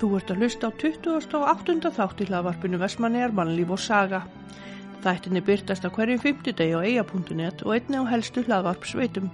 [0.00, 1.90] Þú ert að hlusta á 28.
[1.92, 4.22] þátt í hlaðvarpinu Vestmannegar mannlíf og saga.
[5.04, 9.28] Þættinni byrtast á hverjum 50 degi á eia.net og einni á helstu hlaðvarpsveitum.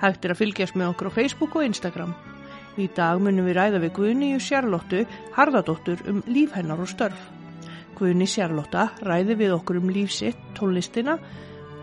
[0.00, 2.16] Hægt er að fylgjast með okkur á Facebook og Instagram.
[2.80, 5.04] Í dag munum við ræða við Guðni og Sjarlóttu
[5.36, 7.28] Harðardóttur um líf hennar og störf.
[8.00, 11.20] Guðni Sjarlótta ræði við okkur um lífsitt, tónlistina,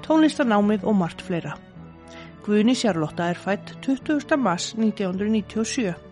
[0.02, 1.60] tónlistanámið og margt fleira.
[2.42, 4.34] Guðni Sjarlótta er fætt 20.
[4.42, 6.09] mars 1997.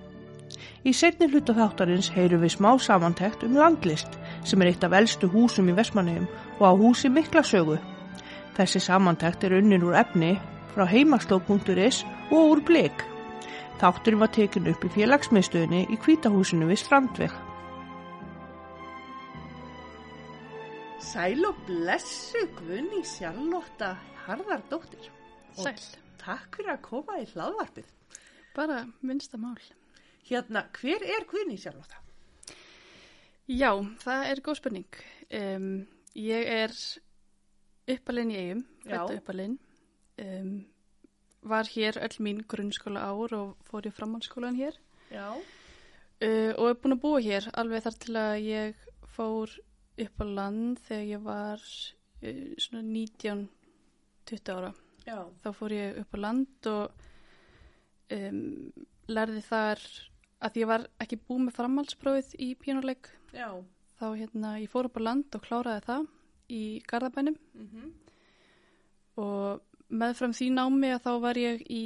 [0.85, 5.29] Í setni hluta þáttarins heyru við smá samantækt um landlist sem er eitt af eldstu
[5.31, 6.27] húsum í Vestmannegjum
[6.59, 7.79] og á húsi mikla sögu.
[8.57, 10.35] Þessi samantækt er unnin úr efni
[10.75, 13.03] frá heimasló.is og úr blik.
[13.81, 17.33] Þátturinn var tekin upp í félagsmiðstöðinni í kvítahúsinu við Strandveg.
[21.01, 25.09] Sæl og blessu Guðni Sjálflótta Harðardóttir.
[25.57, 25.77] Sæl.
[26.21, 27.89] Takk fyrir að koma í hlaðvarpið.
[28.57, 29.57] Bara minnsta mál.
[30.27, 32.01] Hérna, hver er Guðni Sjálflótta?
[33.47, 33.71] Já,
[34.03, 34.97] það er góð spurning.
[35.31, 35.67] Um,
[36.19, 36.73] ég er
[37.87, 39.53] uppalinn í eigum, fættu uppalinn.
[40.19, 40.49] Um,
[41.47, 44.75] var hér öll mín grunnskóla ár og fór ég framhaldsskólan hér.
[45.13, 45.29] Já.
[46.19, 48.83] Uh, og er búin að búa hér alveg þar til að ég
[49.15, 49.53] fór
[50.03, 54.73] upp á land þegar ég var uh, svona 19-20 ára.
[55.07, 55.23] Já.
[55.39, 57.07] Þá fór ég upp á land og
[58.11, 58.43] um,
[59.07, 59.87] lærði þar
[60.43, 63.49] að ég var ekki búið með framhaldsprófið í pínuleik Já.
[63.97, 66.05] þá hérna ég fór upp á land og kláraði það
[66.53, 67.39] í Garðabænum.
[67.57, 67.95] Mm
[69.17, 71.85] og meðfram því námi að þá var ég í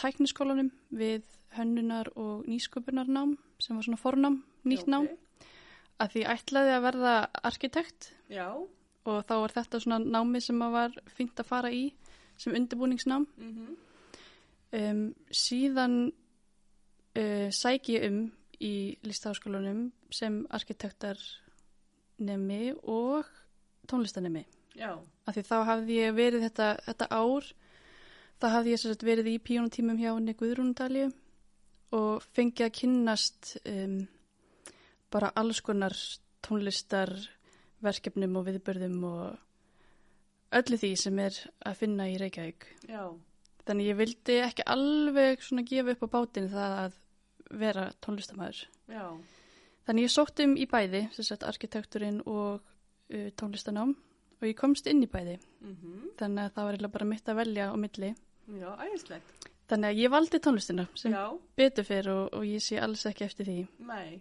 [0.00, 5.06] tækniskólanum við hönnunar og nýsköpunarnám sem var svona fornám, nýtt nám.
[6.02, 7.12] að því ætlaði að verða
[7.46, 8.10] arkitekt.
[8.26, 8.48] Já.
[9.04, 11.92] og þá var þetta svona námi sem að var fínt að fara í
[12.36, 13.28] sem undirbúningsnám.
[13.38, 13.76] Mm
[14.74, 16.12] um, síðan
[17.18, 18.20] uh, sæki ég um
[18.62, 21.18] í listaháskólanum sem arkitektar
[22.18, 23.26] nemi og
[23.90, 24.44] tónlistanemi
[24.74, 24.98] Já.
[25.26, 27.50] af því þá hafði ég verið þetta, þetta ár
[28.40, 31.10] þá hafði ég verið í píónutímum hjá Guðrúndalju
[31.94, 33.98] og fengið að kynnast um,
[35.10, 35.94] bara alls konar
[36.44, 37.12] tónlistar
[37.84, 43.12] verkefnum og viðbörðum og öllu því sem er að finna í Reykjavík Já.
[43.64, 46.98] Þannig ég vildi ekki alveg svona gefa upp á bátinn það að
[47.50, 48.64] vera tónlistamæður.
[48.92, 49.06] Já.
[49.84, 53.94] Þannig ég sótti um í bæði, sem sagt arkitekturinn og uh, tónlistanám
[54.40, 55.38] og ég komst inn í bæði.
[55.64, 55.74] Mm
[56.18, 58.14] Þannig að það var eiginlega bara mitt að velja á milli.
[58.54, 59.48] Já, ægislegt.
[59.68, 61.38] Þannig að ég valdi tónlistina sem Já.
[61.56, 63.66] betur fyrir og, og ég sé alls ekki eftir því.
[63.88, 64.20] Nei.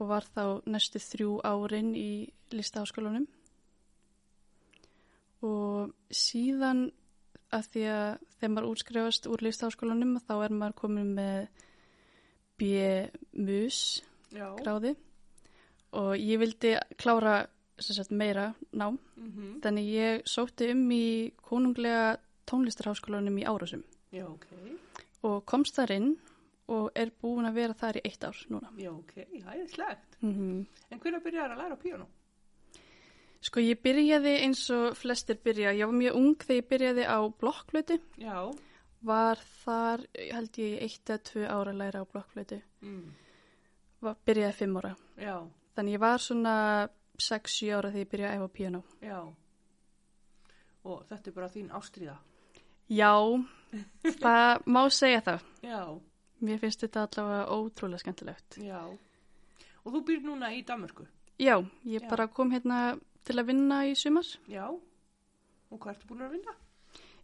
[0.00, 3.26] Og var þá næstu þrjú árin í listaháskólanum.
[5.46, 6.90] Og síðan
[7.54, 11.48] að því að þegar maður útskrifast úr listaháskólanum þá er maður komin með
[12.60, 13.78] B-mus
[14.30, 14.94] gráði
[15.98, 17.40] og ég vildi klára
[17.80, 23.82] sagt, meira nám Mm þannig ég sótti um í konunglega tónlistarháskólanum í Árásum
[24.12, 24.46] Já, ok.
[25.28, 26.10] og komst þar inn
[26.70, 28.70] og er búin að vera þar í eitt ár núna.
[28.78, 29.14] Já, ok.
[29.26, 30.16] Ægislegt.
[30.22, 32.06] Mm En hvernig byrjar að læra píónu?
[33.40, 37.18] Sko ég byrjaði eins og flestir byrja, ég var mjög ung þegar ég byrjaði á
[37.40, 38.52] blokkflötu, Já.
[39.02, 43.12] Var þar held ég í eitt eða tvö ára að læra á blokkflötu, Mm.
[44.00, 44.96] var, byrjaði fimm ára.
[45.16, 45.36] Já.
[45.76, 46.88] Þannig ég var svona
[47.18, 48.82] 6-7 ára þegar ég byrjaði að æfa piano.
[49.02, 49.20] Já.
[50.84, 52.16] Og þetta er bara þín ástríða.
[52.90, 53.12] Já,
[54.24, 55.42] það má segja það.
[55.62, 55.82] Já.
[56.40, 58.56] Mér finnst þetta allavega ótrúlega skemmtilegt.
[58.64, 58.80] Já.
[59.84, 61.06] Og þú býr núna í Danmörku?
[61.40, 62.08] Já, ég Já.
[62.08, 64.24] bara kom hérna til að vinna í sumar.
[64.48, 64.66] Já.
[65.70, 66.54] Og hvað ertu búin að vinna?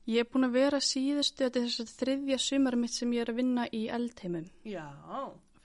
[0.07, 3.25] Ég er búin að vera síðustu, þetta er þess að þriðja sumar mitt sem ég
[3.25, 4.47] er að vinna í eldheimum.
[4.63, 4.87] Já.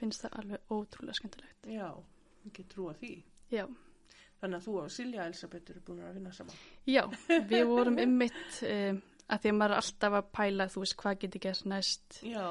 [0.02, 1.69] Finnst það alveg ótrúlega skemmtilegt.
[1.69, 1.90] Já.
[2.50, 3.13] Ekki trúa því.
[3.53, 3.68] Já,
[4.41, 6.62] Þannig að þú og Silja Elisabeth eru búin að vinna saman.
[6.90, 7.03] já
[7.52, 8.96] við vorum ymmit uh,
[9.29, 12.17] að því að maður er alltaf að pæla, þú veist, hvað getur gert næst.
[12.26, 12.47] Já.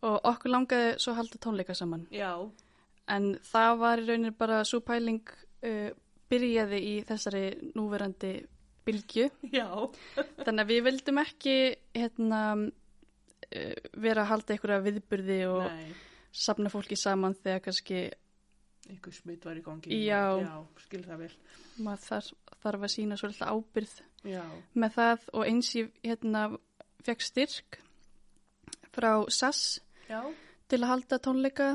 [0.00, 2.06] Og okkur langaði svo að halda tónleika saman.
[2.10, 2.32] Já.
[3.14, 5.90] En það var í rauninni bara svo pæling uh,
[6.30, 7.44] byrjaði í þessari
[7.78, 8.32] núverandi
[8.86, 9.28] bylgju.
[9.52, 9.68] Já.
[10.44, 11.56] Þannig að við vildum ekki
[11.96, 15.94] hérna, uh, vera að halda einhverja viðburði og Nei.
[16.32, 18.08] safna fólki saman þegar kannski
[18.90, 19.92] Einhver smitt var í gangi.
[20.02, 20.40] Já.
[20.42, 21.34] Já, skil það vel.
[21.84, 22.30] maður þarf,
[22.64, 23.92] þarf að sína svolítið ábyrð
[24.26, 24.42] Já.
[24.74, 26.42] með það og eins ég hérna
[27.06, 27.78] fekk styrk
[28.90, 29.62] frá SAS
[30.08, 30.24] Já.
[30.68, 31.70] til að halda tónleika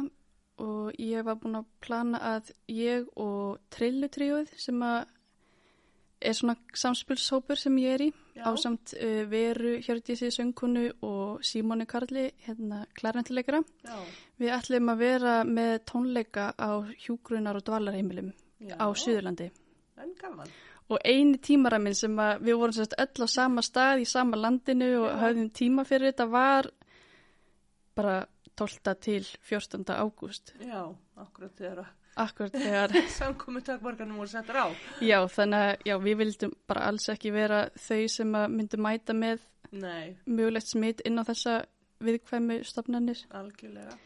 [0.61, 5.14] og ég var búin að plana að ég og Trillutrióið sem að
[6.25, 8.43] er svona samspilshópur sem ég er í Já.
[8.51, 13.61] ásamt uh, Veru Hjördísi söngkonu og Símoni Karli, hérna klærentileikara.
[13.85, 13.97] Já.
[14.41, 16.71] Við ætlum að vera með tónleika á
[17.05, 18.75] hjúgrunar og dvalarheimilum Já.
[18.75, 19.49] á Suðurlandi.
[20.85, 25.09] Og eini tímaraminn sem við vorum sérst öll á sama stað í sama landinu og
[25.09, 25.19] Já.
[25.23, 26.71] höfðum tíma fyrir þetta var
[27.95, 28.25] bara
[28.55, 28.95] 12.
[29.01, 29.83] til 14.
[29.95, 30.53] ágúst.
[30.59, 34.67] Já, akkurat þegar að Akkurat þegar, samkomi takmarkanum voru settar á.
[35.03, 39.13] já þannig að já, við vildum bara alls ekki vera þau sem að myndi mæta
[39.17, 39.41] með
[39.75, 41.55] Nei, mögulegt smitt inn á þessa
[42.05, 43.25] viðkvæmu stofnanir.
[43.35, 43.97] algjörlega.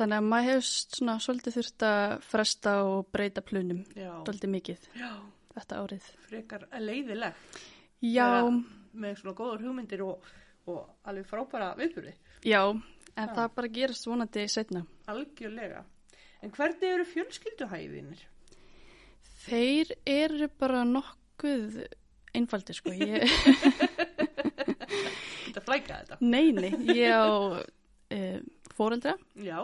[0.00, 0.66] Þannig að maður hefur
[0.96, 5.10] svona svolítið þurft að fresta og breyta plunum, svolítið mikið já,
[5.54, 6.06] þetta árið.
[6.28, 7.60] frekar leiðilegt
[8.00, 8.64] Já, Vera-
[8.96, 10.24] með svona góður hugmyndir og,
[10.66, 12.14] og alveg frábæra viðbyrði.
[12.48, 13.34] já, en Já.
[13.36, 14.82] það bara gerist vonandi setna.
[15.06, 15.84] Algjörlega.
[16.42, 18.22] En hvernig eru fjölskylduhæðinir?
[19.44, 21.80] Þeir eru bara nokkuð
[22.36, 22.92] einfaldi sko.
[22.94, 23.24] Ég,
[25.50, 26.18] Þetta flæka þetta.
[26.22, 27.58] nei, nei, ég á
[28.12, 28.18] e,
[28.76, 29.60] fóreldra Já,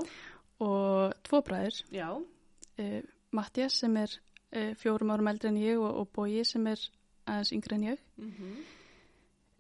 [0.63, 1.83] og tvo bræður.
[1.95, 2.09] já,
[2.77, 3.01] E,
[3.33, 4.11] Mattias sem er
[4.53, 6.83] e, fjórum árum eldri en ég og, og Bói sem er
[7.27, 8.03] aðeins yngri en ég.
[8.21, 8.57] mhm,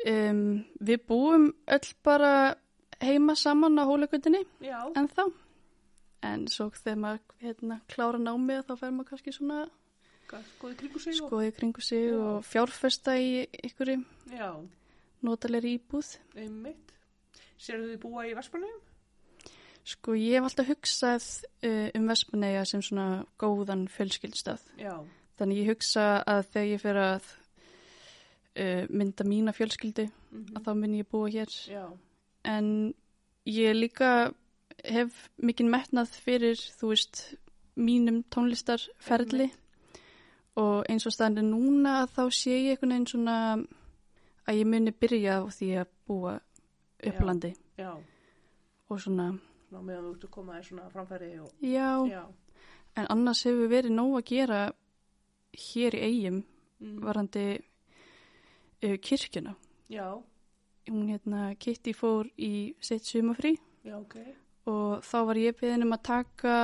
[0.06, 0.40] Um,
[0.84, 2.54] við búum öll bara
[3.00, 5.22] heima saman á hólagöldinni já, en þá.
[6.26, 9.60] En svo þegar maður hérna, klára námið þá fer maður kannski svona
[10.56, 11.28] skoði kringu sig og...
[11.30, 12.16] skoði kringu sig Já.
[12.18, 13.30] og fjárfesta í
[13.68, 13.92] ykkur
[15.26, 16.16] notalegri íbúð.
[16.34, 16.92] einmitt.
[17.56, 18.82] Serðu þið búa í Vespanum?
[19.86, 21.26] Sko ég hef alltaf hugsað
[21.62, 24.64] uh, um Vestmanneia sem svona góðan fjölskyldstað.
[24.82, 24.96] Já,
[25.36, 27.26] Þannig ég hugsa að þegar ég fer að
[28.56, 31.56] uh, mynda mína fjölskyldu mhm, að þá mun ég búa hér.
[31.70, 31.84] já,
[32.46, 32.68] En
[33.46, 34.32] ég líka
[34.84, 37.22] hef mikinn metnað fyrir, þú veist,
[37.76, 39.50] mínum tónlistarferli
[40.56, 43.34] og eins og standi núna þá sé ég einhvern veginn svona
[44.46, 47.20] að ég muni byrja á því að búa upp Já.
[47.76, 47.90] já.
[48.88, 49.26] og svona,
[49.70, 51.50] Ná meðan þú ert að koma þér svona framfæri og...
[51.60, 52.22] já, Já,
[52.96, 54.60] en annars hefur verið nóg að gera
[55.56, 56.38] hér í eigum
[56.80, 59.56] mm, varandi uh, kirkjuna.
[59.90, 60.22] já,
[60.86, 64.14] Hún hérna, Kitty fór í sitt sumafrí já, ok.
[64.66, 66.54] Og þá var ég beðin um að taka,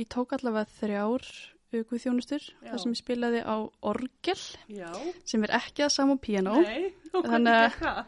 [0.00, 1.26] ég tók allavega þrjár
[1.72, 3.56] guðþjónustur, þar sem ég spilaði á
[3.88, 4.90] orgel, Já,
[5.24, 6.58] sem er ekki að sama piano.
[6.60, 8.04] nei, og Þannig að-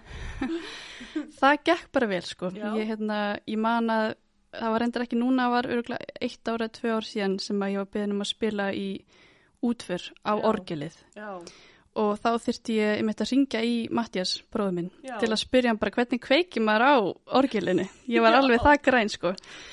[1.41, 1.57] það?
[1.65, 2.51] Gekk bara vel, sko.
[2.53, 2.69] Já.
[2.77, 3.19] Ég, hérna,
[3.49, 4.15] ég man að
[4.55, 7.81] það var reyndar ekki núna, var örgulega eitt ára, tvö ár síðan sem að ég
[7.83, 8.89] var beðin um að spila í
[9.65, 10.45] útför á Já.
[10.53, 10.99] orgelið.
[11.17, 11.31] Já,
[11.95, 15.13] Og þá þyrfti ég, ég mitt að ringja í Mattias, bróður minn, Já.
[15.23, 16.95] til að spyrja hann bara hvernig kveiki maður á
[17.39, 17.85] orgelinu.
[18.11, 18.39] Ég var Já.
[18.41, 19.31] alveg það græn, sko.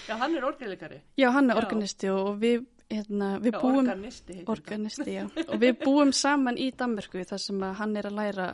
[0.08, 1.00] já, hann er orgelikari.
[1.18, 1.62] Já, hann er Já.
[1.64, 3.80] organisti og við, hérna, við búum...
[3.90, 5.16] organisti Organisti.
[5.48, 8.48] Og við búum saman í Danmörku þar sem hann er að læra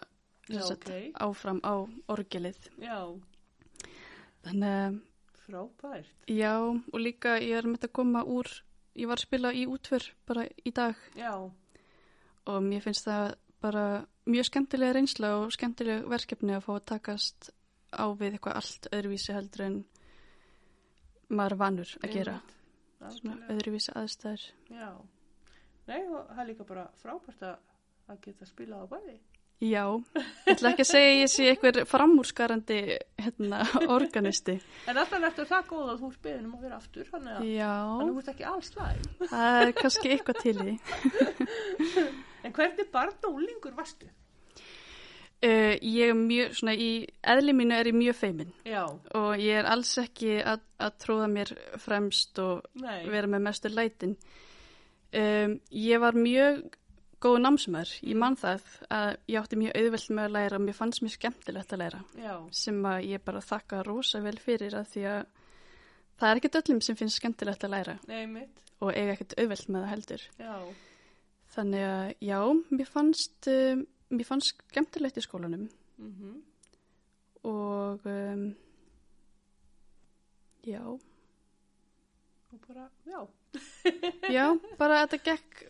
[0.47, 1.11] sagt, ok.
[1.27, 1.75] áfram á
[2.07, 2.69] orgelið.
[2.79, 3.01] Já,
[4.47, 5.01] Þannig
[5.45, 6.07] frábært.
[6.31, 6.53] já,
[6.93, 8.47] og líka ég er með að koma úr,
[8.95, 11.33] ég var að spila í útför bara í dag Já,
[12.47, 17.49] og mér finnst það bara mjög skemmtilega reynsla og skemmtilega verkefni að fá að takast
[17.95, 19.77] á við eitthvað allt öðruvísi heldur en
[21.29, 22.35] maður vanur að gera.
[23.13, 24.43] Svona öðruvísi aðstæður.
[24.73, 24.91] Já,
[25.87, 27.57] nei, og það er líka bara frábært að,
[28.23, 29.17] geta spilað á bæði.
[29.57, 32.77] Já, ég ætla ekki að segja ég sé einhver framúrskarandi
[33.17, 34.59] hérna, organisti.
[34.85, 37.47] En alltaf ertu það góð að þú beðin um að vera aftur, þannig að,
[38.03, 39.07] þú ert ekki alls slæm.
[39.31, 40.75] það er kannski eitthvað til í.
[42.47, 44.07] En hvernig barn og úlingur varstu?
[45.37, 46.89] Uh, ég er mjög, svona í
[47.21, 48.53] eðli mínu er ég mjög feimin.
[48.65, 51.51] Já, og ég er alls ekki að, að tróða mér
[51.83, 54.15] fremst og nei, vera með mestu lætin.
[55.13, 56.63] Um, ég var mjög
[57.21, 60.77] góð námsumar, ég man það að ég átti mjög auðvelt með að læra og mér
[60.77, 64.91] fannst mér skemmtilegt að læra já, sem að ég bara þakka rosa vel fyrir að
[64.91, 65.23] því að
[66.17, 67.97] það er ekkert öllum sem finnst skemmtilegt að læra.
[68.09, 68.45] Nei
[68.77, 70.27] og eiga ekkert auðvelt með það heldur.
[70.37, 70.53] já,
[71.57, 72.39] Þannig að já,
[72.77, 73.83] mér fannst, um,
[74.13, 75.63] mér fannst skemmtilegt í skólanum.
[75.97, 76.35] Mhm,
[77.47, 78.43] og um,
[80.67, 83.21] já, og bara, já,
[84.37, 84.45] já,
[84.77, 85.63] bara þetta gekk,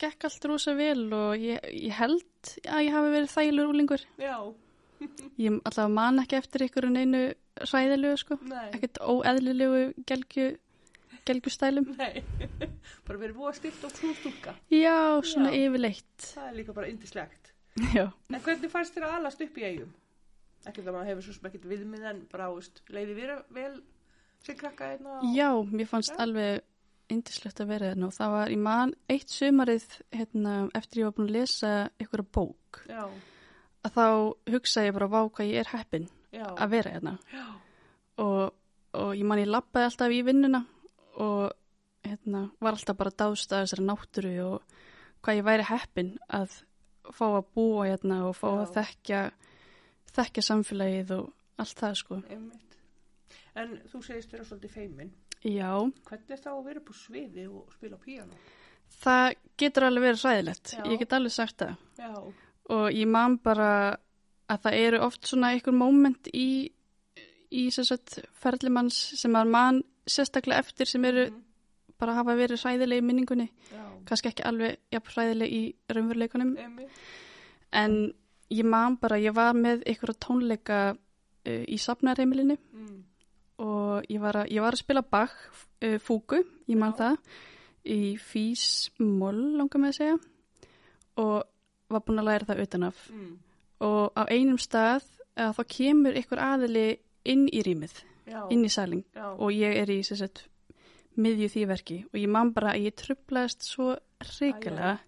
[0.00, 4.06] gekk allt rosa vel og ég, ég held að ég hafi verið þælur úlingur.
[4.18, 4.36] já,
[5.40, 7.20] Ég allavega man ekki eftir ykkur en einu
[7.70, 10.50] ræðilegu sko, nei, ekkert óeðlilegu gelgju,
[11.28, 11.88] gelgjustælum.
[11.98, 12.22] nei,
[13.06, 14.56] bara verið búið að stilt og knústúlka.
[14.72, 14.98] Já,
[15.32, 15.60] svona Já.
[15.66, 16.26] yfirleitt.
[16.26, 17.54] Það er líka bara indislegt.
[17.94, 18.06] Já.
[18.30, 19.94] En hvernig fannst þér að alast upp í eigum?
[20.68, 23.72] Ekki það maður hefur svo sem ekkert viðmið en bara, veist, leiði vera vel
[24.44, 25.30] sem krakka hérna og...
[25.36, 26.20] Já, mér fannst Já.
[26.24, 26.60] alveg
[27.10, 31.16] indislegt að vera þarna og það var í mann eitt sumarið hérna, eftir ég var
[31.16, 31.72] búin að lesa
[32.02, 33.02] ykkur bók Já,
[33.86, 34.06] að þá
[34.54, 37.46] hugsa ég bara vá hvað ég er heppin já, að vera já,
[38.22, 38.54] og,
[38.94, 40.62] og ég man ég lappaði alltaf í vinnuna
[41.20, 41.52] og
[42.06, 44.76] hérna, var alltaf bara dást að þessari náttúru og
[45.20, 46.54] hvað ég væri heppin að
[47.12, 48.56] fá að búa hérna og fá Já.
[48.62, 49.20] að þekkja
[50.10, 51.28] þekkja samfélagið og
[51.60, 52.20] allt það sko.
[52.30, 52.78] einmitt.
[53.60, 55.12] En þú segist vera svolítið feimin.
[55.40, 55.72] Já,
[56.08, 58.34] Hvernig er þá að vera á sviði og spila píano?
[59.00, 60.82] það getur alveg verið hræðilegt, Já.
[60.90, 62.10] ég get alveg sagt það Já,
[62.74, 63.70] og ég man bara
[64.50, 66.70] að það eru oft svona einhver moment í,
[67.50, 71.42] í sem sagt ferlimanns sem að man sérstaklega eftir sem eru Mhm.
[71.98, 76.56] bara hafa verið hræðileg í minningunni já, kannski ekki alveg jafn hræðileg í raunveruleikunum
[77.72, 78.12] en
[78.50, 80.96] ég man bara, ég var með ykkur tónleika
[81.46, 83.04] uh, í safnarheimilinu Mm.
[83.58, 85.34] og ég var að, ég var að spila Bach
[85.84, 86.98] uh, fúku, ég man Já.
[86.98, 87.16] það
[87.84, 90.18] í Fís Moll langar með að segja
[91.16, 91.44] og
[91.90, 93.38] var búin að læra það utanaf Mm.
[93.80, 95.04] og á einum stað
[95.36, 97.92] að þá kemur ykkur aðili inn í rýmið,
[98.30, 100.44] Já, inn í saling já, og ég er í sagt
[101.20, 101.98] miðju því verki.
[102.12, 104.98] Og ég man bara að ég trublaðist svo hrikalega.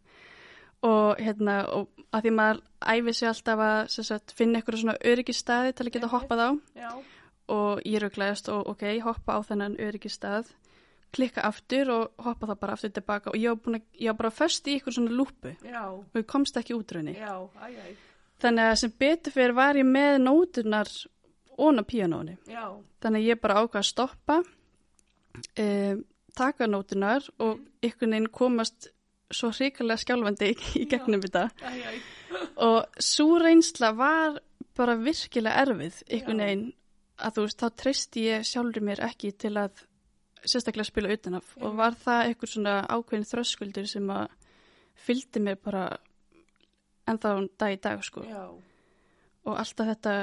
[0.82, 5.76] Og hérna og að því maður æfi sig alltaf að sagt, finna ykkur svona öryggistæði
[5.78, 6.50] til að geta hoppað á.
[6.74, 6.90] Já,
[7.52, 10.50] og ég röglaðist og ok, hoppa á þennan öryggistæð
[11.12, 13.32] klikka aftur og hoppa það bara aftur tilbaka.
[13.32, 16.28] Og ég var, búin að, ég var bara föst í ykkur svona lúpu og ég
[16.28, 17.90] komst ekki út æj,
[18.42, 20.90] þannig að sem betur fyrir var ég með nóturnar
[21.58, 22.64] óna píanónu já,
[23.02, 26.02] þannig ég bara ákvað að stoppa um,
[26.36, 28.90] taka nótunar og ykkur neginn komast
[29.32, 31.46] svo hrikalega skjálfandi í, gegnum þetta.
[31.64, 32.00] Æj, æj,
[32.68, 34.40] og svo reynsla var
[34.76, 36.40] bara virkilega erfið ykkur Já.
[36.40, 36.68] neginn
[37.22, 39.84] að þú veist, þá treysti ég sjálfur mér ekki til að
[40.42, 44.32] sérstaklega spila utanaf og var það ykkur svona ákveðin þröskuldur sem að
[45.02, 45.84] fylgdi mér bara
[47.08, 48.24] ennþá dag í dag sko.
[48.26, 48.46] Já,
[49.46, 50.16] og alltaf þetta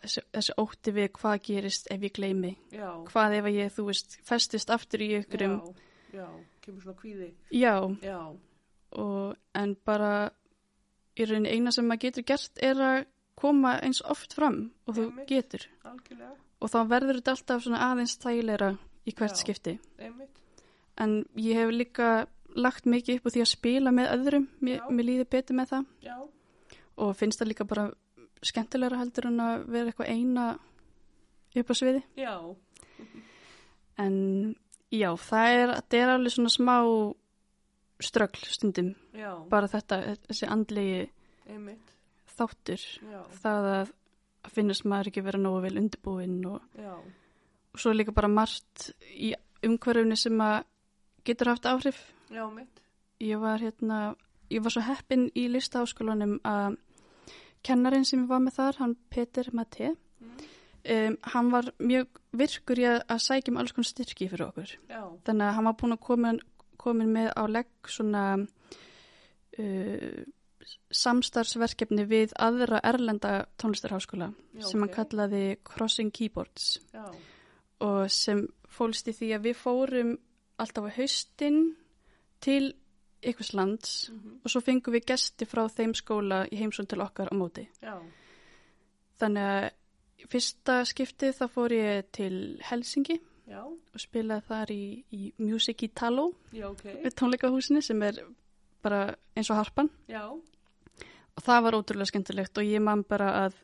[0.00, 2.52] þessi, þessi ótti við hvað gerist ef ég gleymi.
[2.74, 5.58] Já, hvað ef ég, þú veist, festist aftur í ykkurum,
[6.12, 6.28] já, já,
[6.64, 7.74] kemur svona kvíði, já,
[8.04, 8.20] já,
[9.00, 10.12] og en bara
[11.14, 13.00] í rauninni eina sem maður getur gert er að
[13.38, 15.28] koma eins oft fram og þú Einmitt.
[15.30, 15.66] getur.
[15.86, 18.70] Algjörlega, og þá verður þetta alltaf svona aðeins þægilegra
[19.04, 19.40] í hvert Já.
[19.42, 19.78] skipti.
[19.98, 20.38] Einmitt,
[20.98, 22.12] en ég hef líka
[22.54, 24.46] lagt mikið upp á því að spila með öðrum.
[24.62, 25.86] Mér, mér líður betur með það.
[26.06, 26.16] Já,
[27.02, 27.88] og finnst það líka bara
[28.48, 30.46] skemmtilegra heldur en að vera eitthvað eina
[31.54, 32.34] upp á sviði já,
[34.02, 34.16] en
[34.92, 36.76] já, það er, er alveg svona smá
[38.04, 38.94] ströggl stundum.
[39.14, 41.04] Já, bara þetta, þessi andlegi
[41.50, 41.92] einmitt,
[42.34, 43.92] þáttur já, það að
[44.52, 49.32] finnast maður ekki vera nógu vel undirbúinn og, og svo líka bara margt í
[49.64, 50.66] umhverfni sem að
[51.24, 52.02] getur haft áhrif.
[52.34, 52.82] Já, mitt,
[53.24, 54.00] ég var hérna
[54.52, 56.76] ég var svo heppin í listaháskólanum að
[57.66, 59.94] kennarinn sem ég var með þar hann Peter Maté
[60.24, 60.36] Mm.
[60.94, 62.06] um, hann var mjög
[62.38, 65.74] virkur í að, sækja um alls konar styrki fyrir okkur já, þannig að hann var
[65.80, 66.30] búin að koma
[66.80, 68.22] komin með á legg svona
[69.58, 70.22] uh,
[70.94, 74.96] samstarfsverkefni við aðra erlenda tónlistarháskóla Já, sem hann ok.
[75.00, 77.04] kallaði Crossing Keyboards já,
[77.84, 80.14] og sem fólst í því að við fórum
[80.62, 81.60] alltaf á haustin
[82.44, 82.72] til
[83.30, 87.32] ykkurs lands mhm, og svo fengum við gesti frá þeim skóla í heimsón til okkar
[87.32, 87.68] á móti.
[87.82, 87.96] já,
[89.20, 93.18] Þannig að fyrsta skiptið þá fór ég til Helsingi
[93.50, 98.22] já, og spilaði þar í, í Music Italo já, ok, við tónleikahúsinu sem er
[98.84, 99.88] bara eins og harpan.
[100.08, 100.26] Já,
[101.34, 103.60] og það var ótrúlega skemmtilegt og ég man bara að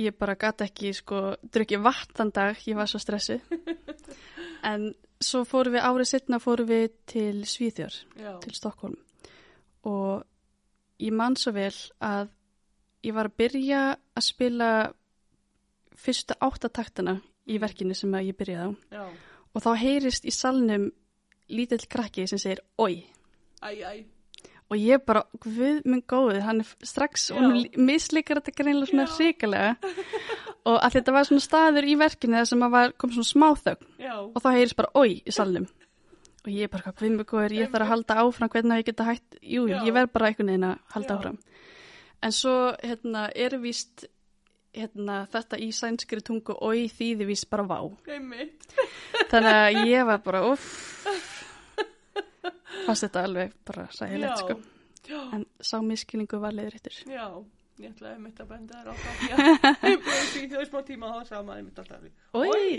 [0.00, 3.38] ég bara gæti ekki sko drukkið vatn þann dag, ég var svo stressu
[4.70, 4.92] en
[5.26, 8.96] svo fórum við árið setna fórum við til Svíþjór já, til Stokkólm
[9.88, 10.24] og
[11.02, 12.30] ég man svo vel að
[13.02, 13.82] ég var að byrja
[14.14, 14.70] að spila
[15.98, 17.18] fyrsta áttataktana
[17.50, 18.70] í verkinu sem ég byrjaði á.
[18.94, 19.04] Já,
[19.52, 20.88] og þá heyrist í salnum
[21.52, 23.02] lítill krakki sem segir oi.
[23.62, 24.04] Æj, æj,
[24.72, 29.12] og ég bara, guð minn góði, hann er strax, hún misleikar þetta greinlega svona Já.
[30.68, 33.88] og að þetta var svona staður í verkinu þar sem að var, kom svona smáþögn
[34.02, 35.66] já, og þá heyrist bara oi í salnum.
[36.42, 39.68] Og ég bara, hvað góður, ég þarf að halda áfram hvernig ég geta hægt, jú,
[39.70, 39.76] Já.
[39.86, 41.18] ég verð bara einhvern veginn að halda Já.
[41.18, 41.38] áfram.
[42.22, 44.04] En svo, hérna, er víst
[44.74, 47.78] hérna, þetta í sænskri tungu oi þýði víst bara vá.
[49.30, 50.68] Þannig að ég var bara, uff
[52.86, 54.58] fannst þetta alveg bara sæðilegt, sko.
[55.06, 56.94] Já, En sá miskilningu var leiðréttur.
[57.06, 57.26] já,
[57.86, 59.14] ég ætlaði einmitt að benda þér á það,
[59.90, 62.72] ég búið því þau smá tíma að hafa sama einmitt alltaf við, Ói!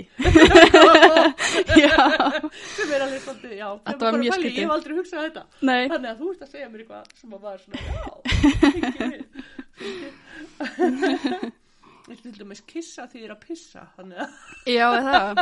[2.74, 4.54] sem er alveg svolítið, já, þegar var mjög pælir, skrítið.
[4.54, 7.30] Ég hef aldrei hugsað þetta, nei, þannig að þú ert að segja mér eitthvað sem
[7.34, 8.04] að var svona, já,
[12.04, 14.32] Ég til dæmis kissa því þið er að pissa, þannig að,
[14.68, 15.38] Já, það.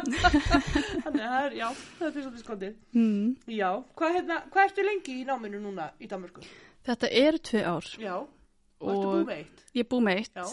[1.08, 1.64] þannig að það er, já,
[1.98, 2.76] það er svolítið skondið.
[2.94, 3.32] Mm.
[3.56, 6.46] Já, hvað, hérna, hvað ertu lengi í náminu núna í Danmörku?
[6.86, 8.14] Þetta eru tvei ár Já,
[8.82, 9.66] og búið veitt?
[9.76, 10.42] ég er búið með eitt.
[10.42, 10.48] Já.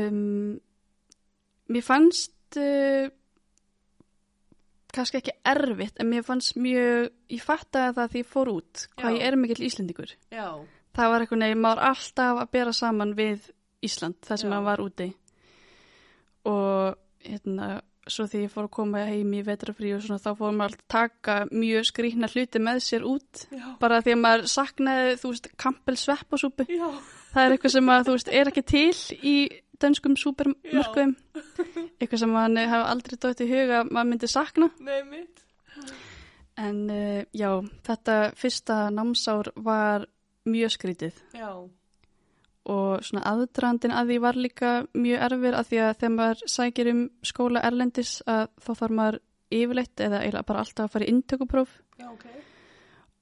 [0.00, 0.60] Um,
[1.74, 3.08] mér fannst uh,
[4.94, 9.14] kannski ekki erfitt, en mér fannst mjög, ég fattaði það því ég fór út, hvað
[9.14, 9.18] Já.
[9.18, 10.14] ég er mikill Íslendingur.
[10.34, 10.46] Já,
[10.90, 13.44] Það var eitthvað nefn, maður var alltaf að bera saman við
[13.86, 14.52] Ísland, þar sem Já.
[14.54, 15.06] maður var úti.
[16.50, 17.68] Og hérna,
[18.12, 20.84] svo því ég fór að koma heim í vetrafrí og svona, þá fór maður að
[20.94, 23.46] taka mjög skrýhna hluti með sér út.
[23.54, 26.66] já, Bara því að maður saknaði, þú veist, kampel sveppasúpu.
[26.68, 26.90] já,
[27.30, 29.34] Það er eitthvað sem að, þú veist, er ekki til í
[29.80, 31.12] dönskum súpermörkuðum.
[32.00, 34.66] Eitthvað sem mann hafa aldrei dótt í huga að maður myndi sakna.
[34.82, 35.44] nei mitt.
[36.60, 37.50] En uh, já,
[37.86, 40.04] þetta fyrsta námsár var
[40.50, 41.22] mjög skrítið.
[41.38, 41.48] Já,
[42.68, 46.90] og svona aðdrandin að því var líka mjög erfir að því að þegar maður sækir
[46.92, 51.14] um skóla erlendis að þá þarf maður yfirleitt eða eiginlega bara alltaf að fara í
[51.14, 52.26] inntökupróf já, ok.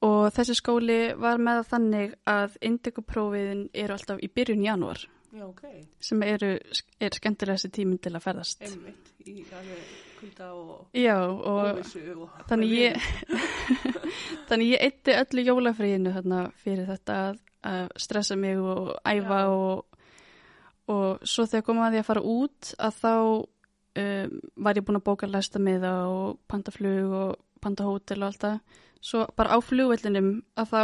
[0.08, 5.62] og þessi skóli var með þannig að inntökuprófiðin eru alltaf í byrjun janúar Já, ok.
[6.00, 6.54] sem eru,
[7.00, 8.62] er skemmtilega þessi tíminn til að ferðast.
[8.64, 12.38] Einmitt, í alveg kulda og Já og og...
[12.48, 13.08] þannig ég,
[14.48, 19.84] þannig ég eitti öllu jólafríinu þarna fyrir þetta að, að stressa mig og æfa og,
[20.88, 25.28] og svo þegar kom að fara út að þá um, var ég búin að bóka
[25.30, 28.58] læsta miða og panta flug og panta hótel og allt það.
[29.00, 30.82] Svo bara á flugvellinum að þá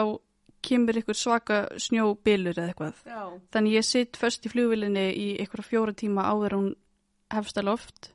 [0.65, 3.03] kemur ykkur svaka snjóbilur eða eitthvað.
[3.05, 6.71] Já, Þannig ég sitt först í flugvillinni í ykkur fjóra tíma áður hún
[7.35, 8.11] hefst að loft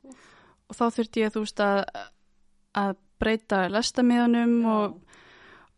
[0.69, 1.79] og þá þurfti ég þú veist að,
[2.77, 4.73] að breyta lestamiðanum já.
[4.73, 5.19] og,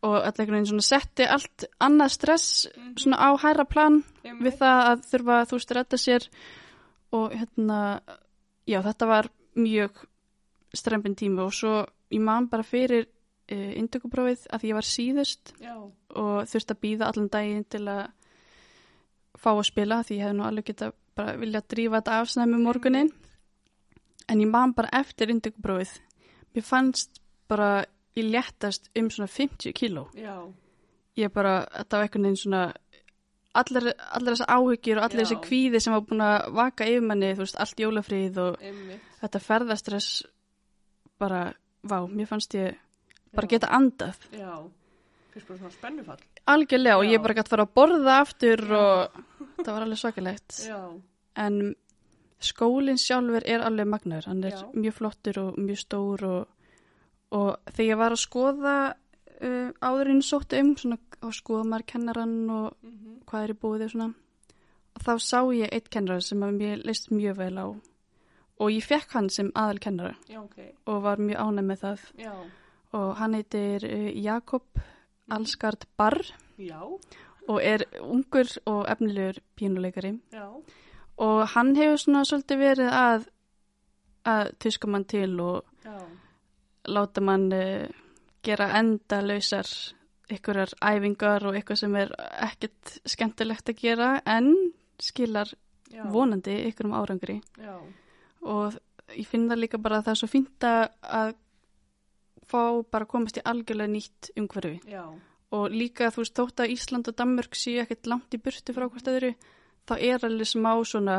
[0.04, 2.96] og allir einhvern veginn svona setti allt annað stress Mhm.
[2.98, 4.42] svona á hæra plan Einmitt.
[4.48, 6.28] við það að þurfa þú veist að redda sér.
[7.12, 8.02] Og hérna
[8.68, 9.92] já þetta var mjög
[10.74, 13.06] strempin tími og svo ég man bara fyrir
[13.52, 15.76] uh, indökuprófið að ég var síðust Já,
[16.16, 18.08] og þurfti að býða allan daginn til að
[19.38, 23.12] fá að spila því ég hef nú alveg geta bara vilja drífa þetta afsnæmi morgunin
[24.30, 26.00] en ég man bara eftir indökuprófið
[26.56, 27.84] mér fannst bara
[28.16, 30.08] ég léttast um svona 50 kíló
[31.18, 32.62] ég bara, þetta var einhvern veginn svona
[33.54, 35.26] allir, allir þessar áhyggjur og allir Já.
[35.26, 39.02] þessi kvíði sem var búin að vaka yfir manni, þú veist, allt jólafríð og einmitt.
[39.22, 40.12] þetta ferðastress
[41.20, 41.42] bara,
[41.84, 42.78] vá, mér fannst ég
[43.36, 43.52] bara Já.
[43.56, 44.54] geta andað Já,
[45.34, 46.24] fyrst bara svona spennufall.
[46.48, 47.12] algjörlega og Já.
[47.12, 49.22] ég bara gæti fara að borða aftur og
[49.62, 50.80] það var alveg svakalegt Já,
[51.36, 51.76] en
[52.42, 56.48] skólinn sjálfur er alveg magnaður, hann er mjög flottur og mjög stór og,
[57.32, 62.38] og þegar ég var að skoða uh, áðurinn sóttu um svona, og skoða maður kennarann
[62.50, 64.12] og mhm, hvað er í búið og svona
[64.92, 67.68] og þá sá ég eitt kennara sem að mér leist mjög vel á.
[68.62, 70.58] Og ég fekk hann sem aðal kennara já, ok.
[70.86, 72.04] og var mjög ánæg með það.
[72.22, 72.34] Já,
[73.00, 74.82] og hann heitir uh, Jakob
[75.32, 76.20] Alskard Barr
[76.60, 76.82] já,
[77.48, 80.18] og er ungur og efnilegur pínuleikari.
[80.34, 80.48] Já,
[81.22, 83.30] og hann hefur svona svolítið verið að
[84.22, 85.96] að tuska mann til og já,
[86.88, 87.88] láta mann uh,
[88.44, 89.68] gera enda lausar
[90.32, 92.14] ykkurar æfingar og eitthvað sem er
[92.48, 94.54] ekkert skemmtilegt að gera en
[95.02, 95.52] skilar
[95.92, 96.06] já.
[96.12, 97.42] vonandi ykkur um árangri.
[97.60, 97.76] Já,
[98.48, 98.78] og
[99.12, 101.34] ég finn það líka bara að það er svo fínt að
[102.48, 104.80] fá bara að komast í algjörlega nýtt umhverfi.
[104.92, 105.04] Já,
[105.52, 108.88] og líka þú veist þótt að Ísland og Danmörk séu ekkert langt í burtu frá
[108.88, 109.34] hvort öðru
[109.90, 111.18] þá er alveg smá svona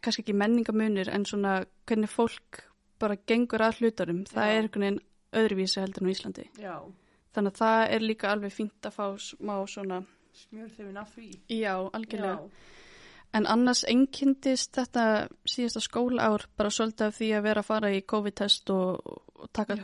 [0.00, 2.62] kannski ekki menningamunir en svona hvernig fólk
[3.02, 4.52] bara gengur að hlutarum það Já.
[4.56, 5.00] er einhvern veginn
[5.42, 6.44] öðruvísi heldur en á Íslandi.
[6.60, 6.74] Já.
[7.34, 11.26] þannig að það er líka alveg fínt að fá smá svona Smjör þeim af því.
[11.52, 12.38] já, algjörlega.
[12.40, 12.68] Já,
[13.32, 15.02] En annars einkindist þetta
[15.48, 19.06] síðasta skólaár bara svolítið af því að vera að fara í COVID-test og,
[19.40, 19.76] og taka,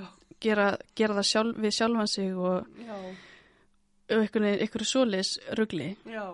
[0.45, 5.89] gera, gera það sjálf, við sjálfan sig og, og einhvern veginn einhverju svoleiðis rugli.
[6.13, 6.27] Já,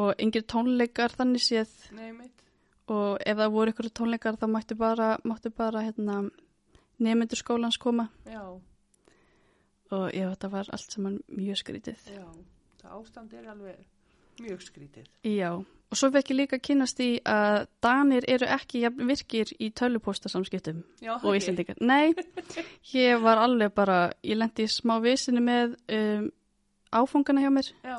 [0.00, 1.74] og engir tónleikar þannig séð?
[1.96, 2.47] Nei mitt.
[2.88, 6.22] Og ef það voru einhverju tónleikar þá mættu bara, máttu bara hérna,
[6.98, 8.42] nemyndur skólans koma Já,
[9.90, 11.98] og já, þetta var allt saman mjög skrítið.
[12.12, 12.24] já,
[12.82, 13.84] það ástand er alveg
[14.38, 15.06] mjög skrítið.
[15.26, 15.50] Já,
[15.90, 20.82] og svo fekk ég líka kynast í að Danir eru ekki jafn virkir í tölupóstasamskiptum
[21.22, 21.80] og Íslendingar.
[21.80, 22.12] Nei,
[22.94, 26.28] ég var alveg bara, ég lendi í smá visinu með um,
[26.92, 27.98] áfangana hjá mér Já,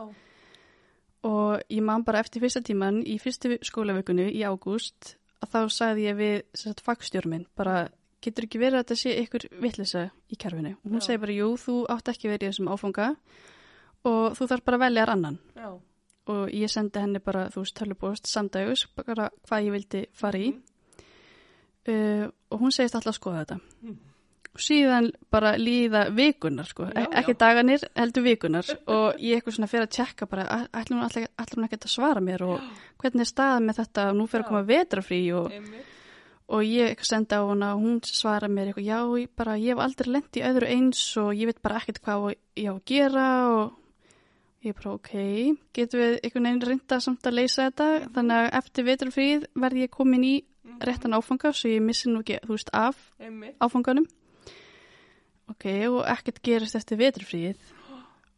[1.28, 6.06] og ég man bara eftir fyrsta tíman í fyrstu skólavekunni í ágúst að þá sagði
[6.08, 7.90] ég við sagt, fagstjórminn bara
[8.24, 10.76] getur ekki verið að þetta sé ykkur vittlisa í kerfinu?
[10.84, 11.08] Og hún Já.
[11.10, 13.14] segi bara jú þú átt ekki verið í þessum áfanga
[14.10, 15.40] og þú þarf bara að velja annan.
[15.56, 15.70] Já,
[16.30, 20.52] og ég sendi henni bara, þú veist, tölubóst samdægus, bara hvað ég vildi fara í.
[21.90, 23.60] Uh, og hún segist alltaf að skoða þetta.
[23.82, 23.98] Mm.
[24.58, 27.38] Síðan bara líða vikunar sko, Já, e ekki já.
[27.38, 30.96] daganir, heldur vikunar og ég eitthvað svona fyrir að tjekka bara "Æ- ætli
[31.56, 32.60] hún ekki að svara mér og
[33.00, 34.50] hvernig er staðan með þetta, nú fyrir að Já.
[34.50, 35.52] koma vetrafrí og,
[36.50, 39.80] og ég sendi á hana og hún svara mér eitthvað, já, ég, bara, ég hef
[39.80, 43.28] aldrei lent í öðru eins og ég veit bara ekkert hvað ég á að gera
[43.54, 43.74] og
[44.66, 45.12] ég bara, ok,
[45.74, 49.90] getum við einhvern veginn reynda samt að leysa þetta þannig að eftir vetrafríð verði ég
[49.92, 50.80] komin í Mhm.
[50.82, 53.56] réttan áfanga svo ég missi nú ekki, þú veist, af Einmitt.
[53.62, 54.06] áfanganum
[55.50, 57.58] ok, og ekkert gerist eftir vetrafríð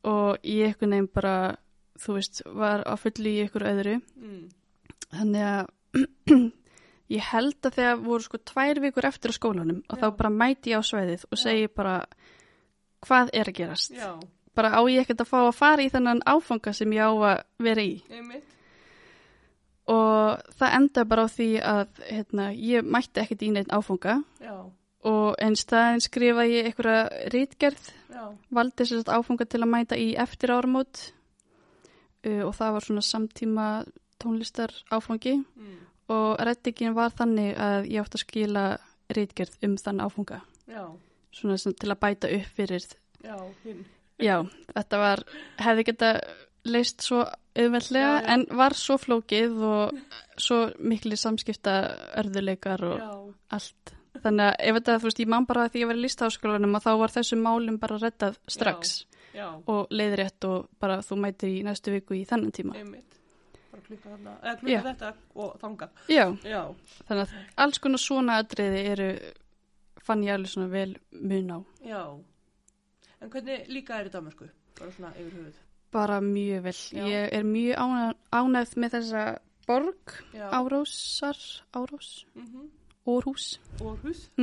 [0.10, 1.36] og ég einhvern veginn bara
[2.02, 4.50] þú veist, var á fulli í ykkur öðru Mm.
[5.12, 5.68] þannig að
[7.18, 10.02] ég held að þegar voru sko tvær vikur eftir á skólanum og Já.
[10.06, 11.42] þá bara mæti ég á sveðið og Já.
[11.44, 11.96] segi bara
[13.06, 14.14] hvað er að gerast Já,
[14.56, 17.44] bara á ég ekkert að fá að fara í þennan áfanga sem ég á að
[17.60, 18.48] vera í einmitt.
[19.92, 24.56] og það enda bara á því að hérna, ég mætti ekkert í neitt áfanga Já,
[25.08, 27.90] og en staðin skrifa ég einhverja rítgerð
[28.54, 31.08] valdi sér þetta áfanga til að mæta í eftir áramót.
[32.22, 33.68] Uh, og það var svona samtíma
[34.22, 35.40] tónlistar áfangi.
[35.58, 35.80] Mm.
[36.12, 38.64] og reddingin var þannig að ég átti að skila
[39.16, 40.42] rítgerð um þann áfanga.
[40.68, 40.84] Já,
[41.32, 42.88] svona til að bæta upp fyrir.
[43.24, 43.38] Já,
[44.20, 44.38] já,
[44.74, 45.24] þetta var
[45.62, 46.12] hefði geta
[46.68, 47.24] leist svo
[47.56, 48.28] auðveldlega já.
[48.34, 50.02] en var svo flókið og
[50.38, 51.78] svo mikli samskipta
[52.22, 55.90] örðuleikar og allt þannig að ef þetta, þú veist, ég man bara að því ég
[55.92, 58.92] var í listaháskólanum að þá var þessum málum bara reddað strax
[59.34, 63.08] já, og leiðrétt og bara þú mætir í næstu viku í þennan tíma einmitt.
[63.72, 64.82] Bara klukka þarna, eða klukka Já.
[64.90, 65.90] þetta og þanga.
[66.12, 66.62] já, Já,
[67.08, 69.10] þannig að alls konar svona atriði eru
[70.02, 72.02] fann ég alveg svona vel mun á já.
[73.22, 74.48] En hvernig líka er í Danmarku?
[74.80, 75.58] Bara svona yfir höfuð.
[75.92, 77.06] bara mjög vel, Já.
[77.06, 77.76] ég er mjög
[78.32, 79.24] ánægð, með þessa
[79.68, 80.50] borg Já.
[80.52, 81.38] Árósar,
[81.74, 83.60] Árós Mm Órhús Orhus.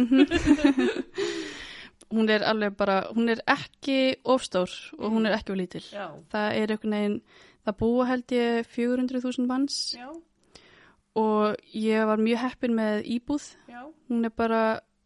[2.14, 5.85] hún er alveg bara, hún er ekki ofstór og hún er ekki of lítil.
[5.92, 7.21] Já, það er einhvern veginn,
[7.66, 9.79] það búa held ég 400.000 manns.
[9.99, 10.09] Já,
[11.18, 14.62] og ég var mjög heppin með íbúð, já, hún er bara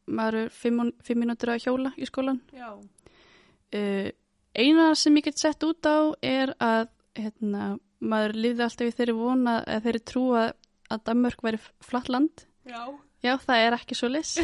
[0.07, 4.09] maður er fimm, fimm mínútur að hjóla í skólan uh,
[4.53, 9.17] eina sem ég get sett út á er að hérna, maður lifði alltaf í þeirri
[9.17, 10.51] vona eða þeirri trú að,
[10.93, 12.45] að Danmörk væri flatt land.
[12.69, 12.83] Já,
[13.23, 14.35] já, það er ekki svo lis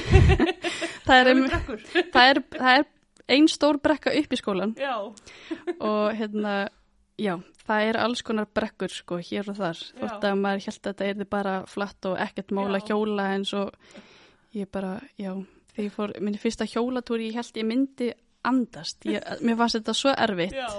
[1.06, 1.32] það er,
[2.14, 2.88] það er, það er
[3.28, 4.94] ein stór brekka upp í skólan Já,
[5.78, 6.54] og hérna,
[7.20, 7.34] já,
[7.68, 9.82] það er alls konar brekkur sko hér og þar.
[9.98, 13.74] Þótt að maður held að þetta er bara flatt og ekkert mála hjóla eins og
[14.56, 15.34] ég bara, já,
[15.74, 18.10] þegar ég fór minni fyrsta hjólatúri, ég held ég myndi
[18.48, 20.56] andast, ég, mér fannst þetta svo erfitt.
[20.56, 20.70] Já,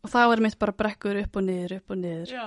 [0.00, 2.32] og þá er mitt bara brekkur upp og niður, upp og niður.
[2.32, 2.46] Já.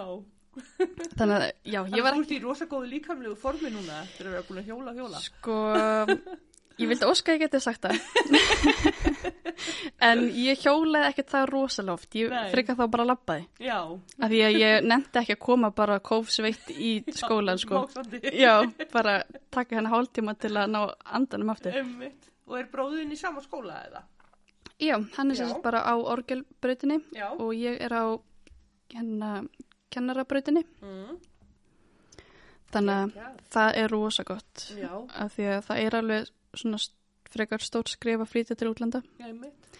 [1.18, 4.02] Þannig að, já, Þannig ég að var þú ert í rosa góðu líkamlegu formi núna
[4.04, 5.22] eftir að vera búin að hjóla hjóla.
[5.24, 5.56] sko
[6.82, 7.96] ég vildi óska að ég geti sagt það
[10.08, 12.48] en ég hjólaði ekkert það rosalóft ég Nei.
[12.54, 13.78] frika þá bara labbaði Já.
[13.94, 18.22] af því að ég nefndi ekki að koma bara kófsveitt í skólan sko Máksandi.
[18.42, 18.56] já,
[18.94, 19.20] bara
[19.54, 20.82] taka henni hálftíma til að ná
[21.14, 22.30] andanum aftur Einmitt.
[22.50, 24.02] Og er bróðin í sama skóla eða?
[24.82, 25.44] já, hann er Já.
[25.46, 27.30] sérst bara á orgelbrautinni Já.
[27.38, 28.06] og ég er á
[28.94, 29.44] hérna
[29.94, 31.18] kennarabrautinni Mm.
[32.74, 34.92] þannig að það er rosa gott Já,
[35.24, 36.80] af því að það er alveg svona
[37.34, 39.80] frekar stórt skrif að flytja til útlanda einmitt.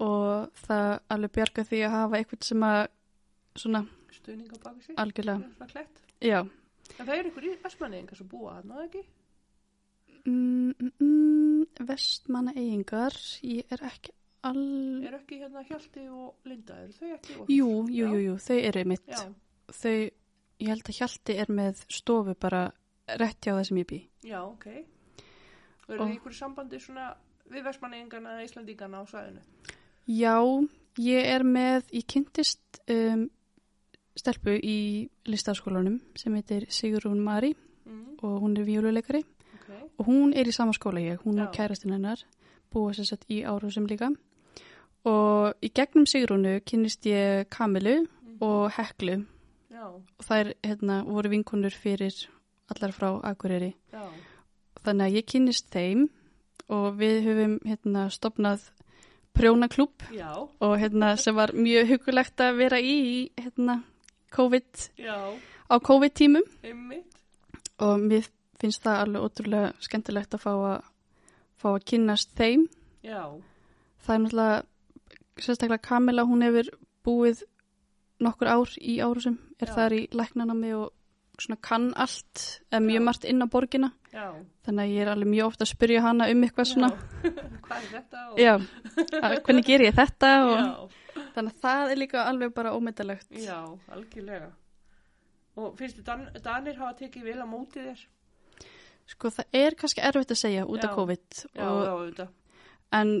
[0.00, 2.80] og það alveg bjarga því að hafa eitthvað sem að
[3.58, 3.84] svona
[4.18, 4.94] Stuðning á baki sig.
[4.96, 5.86] algjörlega,
[6.20, 6.40] já
[6.98, 9.02] En það er ykkur í vestmanningar sem búa hann, eða ekki?
[10.24, 13.12] mm, mm, mm, vestmanna eigingar
[13.44, 14.12] ég er ekki
[14.46, 17.36] all Er ekki hérna Hjalti og Linda, eru þau ekki?
[17.48, 19.06] jú, jú, jú, jú, þau eru mitt.
[19.08, 19.24] Já,
[19.80, 19.94] þau,
[20.60, 22.62] ég held að Hjalti er með stofu bara
[23.18, 24.66] rétt hjá það sem ég bý já, ok.
[25.88, 27.08] Og eru þið ykkur sambandi svona
[27.48, 29.40] við vestmanningarna eða Íslandingana á svæðinu?
[30.08, 30.36] já,
[30.98, 33.28] ég er með ég kynntist um,
[34.18, 37.54] stelpu í listaskólanum sem heitir Sigrún Mari
[37.88, 41.46] Mm, og hún er víululeikari ok, og hún er í sama skóla ég, hún Já.
[41.56, 42.20] kærastinn hennar
[42.68, 44.10] búa sér sett í árásum líka
[45.08, 48.02] og í gegnum Sigrúnu kynnist ég Kamilu
[48.44, 49.22] og Heklu.
[49.72, 52.14] Já, og þær hérna, voru vinkonur fyrir
[52.72, 53.72] allar frá Akureyri.
[53.92, 54.04] Já,
[54.84, 56.08] þannig að ég kynnist þeim
[56.68, 58.66] og við höfum hérna, stopnað
[59.38, 60.02] prjónaklúb
[60.64, 63.82] og hérna, sem var mjög hugulegt að vera í hérna,
[64.34, 64.88] COVID,
[65.70, 67.20] á COVID-tímum einmitt,
[67.80, 68.26] og mér
[68.60, 70.90] finnst það alveg ótrúlega skemmtilegt að fá að,
[71.56, 72.66] fá að kynnast þeim.
[73.06, 73.22] Já,
[74.04, 74.58] það er náttúrulega
[75.42, 76.70] sérstaklega Kamila, hún hefur
[77.06, 77.42] búið
[78.22, 79.74] nokkur ár í árusum, er Já.
[79.76, 80.92] þar í læknanámi og
[81.38, 83.04] svona kann allt, eða mjög Já.
[83.06, 83.92] margt inn á borgina.
[84.10, 84.26] Já.
[84.66, 86.88] Þannig að ég er alveg mjög ofta að spyrja hana um eitthvað svona.
[87.22, 87.30] Já.
[87.68, 88.22] Hvað er þetta?
[88.28, 88.40] Og...
[88.42, 88.54] Já,
[89.22, 91.22] að, hvernig ger ég þetta og Já.
[91.36, 93.30] þannig að það er líka alveg bara ómyndalegt.
[93.38, 93.58] Já,
[93.94, 94.50] algjörlega.
[95.58, 98.04] Og finnst þið Dan Danir hafa tekið vel á móti þér?
[99.08, 100.94] Sko það er kannski erfitt að segja út af.
[100.98, 102.26] COVID Já, og, já, þetta.
[102.98, 103.12] en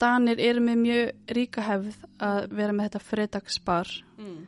[0.00, 4.46] Danir eru með mjög ríka hefð að vera með þetta fredagsbar Mm.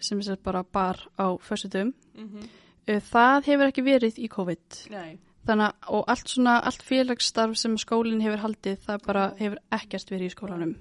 [0.00, 1.92] sem er sér bara bar á föstutum.
[2.16, 2.48] Mm
[2.90, 4.90] Það hefur ekki verið í COVID.
[4.90, 9.58] Nei, Þannig að og allt svona, allt félagsstarf sem skólinn hefur haldið, það bara hefur
[9.72, 10.74] ekkert verið í skólanum.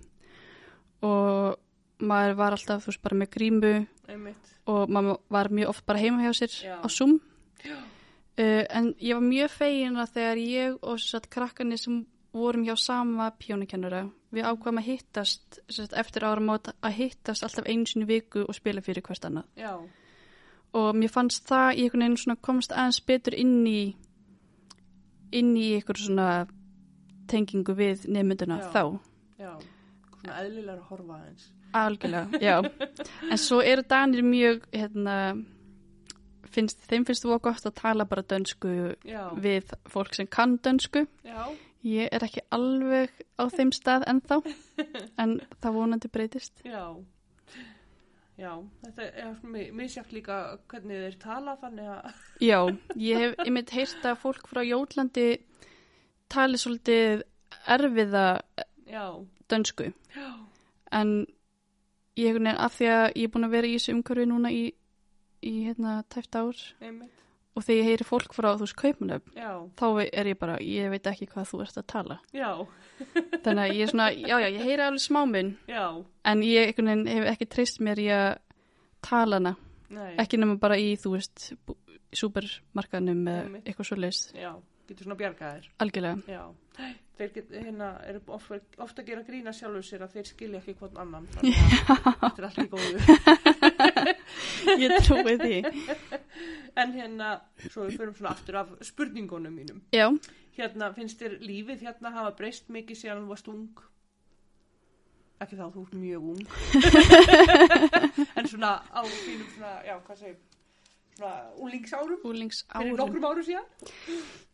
[1.02, 1.56] Og
[2.02, 4.54] maður var alltaf, þú veist, bara með grímu einmitt.
[4.68, 6.80] og maður var mjög oft bara heima hjá sér Já.
[6.82, 7.20] á Zoom.
[8.40, 12.76] Uh, en ég var mjög fegin að þegar ég og satt, krakkarnir sem vorum hjá
[12.78, 14.04] sama pjónukennara,
[14.36, 18.82] við ákvæmum að hittast satt, eftir áramót að hittast alltaf einu sinni viku og spila
[18.86, 19.48] fyrir hvert annað.
[19.58, 19.74] Já,
[20.78, 23.96] Og mér fannst það í einhvern veginn svona komst aðeins betur inn í
[25.34, 26.28] inn í einhver svona
[27.30, 28.68] tengingu við nefnduna Já.
[28.74, 28.84] þá.
[29.40, 29.54] já.
[30.20, 31.48] Svona eðlilega að horfa aðeins.
[31.80, 32.56] Algjörlega, já.
[33.32, 35.16] En svo eru Danir mjög, hérna,
[36.50, 38.74] finnst, þeim finnst þú gott að tala bara dönsku
[39.06, 41.06] Já, við fólk sem kann dönsku.
[41.26, 41.50] já,
[41.88, 44.42] Ég er ekki alveg á þeim stað ennþá,
[45.24, 46.60] en það vonandi breytist.
[46.68, 46.84] já.
[48.40, 48.54] Já,
[48.86, 50.36] þetta er mi- misjafnt líka
[50.72, 52.60] hvernig þeir tala, þannig að, Já,
[52.96, 55.26] ég hef einmitt heyrt að fólk frá Jólandi
[56.32, 57.26] tali svolítið
[57.68, 58.24] erfiða
[58.88, 59.04] já,
[59.52, 59.90] dönsku.
[60.16, 60.30] já,
[60.92, 61.12] En
[62.16, 64.52] ég einhvern veginn af því að ég er búin að vera í þessu umhverfi núna
[64.56, 64.64] í,
[65.44, 67.20] í hérna tæft ár einmitt,
[67.60, 69.34] og þegar ég heyri fólk frá þú veist kaupunöfn
[69.80, 72.18] þá er ég bara, ég veit ekki hvað þú ert að tala.
[72.32, 72.50] já,
[73.44, 75.84] Þannig að ég er svona, já, já, ég heyri alveg smáminn, já,
[76.32, 78.30] en ég veginn hef ekki treyst mér í að
[79.06, 79.54] tala hana.
[79.90, 81.52] nei, Ekki nema bara í, þú veist,
[82.20, 84.34] súpermarkaðnum eða eitthvað svo leist.
[84.36, 84.52] já,
[84.90, 85.70] getur svona bjargaðir.
[85.84, 86.18] Algjörlega.
[86.28, 86.44] Já,
[87.20, 90.76] þeir get, hérna, eru ofta, ofta að gera grína sjálfur sér að þeir skilja ekki
[90.80, 92.98] hvern annan, þetta er allt í góðu.
[94.84, 95.56] Ég trúi því.
[96.80, 99.82] En hérna, svo við förum svona aftur af spurningunum mínum.
[99.96, 100.08] Já,
[100.60, 103.84] Hérna, finnst þér lífið hérna hafa breyst mikið síðan þú varst ung?
[105.40, 106.42] Ekki þá, þú ert mjög ung.
[108.42, 110.36] en svona á þínum svona, já, hvað segir,
[111.16, 111.32] svona
[111.64, 112.20] úlingsárum?
[112.28, 112.84] úlingsárum.
[112.84, 113.70] Fyrir nokkrum árum síðan?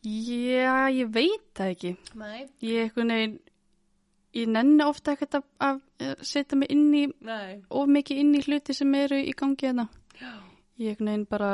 [0.05, 1.95] Já, ég veit það ekki.
[2.21, 2.45] Nei.
[2.61, 3.35] Ég einhvern veginn,
[4.35, 7.61] ég nenni ofta ekkert að, að eh, setja mig inn í, Nei.
[7.69, 9.87] of mikið inn í hluti sem eru í gangi hérna.
[10.81, 11.51] Ég bara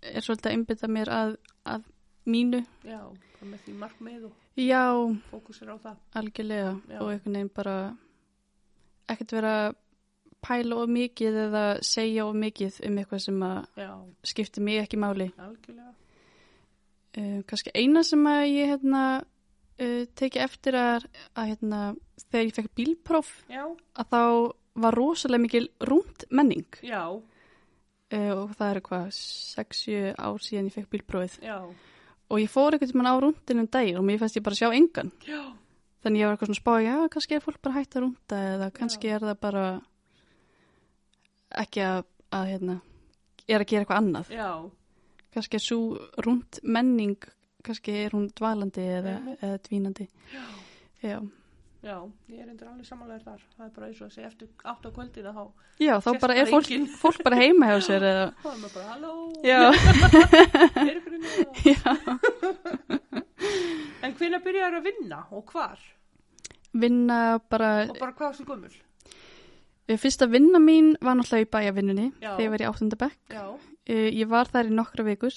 [0.00, 1.36] er svolítið að einbytta mér að,
[1.68, 1.84] að
[2.28, 2.62] mínu.
[2.84, 3.00] Já,
[3.36, 4.84] hvað með því markmið og Já,
[5.30, 5.96] fókusir á það.
[6.14, 6.74] algjörlega.
[6.88, 6.98] Já.
[7.02, 7.76] Og einhvern veginn bara
[9.10, 9.54] ekkert vera
[10.44, 13.90] pæla of mikið eða segja of mikið um eitthvað sem að Já,
[14.32, 15.30] skiptir mig ekki máli.
[15.36, 15.92] algjörlega.
[17.14, 19.02] Uh, kannski eina sem að ég hérna,
[19.80, 21.80] uh, teki eftir að, að hérna,
[22.28, 24.22] þegar ég fekk bílpróf Já, að þá
[24.84, 26.68] var rosalega mikil rúnd menning.
[28.14, 31.40] Uh, og það eru hvað 6-7 ár síðan ég fekk bílprófið.
[31.46, 31.58] Já,
[32.30, 35.12] og ég fór einhvern veginn á rúndinum daginn og mér fannst ég bara sjá engan.
[35.28, 35.42] Já,
[36.04, 38.70] þannig ég var eitthvað svona spá, já, kannski er fólk bara hægt að rúnda eða
[38.78, 39.66] kannski er það bara
[41.64, 42.00] ekki að,
[42.34, 42.78] að hérna,
[43.46, 44.32] er að gera eitthvað annað.
[45.34, 45.80] Kannski er svo
[46.22, 47.28] rúnd menning
[47.64, 50.44] kannski er hún dvalandi eða, eða dvínandi já,
[51.02, 51.16] já,
[51.84, 51.96] já,
[52.32, 53.42] ég er endur alveg samanlegar þar.
[53.56, 55.42] Það er bara eins og að segja eftir átt á kvöldina þá,
[55.84, 56.70] já þá bara er fólk,
[57.02, 59.12] fólk bara heima hjá sér eða, þá er maður bara, halló,
[60.84, 61.50] er í það?
[61.72, 61.80] já
[64.04, 65.78] En hvenær byrjar að vinna og hvar?
[66.74, 68.80] vinna bara Og bara hvað sem?
[69.86, 73.34] Eh, Fyrsta vinna mín var náttúrulega í bæjavinnunni þegar ég var í áttundabekk.
[73.84, 75.34] Já, Ég var þar í nokkra vikur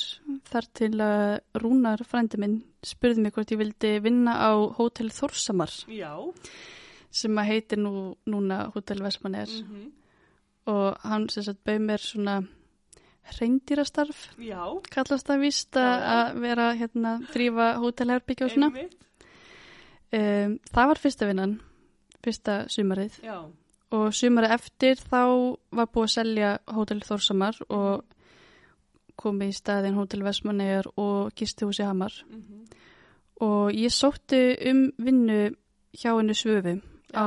[0.48, 5.74] þar til að Rúnar frændi minn spurði mig hvort ég vildi vinna á Hótel Þórsamar
[5.92, 6.16] já,
[7.12, 9.88] sem að heitir nú núna Hótel Vestmanner mm
[10.68, 12.42] og hann sem sagt bauð mér svona
[13.38, 14.60] reyndýrastarf já,
[14.92, 18.88] kallast það víst að vera hérna þrýfa hótelherbyggja og svona.
[20.08, 21.56] Um, það var fyrsta vinnan,
[22.24, 23.18] fyrsta sumarið.
[23.24, 23.40] Já,
[23.96, 25.24] og sumarið eftir þá
[25.76, 28.17] var búið að selja Hótel Þórsamar og
[29.18, 32.14] komið í staðin Hótel Vestmannegar og Gistihúsi Hamar.
[32.30, 32.68] Mm
[33.44, 35.56] og ég sótti um vinnu
[35.98, 36.78] hjá henni Svöfu
[37.14, 37.26] á,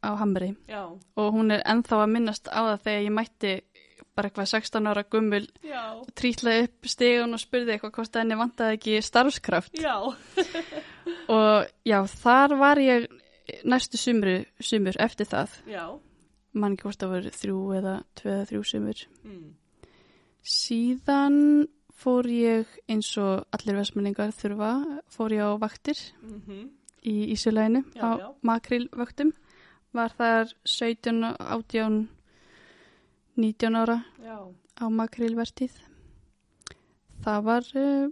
[0.00, 0.56] á Hamri.
[0.68, 3.52] Já, og hún er ennþá að minnast á það þegar ég mætti
[4.16, 5.46] bara eitthvað 16 ára gummul
[6.18, 9.80] trítlaði upp stegun og spurði eitthvað hvort henni vantaði ekki starfskraft.
[9.80, 9.96] Já,
[11.36, 13.08] og já, þar var ég
[13.64, 15.56] næstu sumru, sumur eftir það.
[15.68, 15.86] Já,
[16.52, 19.08] mann ekki hvort það voru þrjú eða tvö eða þrjú sumur.
[19.24, 19.48] Mm.
[20.42, 21.68] Síðan
[22.00, 26.70] fór ég eins og allir vestmenningar þurfa, fór ég á vaktir Mm
[27.02, 28.28] í Ísuleginu á já.
[28.44, 29.32] makrílvöktum.
[29.92, 32.08] Var þar 17, 18,
[33.36, 34.38] 19 ára Já.
[34.78, 35.74] á makrílvertíð.
[37.24, 38.08] Það var uh,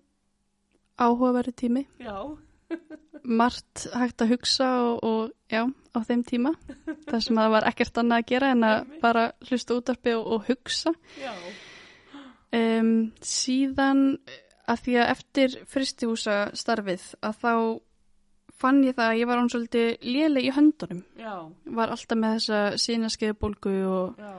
[0.98, 1.84] áhugaverði tími.
[2.02, 2.36] Já.
[3.38, 6.52] Margt hægt að hugsa og, og já, á þeim tíma.
[7.06, 10.26] Það sem að það var ekkert annað að gera en að bara hlusta útarpi og,
[10.26, 10.92] og hugsa.
[11.20, 11.32] Já.
[12.48, 14.18] Um, síðan
[14.68, 17.52] að því að eftir fristihúsa starfið að þá
[18.58, 21.02] fann ég það að ég var án svolítið léleg í höndunum.
[21.20, 21.34] Já.
[21.78, 24.32] Var alltaf með þessa sínaskeiðbólgu og Já.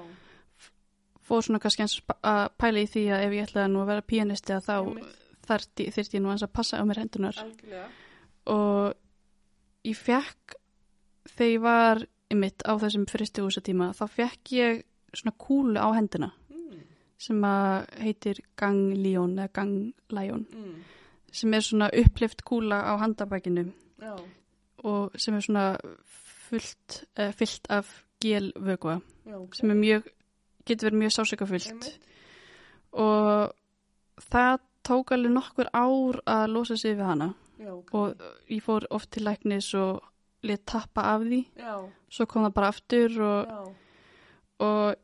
[1.30, 4.08] fór svona kannski eins að pæla í því að ef ég ætlaði nú að vera
[4.12, 4.78] píanisti að þá
[5.50, 7.40] þarfti, þyrfti ég nú eins að passa á mér hendunar.
[7.46, 7.88] Algjörlega.
[8.50, 10.58] Og ég fekk,
[11.36, 14.84] þegar ég var ymitt á þessum fristihúsa tíma, þá fekk ég
[15.16, 16.34] svona kúlu á henduna.
[17.20, 17.44] Sem
[18.00, 20.46] heitir ganglíón eða ganglæjón.
[20.56, 20.84] Mm.
[21.32, 24.16] sem er svona upplift kúla á handabækinu Já.
[24.78, 25.78] og sem er svona
[26.50, 29.36] fullt, uh, fyllt af gelvögva Já.
[29.36, 29.56] ok.
[29.56, 30.04] sem mjög,
[30.66, 32.00] getur verið mjög sásökafullt Einmitt.
[32.92, 33.52] og
[34.32, 37.72] það tók alveg nokkur ár að losa sig við hana Já.
[37.74, 37.94] ok.
[37.94, 38.16] og
[38.50, 40.02] ég fór oft til læknis og
[40.44, 41.90] let tappa af því Já.
[42.10, 43.74] svo kom það bara aftur og,
[44.60, 44.96] og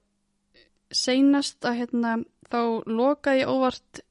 [0.96, 2.18] seinast að hérna
[2.52, 4.02] þá lokaði ég óvart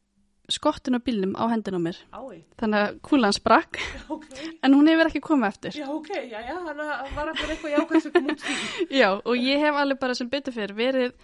[0.53, 2.45] skottun á bílnum á hendina á mér Ái.
[2.61, 4.03] þannig að kúlan sprakk Já.
[4.13, 4.27] Ok.
[4.61, 5.87] en hún hefur ekki komið eftir Já.
[5.89, 6.11] Ok.
[6.29, 6.41] Já.
[6.45, 6.57] Já.
[6.61, 8.57] Að var alltaf eitthvað jákvæð sem kom út í.
[9.01, 11.15] Já, og ég hef alveg bara sem betur fyrir verið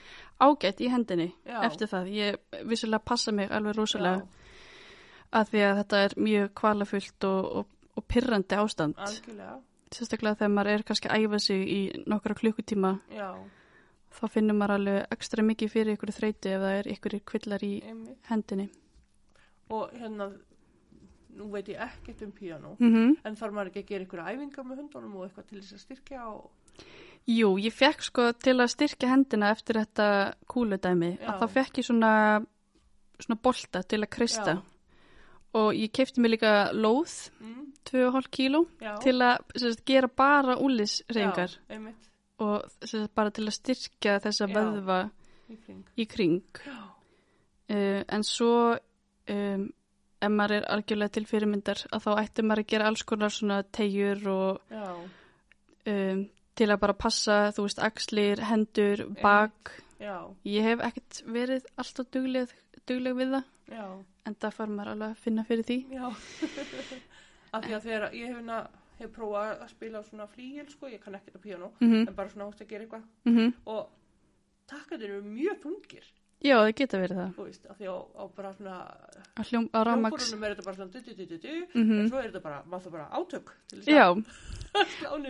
[0.41, 1.59] ágætt í hendinni Já.
[1.69, 2.09] eftir það.
[2.17, 4.25] Ég vissulega passa mig alveg rosalega
[5.31, 7.67] að því að þetta er mjög kvalafullt og, og,
[8.01, 8.97] og pyrrandi ástand.
[8.99, 9.59] Algjörlega.
[9.91, 13.35] Sérstaklega þegar maður er kannski að æfa sig í nokkra klukkutíma Já.
[14.11, 17.73] Þá finnur maður alveg ekstra mikið fyrir ykkur þreyti ef það er ykkur kvillar í
[17.87, 18.19] Einmitt.
[18.31, 18.69] hendinni.
[19.71, 20.31] Og hérna,
[21.37, 22.77] nú veit ég ekkert um píanó.
[22.79, 23.17] Mm -hmm.
[23.25, 25.79] En þarf maður ekki að gera ykkur æfingar með hundunum og eitthvað til þess að
[25.81, 26.51] styrkja og...
[27.29, 31.29] Jú, ég fekk sko til að styrkja hendina eftir þetta kúludæmi Já.
[31.29, 32.45] að þá fekk ég svona,
[33.21, 34.63] svona bolta til að krista Já.
[35.55, 37.73] og ég keipti mig líka lóð Mm.
[37.85, 38.67] 2,5 kíló
[39.03, 41.75] til að sagt, gera bara úlisreyingar Já.
[41.75, 42.10] Einmitt.
[42.45, 44.55] Og bara til að styrkja þessa Já.
[44.57, 45.01] vöðva
[45.51, 45.85] Í kring.
[45.99, 49.65] í kring uh, en svo um,
[50.21, 53.63] ef maður er algjörlega til fyrirmyndar að þá ætti maður að gera alls konar svona
[53.73, 54.75] tegjur og
[55.89, 56.27] um,
[56.61, 59.71] til að bara passa, þú veist, axlir, hendur, bak
[60.49, 62.53] ég hef ekkert verið alltaf dugleg,
[62.89, 63.87] dugleg við það Já.
[64.29, 65.79] en það fær maður alveg að finna fyrir því.
[67.55, 68.59] Af því að þegar ég hef, hérna,
[69.01, 72.15] hef prófað að spila á svona flígil, sko, ég kann ekkert á píanó, mm en
[72.15, 73.03] bara svona átt að gera eitthvað.
[73.27, 73.53] -hmm.
[73.67, 73.87] Og
[74.67, 76.05] takkandir eru mjög þungir,
[76.41, 78.77] Já, það geta verið það þú veist, af því á, á bara svona,
[79.37, 81.99] að hljóm á hljómborunum er þetta bara svona du-du-du-du-du, Mhm.
[82.01, 83.51] en svo er þetta bara, maður það bara átök
[83.87, 84.15] Já,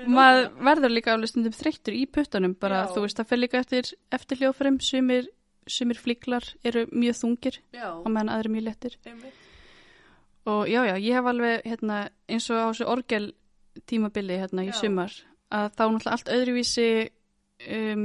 [0.06, 2.92] maður verður líka alveg stundum þreyttur í puttunum bara, Já.
[2.94, 5.26] þú veist, það fer líka eftir, eftir hljóðfærum sumir,
[5.66, 9.32] sumir flíklar eru mjög þungir Já, og meðan aðri mjög lettir einmitt.
[10.46, 13.32] og já, já, ég hef alveg hérna, eins og á þessu orgel
[13.90, 14.78] tímabili hérna í Já.
[14.80, 15.14] sumar
[15.50, 16.88] að þá náttúrulega allt öðruvísi
[17.70, 18.04] um,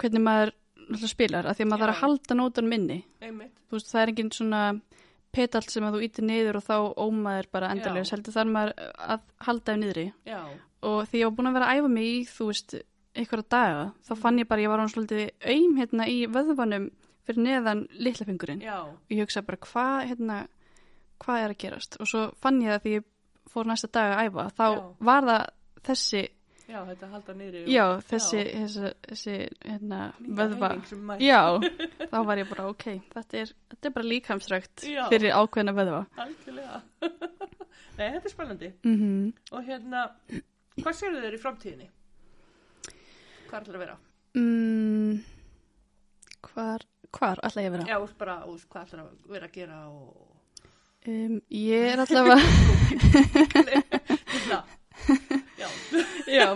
[0.00, 0.52] hvernig maður
[0.86, 1.86] náttúrulega spilar, að því að maður Já.
[1.86, 3.56] þarf að halda nótunum inni Einmitt.
[3.66, 4.60] þú veist, það er engin svona
[5.36, 9.24] petalt sem að þú ítir niður og þá ómaður bara endalega, heldur þar maður að
[9.48, 10.38] halda ef niðri Já,
[10.86, 12.76] og því ég var búin að vera að æfa mig í, þú veist,
[13.16, 16.86] einhverja daga, þá fann ég bara, ég var hann svolítið aum hérna í vöðvanum
[17.26, 20.38] fyrir neðan litlafingurinn og ég hugsa bara, hvað, hérna,
[21.24, 21.98] hvað er að gerast?
[22.00, 23.06] Og svo fann ég það því ég
[23.52, 24.80] fór næsta dag að æfa, þá Já.
[25.10, 25.44] var það
[25.86, 26.22] þessi,
[26.66, 30.00] já, þetta halda og- já, þessi, þessi, þessi hérna,
[30.40, 30.70] vöðva.
[31.22, 31.42] Já,
[32.12, 35.04] þá var ég bara, ok, þetta er, þetta er bara líkamsrækt Já.
[35.12, 36.02] fyrir ákveðna vöðva.
[36.26, 36.82] Algjörlega.
[37.96, 38.72] Nei, þetta er spennandi.
[38.84, 40.02] Mm Og hérna,
[40.82, 41.88] hvað sérðu þeir í framtíðinni?
[43.46, 43.96] Hvað ætlar að vera?
[44.36, 45.20] mm,
[46.50, 46.82] hvar,
[47.14, 47.86] hvar ætla ég að vera?
[47.88, 50.35] Já, bara, hvað ætlar að vera að gera og...
[51.06, 52.40] Um, ég er allavega,
[54.50, 55.68] já,
[56.26, 56.46] já,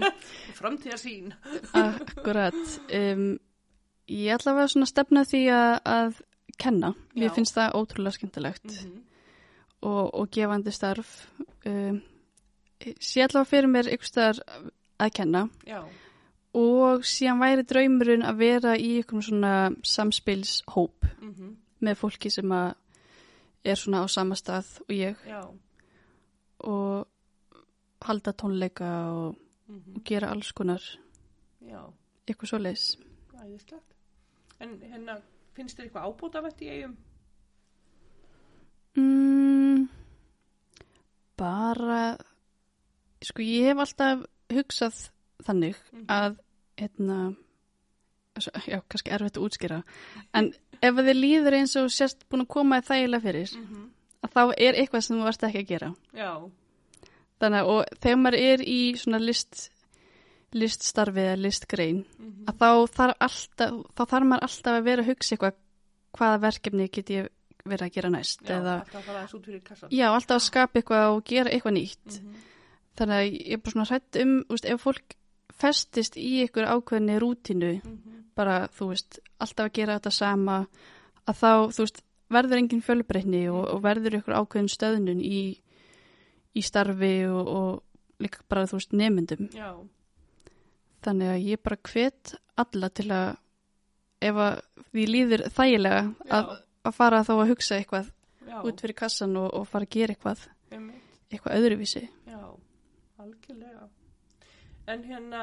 [0.59, 1.31] framtíðarsýn.
[1.79, 2.59] akkurat,
[2.99, 3.29] um,
[4.11, 6.19] ég að vera svona stefna því að, að
[6.59, 6.95] kenna.
[7.15, 7.31] Já.
[7.37, 8.67] finnst það ótrúlega skemmtilegt.
[8.75, 8.99] Mm
[9.83, 11.15] og, og gefandi starf
[11.67, 12.01] um,
[13.01, 14.43] sé allavega fyrir mér ykkur staðar
[15.01, 15.81] að kenna Já,
[16.57, 19.55] og síðan væri draumurinn að vera í ykkur svona
[19.87, 22.75] samspilshóp mm með fólki sem að
[23.65, 25.41] er svona á sama stað og ég já,
[26.65, 27.07] og
[28.03, 29.37] halda tónleika og,
[29.69, 30.81] mm og gera alls konar
[31.61, 31.83] Já,
[32.27, 32.97] eitthvað svo leis.
[33.37, 33.95] æðislegt.
[34.61, 35.21] En hérna,
[35.55, 36.97] finnst þér eitthvað ábútavett í eigum?
[38.97, 39.89] Mm,
[41.39, 42.17] bara,
[43.23, 45.11] sko ég hef alltaf hugsað
[45.47, 46.05] þannig Mhm.
[46.09, 46.39] að,
[46.77, 47.37] hérna,
[48.67, 49.83] já, kannski erfitt að útskýra,
[50.35, 53.89] en ef að þið líður eins og sérst búin að koma þægilega fyrir, Mm -hmm.
[54.23, 55.95] að þá er eitthvað sem þú varst ekki að gera.
[56.15, 56.51] Já,
[57.41, 59.71] Þannig að, þegar maður er í svona list,
[60.53, 65.09] liststarfi eða listgrein, mm að þá þarf alltaf, þá þarf maður alltaf að vera að
[65.09, 65.55] hugsa eitthvað
[66.17, 67.29] hvaða verkefni get ég
[67.65, 69.91] verið að gera næst já, eða, alltaf að fara aðeins út fyrir kassan.
[69.93, 72.21] já, alltaf að skapa eitthvað og gera eitthvað nýtt.
[72.23, 72.35] Mm
[73.01, 75.15] Þannig að ég er bara svona hrætt um, veist, ef fólk
[75.61, 78.23] festist í einhver ákveðni rútínu, -hmm.
[78.35, 80.57] bara, þú veist, alltaf að gera þetta sama,
[81.27, 85.43] að þá, þú veist, verður engin fjölbreytni og, og verður einhver ákveðin stöðnun í,
[86.55, 87.83] í starfi og, og
[88.23, 89.49] líka bara, þú veist, nemyndum.
[89.55, 89.75] Já,
[91.01, 93.29] Þannig að ég bara hvet alla til að,
[94.21, 94.59] ef að
[94.91, 96.51] því líður þægilega, að,
[96.85, 98.11] að fara þá að hugsa eitthvað
[98.51, 101.17] já, út fyrir kassan og, og fara að gera eitthvað, einmitt.
[101.31, 102.03] eitthvað öðruvísi.
[102.29, 102.43] Já,
[103.23, 103.89] algjörlega.
[104.91, 105.43] En hérna,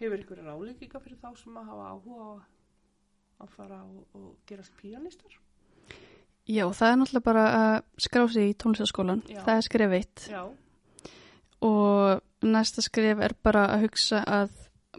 [0.00, 2.34] hefur ykkur ráleikinga fyrir þá sem að hafa áhuga á
[3.44, 5.34] að fara og, og gerast píanistar?
[6.44, 9.22] Já, það er náttúrulega bara að skrá sig í tónlistaskólan.
[9.32, 10.26] Það er skref eitt.
[10.32, 10.42] Já,
[11.64, 14.50] Og næsta skref er bara að hugsa að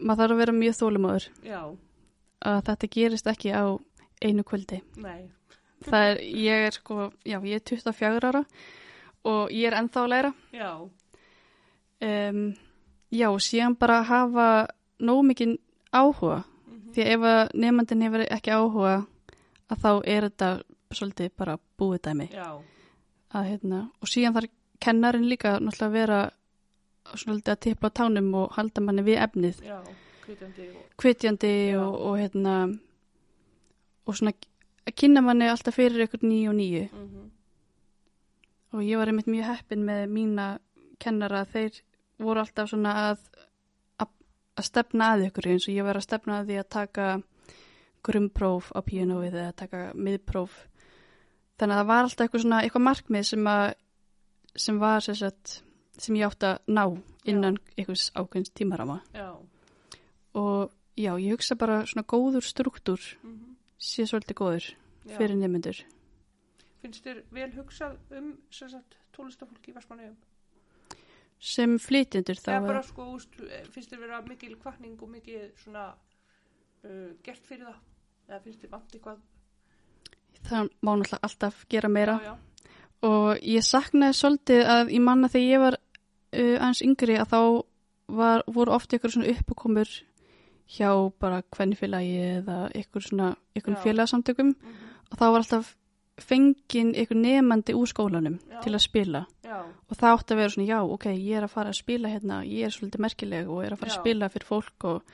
[0.02, 1.26] maður þarf að vera mjög þólumóður.
[1.46, 1.60] já,
[2.46, 3.64] Að þetta gerist ekki á
[4.22, 4.80] einu kvöldi.
[4.96, 5.30] nei,
[5.86, 8.42] Það er, ég er sko, já, ég er 24 ára
[9.24, 10.32] og ég er ennþá að læra.
[10.52, 10.72] já,
[12.02, 12.54] Um,
[13.10, 14.68] já, síðan bara hafa
[15.00, 15.56] nóg mikið
[15.92, 16.44] áhuga.
[16.44, 18.94] mm Því að ef að nefndin hefur ekki áhuga
[19.68, 20.50] að þá er þetta
[20.92, 22.28] svolítið bara búið dæmi.
[22.36, 26.20] Að, hérna, og síðan þarf kennarinn líka náttúrulega að vera
[27.14, 29.62] svolítið að tipla á tánum og halda manni við efnið.
[29.64, 29.80] já,
[30.26, 31.80] kvitandi og, Hvetjandi Já.
[31.80, 32.54] og, og hérna
[34.06, 34.32] og svona
[34.86, 36.84] að kynna manni alltaf fyrir ykkur nýju og nýju.
[36.92, 37.24] mm
[38.74, 40.58] Og ég var einmitt mjög heppin með mína
[41.02, 41.80] kennara þeir
[42.22, 43.24] voru alltaf svona að,
[44.02, 44.12] að,
[44.56, 47.08] að stefna að ykkur eins og ég var að stefna að því að taka
[48.06, 50.54] grunnpróf á píanóið eða taka miðpróf.
[51.56, 53.66] Þannig að það var alltaf eitthvað svona eitthvað markmið sem að
[54.56, 55.58] sem var sagt,
[56.00, 56.84] sem ég átti að ná
[57.28, 59.02] innan einhvers ákveðins tímarama.
[59.12, 59.34] já,
[60.36, 65.16] Og já, ég hugsa bara svona góður struktúr mm sé svolítið góður já.
[65.18, 65.82] fyrir nemyndur.
[66.82, 70.16] Finnst þér vel hugsað um sagt tólistafólki í Vestmannaugum?
[71.38, 73.34] Sem flytjendur þá er- bara sko, úst,
[73.74, 77.80] finnst þér vera mikil kvartning og mikil svona uh, gert fyrir það?
[78.28, 79.24] Eða finnst þér vant eitthvað?
[80.46, 82.18] það má náttúrulega alltaf gera meira.
[82.22, 87.16] Já, já, og ég saknaði svolítið að ég manna þegar ég var uh, aðeins yngri
[87.18, 87.40] að þá
[88.20, 89.90] var, voru oft ykkur svona uppkomur
[90.76, 90.90] hjá
[91.22, 93.82] bara kvennfélagi eða ykkur svona ykkur Já.
[93.84, 95.68] félagsamtökum mm og þá var alltaf
[96.20, 98.60] fengin ykkur nefandi úr skólanum Já.
[98.64, 99.24] til að spila.
[99.44, 102.12] Já, og það átti að vera svona já ok, ég er að fara að spila
[102.12, 103.96] hérna ég er svolítið merkileg og er að fara Já.
[103.96, 105.12] að spila fyrir fólk og,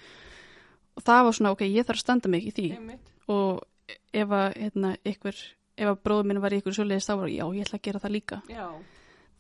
[0.97, 2.69] og það var svona ok, ég þarf að standa mig í því.
[2.79, 5.45] Einmitt, og ef að hérna ykkur
[5.83, 8.03] ef að bróður minn var í ykkur svoleiðis þá var já, ég ætla að gera
[8.03, 8.43] það líka.
[8.53, 8.67] Já,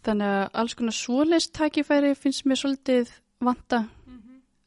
[0.03, 3.85] Þannig að alls konar svoleist tækifæri finnst mér svolítið vanta.
[4.03, 4.23] Mm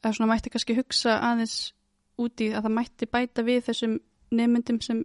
[0.06, 1.56] eða svona mætti kannski hugsa aðeins
[2.20, 3.96] úti að það mætti bæta við þessum
[4.36, 5.02] nefnundum sem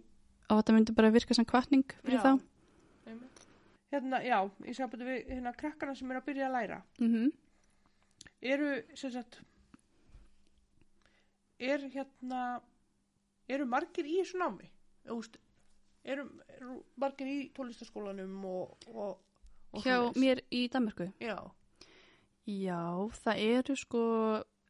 [0.48, 2.24] á þetta myndi bara virka sem kvartning fyrir Já.
[2.24, 2.32] þá.
[3.92, 6.82] Hérna, já, ég sambandi við hérna krakkana sem eru að byrja að læra.
[6.98, 7.32] Mm -hmm.
[8.40, 9.40] Eru, sem sagt,
[11.58, 12.62] er hérna,
[13.48, 14.70] eru margir í þessu námi?
[16.04, 19.18] Eru, eru margir í tólistaskólanum og, og,
[19.72, 20.16] og Hjá svoleiðis?
[20.16, 21.12] mér í Danmarku.
[21.20, 21.36] Já,
[22.46, 24.00] Já, það eru sko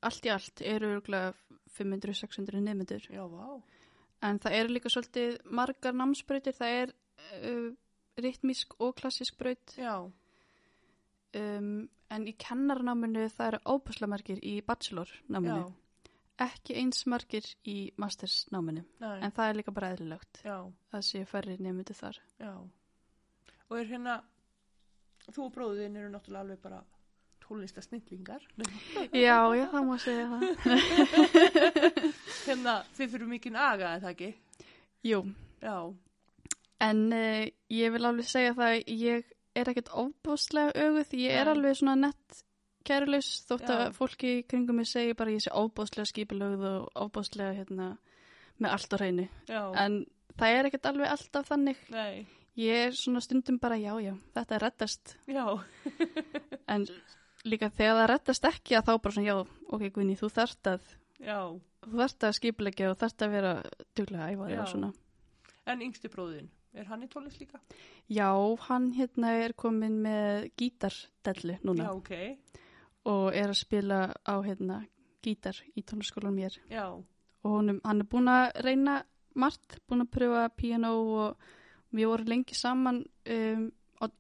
[0.05, 1.33] allt í allt eru örugglega
[1.79, 3.63] 500-600 nefnundur já, vá.
[4.23, 6.95] En það eru líka svolítið margar námsbrautir, það er
[7.43, 7.71] uh,
[8.23, 9.75] ritmísk og klassísk braut.
[9.79, 9.97] Já,
[11.39, 15.63] um, en í kennarnáminu það eru óbúslega margir í bachelornáminu.
[15.63, 16.09] Já,
[16.47, 18.85] ekki eins margir í mastersnáminu.
[19.01, 20.57] En það er líka bara eðlilegt já,
[20.93, 22.21] að sé færri nefndu þar.
[22.43, 22.55] Já.
[23.69, 24.19] Og er hérna,
[25.31, 26.83] þú og bróðin eru náttúrulega alveg bara
[27.53, 28.43] tólistasnillingar.
[29.13, 31.53] já, já, það má segja það.
[32.47, 34.31] Hérna, þið fyrir mikinn aga, er það ekki?
[35.07, 35.23] jú,
[35.63, 35.77] Já,
[36.83, 41.77] en uh, ég vil alveg segja það ég er ekkert ofbóðslega auguð ég er alveg
[41.79, 42.41] svona nett
[42.87, 43.93] kærulaus þótt að Já.
[43.95, 47.93] fólki í kringum mig segi bara ég sé ofbóðslega skipilögð og ofbóðslega hérna
[48.59, 49.27] með allt á hreinu.
[49.49, 49.99] En
[50.39, 51.83] það er ekkert alveg alltaf þannig.
[51.95, 52.25] Nei,
[52.59, 55.15] ég er svona stundum bara já, já, þetta er reddast.
[55.31, 55.47] Já,
[56.75, 56.89] en
[57.49, 59.37] líka þegar það rettast ekki að þá bara svona, já,
[59.75, 60.91] ok, Guðni, þú þarft að,
[61.23, 61.39] Já,
[61.87, 63.53] þú þarft að skipulegja og þarft að vera
[63.99, 64.63] duglega að æfa þig Já.
[64.63, 64.93] og svona.
[65.73, 67.61] en yngsti bróðin, er hann í tónlist líka?
[68.11, 68.31] Já,
[68.67, 71.87] hann hérna er komin með gítardellu núna.
[71.87, 72.59] Já, ok,
[73.13, 74.81] og er að spila á hérna
[75.23, 76.59] gítar í tónlaskólanum mér.
[76.71, 76.87] Já,
[77.43, 79.01] og honum, hann er búin að reyna
[79.35, 81.47] margt, búin að pröfa piano og
[81.93, 83.65] við vorum lengi saman um,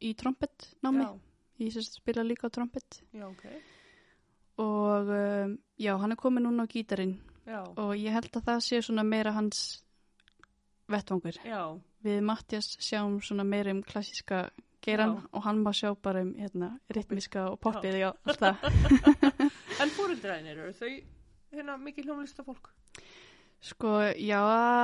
[0.01, 1.13] í trompet námi, já,
[1.67, 3.03] ég sérst spila líka á trompet.
[3.15, 3.45] Já, ok,
[4.63, 7.17] og um, já, hann er komin núna á gítarinn.
[7.47, 9.83] Já, og ég held að það sé svona meira hans
[10.93, 11.39] vettvangur.
[11.45, 11.63] já,
[12.03, 14.49] Við Mattias sjáum svona meira um klassíska
[14.83, 15.29] geiran Já.
[15.33, 18.57] og hann má sjá bara um hérna, ritmiska og poppið, já, allt það.
[19.83, 20.91] en fóreldræðinir eru þau
[21.55, 22.73] hérna mikið hljómlista fólk?
[23.63, 24.41] Sko, já,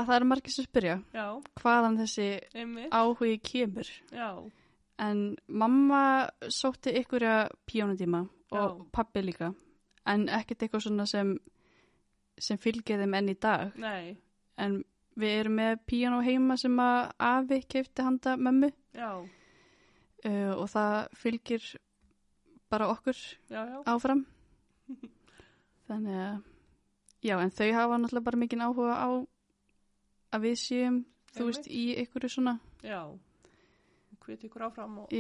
[0.07, 1.01] það eru margir sem spyrja.
[1.11, 1.27] Já,
[1.59, 3.91] hvaðan þessi einmitt, áhugi kemur.
[4.15, 4.29] já,
[4.99, 6.03] En mamma
[6.51, 8.87] sótti ykkurja píónutíma og Já.
[8.93, 9.53] pappi líka,
[10.07, 11.37] en ekkert eitthvað svona sem,
[12.39, 13.77] sem fylgir þeim enn í dag.
[13.79, 14.17] nei,
[14.59, 14.81] En
[15.15, 18.73] við erum með píónu heima sem að afi keipti handa mömmu.
[18.95, 21.69] Já, uh, og það fylgir
[22.71, 23.15] bara okkur
[23.51, 24.27] já, já, áfram.
[25.89, 26.43] Þannig að,
[27.25, 29.09] já, en þau hafa náttúrulega bara mikinn áhuga á
[30.35, 30.99] að við séum,
[31.33, 33.01] þú veist, í ykkur svona, já,
[34.29, 35.13] hviti ykkur áfram og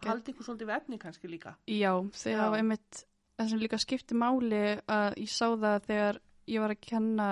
[0.00, 1.56] get, haldi ykkur svolítið við efni kannski líka.
[1.68, 2.38] já, þau Já.
[2.42, 3.02] hafa einmitt,
[3.38, 7.28] það sem líka skipti máli að ég sá það þegar ég var að kenna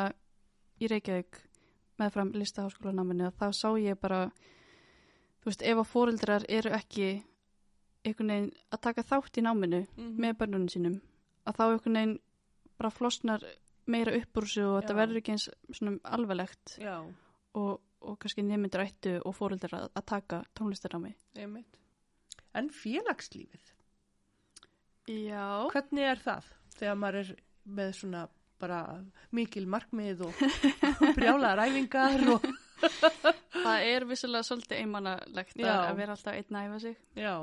[0.80, 1.40] í Reykjavík
[2.01, 4.24] meðfram listaháskólanáminu að þá sá ég bara,
[5.40, 7.09] þú veist, ef að fóreldrar eru ekki
[8.05, 11.01] einhvern veginn að taka þátt í náminu Mm með börnunum sínum
[11.47, 12.18] að þá einhvern veginn
[12.78, 13.45] bara flosnar
[13.86, 14.99] meira upp úr sig og þetta Já.
[14.99, 15.49] verður ekki eins
[16.80, 16.97] Já,
[17.55, 21.14] og, og kannski nemyndur ættu og fóreldrar að, að taka tónlistarámi.
[22.55, 23.72] En félagslífið,
[25.11, 25.68] Já.
[25.72, 26.46] hvernig er það
[26.78, 27.32] þegar maður er
[27.64, 28.22] með svona
[28.62, 28.78] bara
[29.34, 30.38] mikil markmið og
[31.18, 32.46] brjálaðar æfingar og
[33.64, 36.96] Það er vissilega svolítið einmannalegt að, vera alltaf einn að æfa sig.
[37.16, 37.34] já,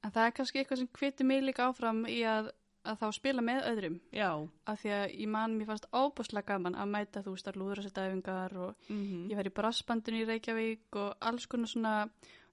[0.00, 2.48] En það er kannski eitthvað sem hviti mig líka áfram í að,
[2.90, 3.96] að þá spila með öðrum.
[4.12, 4.28] já,
[4.66, 7.84] Af því að ég man, mér fannst ábúslega gaman að mæta þú veist að lúðra
[7.86, 11.94] sér dæfingar og mm ég var í brassbandinu í Reykjavík og alls konar svona,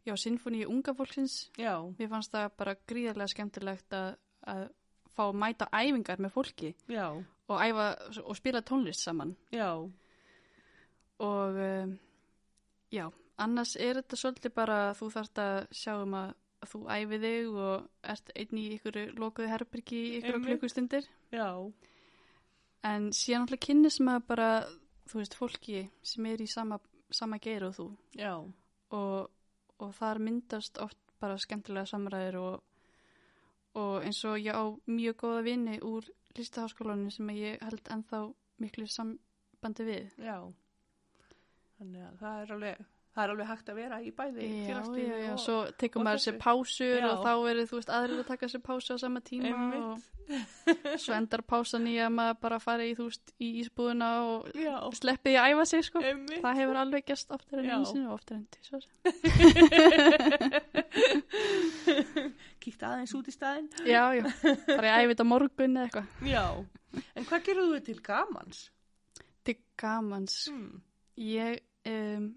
[0.06, 1.50] já, sinfoni í unga fólksins.
[1.58, 4.16] já, Mér fannst það bara gríðarlega skemmtilegt að,
[4.48, 4.68] að
[5.18, 7.08] fá að mæta æfingar með fólki já,
[7.48, 7.88] og æfa
[8.24, 9.36] og spila tónlist saman.
[9.52, 9.72] já,
[11.20, 11.96] Og um,
[12.94, 13.08] já,
[13.42, 17.20] annars er þetta svolítið bara að þú þarft að sjá um að, að þú æfi
[17.24, 21.08] þig og ert einn í ykkur lokuðu herbyrgi í ykkur klukkustundir.
[21.32, 21.50] já,
[22.88, 24.50] En síðan alltaf kynnist maður bara,
[25.10, 26.78] þú veist, fólki sem er í sama,
[27.12, 28.34] sama geir og þú já,
[28.92, 29.30] og,
[29.80, 32.64] og þar myndast oft bara skemmtilega samræður og,
[33.82, 36.06] og eins og ég á mjög góða vini úr
[36.38, 38.22] listaháskólanum sem ég held ennþá
[38.62, 40.14] miklu sambandi við.
[40.22, 40.38] já.
[41.78, 42.86] Þannig að það er alveg,
[43.18, 46.06] það er alveg hægt að vera í bæði Já, já, já, og svo tekur og
[46.06, 47.08] maður sér pásur Já.
[47.10, 49.82] og þá eru, þú veist, aðrir að taka sér pásu á sama tíma Einmitt.
[49.82, 49.98] og
[51.02, 54.76] svo endar pásan í að maður bara fari í, þú veist, í ísbúðuna og já,
[55.00, 55.98] sleppi því að æfa sig, sko.
[56.04, 56.42] einmitt.
[56.44, 57.74] Það hefur alveg gæst oftar en Já.
[57.74, 58.84] einu sinni og oftar en tísvar.
[62.64, 63.70] Kíkt aðeins út í staðinn.
[63.88, 64.26] Já, já,
[64.68, 66.08] bara ég æfi þetta morgun eða eitthvað.
[66.28, 66.46] Já,
[67.16, 68.60] en hvað gerðu þú til gamans?
[69.48, 70.36] Til gamans.
[70.52, 70.82] Hmm.
[71.24, 72.28] Ég um,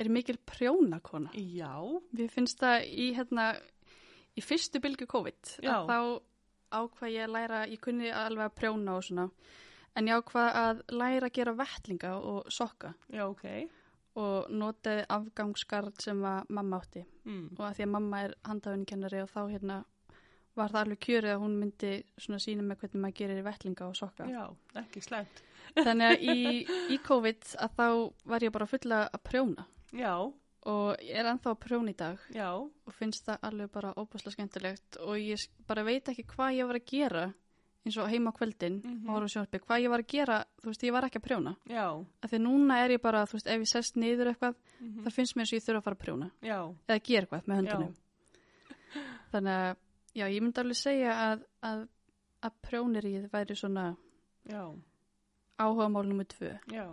[0.00, 1.32] er mikil prjónakona.
[1.36, 1.74] Já,
[2.16, 3.50] Við finnst það í, hérna,
[4.36, 5.56] í fyrstu bylgu COVID.
[5.64, 5.74] Já.
[5.76, 5.98] Að þá
[6.80, 9.28] ákvað ég að læra, ég kunni alveg að prjóna og svona.
[9.98, 12.94] En ég ákvað að læra að gera vettlinga og sokka.
[13.10, 13.46] já, ok.
[14.20, 17.04] Og notaði afgangsgard sem að mamma átti.
[17.24, 17.56] Mm.
[17.58, 19.76] Og að því að mamma er handafinnukennari og þá hérna
[20.58, 23.98] var það alveg kjörið að hún myndi svona sína með hvernig maður gerir vettlinga og
[23.98, 24.26] sokka.
[24.30, 24.44] Já,
[24.82, 25.42] ekki slæmt.
[25.78, 26.38] Þannig að í,
[26.90, 27.86] í COVID að þá
[28.32, 30.14] var ég bara fulla að prjóna Já,
[30.70, 32.18] og ég er ennþá að prjóna í dag.
[32.34, 34.98] Já, og finnst það alveg bara óbúslega skemmtilegt.
[35.06, 37.24] Og ég bara veit ekki hvað ég var að gera
[37.80, 38.74] eins og heima á kvöldin.
[39.08, 41.24] Og horfa á sjónarbi, hvað ég var að gera, þú veist, ég var ekki að
[41.26, 41.54] prjóna.
[41.66, 41.86] Já,
[42.22, 45.02] af því núna er ég bara, þú veist, ef ég sest niður eitthvað, Mhm.
[45.06, 46.30] það finnst mér eins og ég þurfa að fara að prjóna.
[46.42, 47.94] Já, eða gera eitthvað með já, höndunum
[49.32, 49.76] þannig að,
[50.14, 51.88] já, ég myndi alveg segja að, að,
[52.42, 53.96] að prjónirið væri svona
[54.50, 54.62] já,
[55.60, 56.52] áhuga mál nummer tvö.
[56.72, 56.86] Já.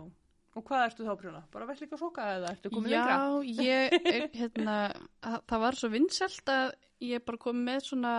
[0.56, 1.40] Og hvað ertu þá að prjóna?
[1.52, 3.16] Bara vell líka soka eða ertu komið lengra?
[3.18, 3.96] Já, ég,
[4.40, 4.76] hérna,
[5.22, 6.70] að, það var svo vinsælt að
[7.04, 8.14] ég bara kom með svona,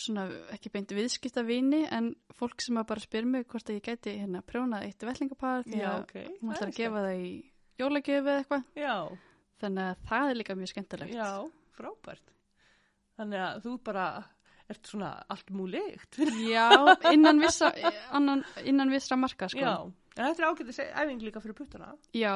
[0.00, 0.24] svona
[0.56, 4.16] ekki beint viðskipta vini en fólk sem að bara spyr mig hvort að ég gæti
[4.22, 6.16] hérna prjónað eitt vellingapar því að ok.
[6.40, 7.30] hún ætlar að gefa það í
[7.78, 8.66] jólagjöfu eða eitthvað.
[8.78, 8.96] Já,
[9.58, 11.14] Þannig að það er líka mjög skemmtilegt.
[11.18, 11.30] já,
[11.74, 12.34] frábært.
[13.18, 14.08] Þannig að þú bara
[14.68, 16.18] Ertu svona allt múlegt?
[16.44, 16.68] Já,
[17.08, 17.70] innan vissra,
[18.12, 19.62] annan, innan vissra marka, sko.
[19.64, 21.92] Já, en þetta er ágætið æfing líka fyrir puttana.
[22.12, 22.34] Já,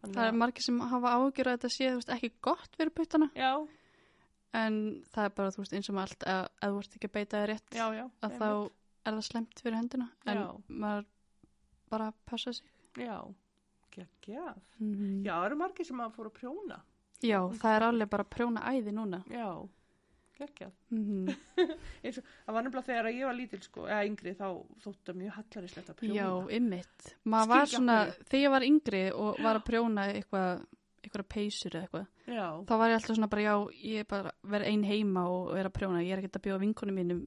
[0.00, 2.90] Þannig það er að- margir sem hafa ágjur að þetta sé, veist, ekki gott fyrir
[2.96, 3.50] puttana, Já,
[4.54, 7.36] en það er bara, veist, eins og allt, að, að þú ert ekki að beita
[7.40, 8.04] það rétt, já, já.
[8.22, 8.48] að þá
[9.06, 10.46] er það slemt fyrir hendina, en Já.
[10.68, 11.04] maður
[11.90, 12.66] bara passa sig.
[12.96, 13.18] Já,
[13.94, 14.56] geggjað.
[14.80, 15.22] Mm.
[15.26, 16.80] Já, það eru margir sem að fóru að prjóna.
[17.20, 19.22] Já, það er alveg bara að prjóna æði núna.
[19.28, 19.68] Já,
[20.40, 20.74] geggjað.
[20.90, 21.28] Mm.
[21.30, 24.46] Og, það var nefnilega þegar ég var lítil, sko, eða yngri, þá
[24.82, 26.16] þótt það mjög hallarislegt að prjóna.
[26.16, 27.10] Já, ymmit.
[27.30, 30.64] Maður var svona, þegar ég var yngri og var að prjóna eitthvað,
[31.00, 33.54] eitthvað peysur eða eitthvað, Já, þá var ég alltaf svona bara, já,
[33.90, 36.64] ég er bara verið ein heima og vera að prjóna, ég er ekkert að bjóða
[36.64, 37.22] vinkunum mínum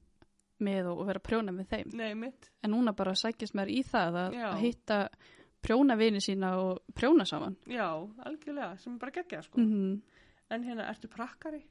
[0.64, 1.94] með og, og vera að prjóna með þeim.
[1.98, 2.32] nei.
[2.64, 4.98] En núna bara sækist mér í það að, að hitta
[5.64, 7.56] prjóna vini sína og prjóna saman.
[7.70, 7.88] Já,
[8.26, 9.62] algjörlega, sem bara geggjað, sko.
[9.64, 10.02] Mm
[10.52, 11.62] En hérna, ertu prakkari?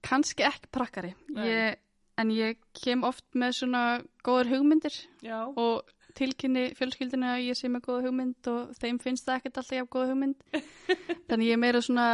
[0.06, 1.80] kannski ekki prakkari, ég,
[2.22, 3.84] en ég kem oft með svona
[4.26, 5.84] góður hugmyndir Já, og
[6.16, 9.92] tilkynni fjölskyldinu að ég sé með góða hugmynd og þeim finnst það ekkert alltaf jafn
[9.92, 10.46] góða hugmynd.
[11.28, 12.06] Þannig ég er meira svona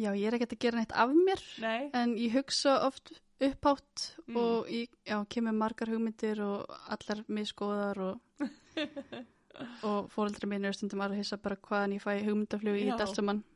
[0.00, 4.10] já ég er ekkert að gera neitt af mér nei, en ég hugsa oft upphátt
[4.30, 4.36] Mm.
[4.36, 8.20] og ég já, kemur margar hugmyndir og allar miskoðar og
[9.86, 13.18] og fóreldri mín er stundum að hissa bara hvaðan ég fæ hugmyndaflug í þetta allt
[13.18, 13.40] saman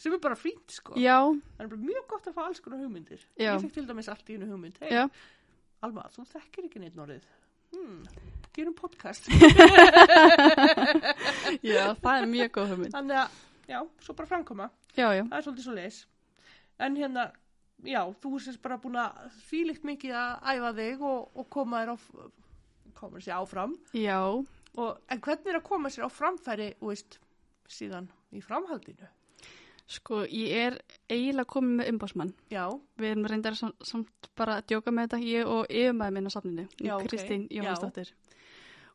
[0.00, 0.94] sem er bara fínt, sko.
[1.00, 1.18] já,
[1.56, 3.22] Það er bara mjög gott að fá alls konar hugmyndir.
[3.38, 3.52] Já.
[3.54, 4.78] Ég fekk til dæmis allt í einu hugmynd.
[4.82, 5.04] Hey, já
[5.84, 7.24] Alma, þú þekkir ekki neitt norðið.
[7.74, 8.04] Hmm,
[8.56, 9.26] gerum podcast.
[11.74, 14.70] já, það er mjög góð hugmynd Þannig að, já, svo bara framkoma.
[14.96, 15.98] já, já, Það er svolítið svo leis.
[16.84, 17.26] En hérna,
[17.84, 19.20] já, þú sérst bara búin að
[19.50, 21.96] þvílikt mikið að æfa þig og, og koma þér á,
[22.98, 23.76] koma sér áfram.
[23.94, 24.20] já
[24.76, 27.18] Og, en hvernig er að koma sér á framfæri, veist,
[27.70, 29.06] síðan í framhaldinu?
[29.86, 30.78] sko, ég er
[31.12, 35.18] eiginlega komin með umbásmann Já, Við erum reyndar sam, samt bara að djóka með þetta,
[35.28, 36.94] ég og yfirmaður minn á safninu, Já.
[37.04, 37.62] Kristín Já.
[37.68, 38.14] Jónsdóttir.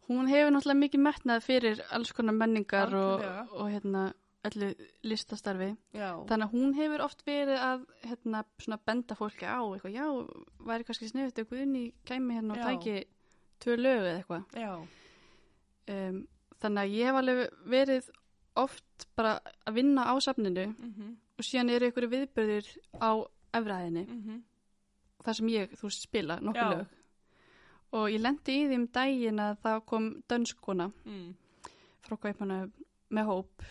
[0.10, 3.22] Hún hefur náttúrulega mikið metnað fyrir alls konar menningar og,
[3.54, 4.08] og hérna,
[4.50, 4.72] öllu
[5.06, 5.76] listastarfi.
[5.93, 8.43] já, Þannig að hún hefur oft verið að hérna,
[8.86, 10.08] benda fólki á eitthvað, já,
[10.66, 12.66] væri kannski sniðut ef Guðni kæmi hérna og Já.
[12.74, 12.97] tæki
[13.64, 14.43] tvö lög eða eitthvað.
[14.55, 14.72] já,
[15.89, 16.28] Um,
[16.62, 18.10] þannig að ég hef alveg verið
[18.62, 19.32] oft bara
[19.66, 22.68] að vinna á safninu mhm, og síðan eru ykkur viðbörðir
[23.01, 23.12] á
[23.57, 24.03] efraðinni.
[24.05, 24.43] mhm,
[25.26, 26.95] þar sem ég, þú spila nokkuð lög.
[27.97, 31.34] Og ég lendi í því um daginn að það kom dönskona mm,
[32.05, 32.60] frá Kaupmanna
[33.10, 33.66] með hóp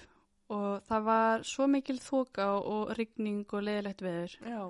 [0.50, 4.34] og það var svo mikil þoka og rigning og leiðilegt veður.
[4.42, 4.62] Já,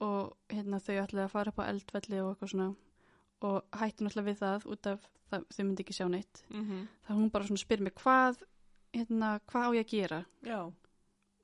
[0.00, 2.68] og hérna þau ætlaði að fara upp á eldvelli og eitthvað svona
[3.42, 6.42] og hætti náttúrulega við það út af það, þau myndi ekki sjá neitt.
[6.50, 8.42] Mhm, það hún bara svona spyr mig hvað
[8.94, 10.20] hérna, hvað á ég að gera?
[10.42, 10.60] Já,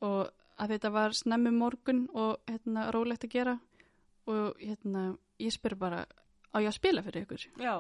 [0.01, 3.59] og að þetta var snemmi morgun og hérna rólegt að gera
[4.27, 6.05] og hérna ég spyr bara
[6.55, 7.47] á ég að spila fyrir ykkur?
[7.61, 7.75] Já,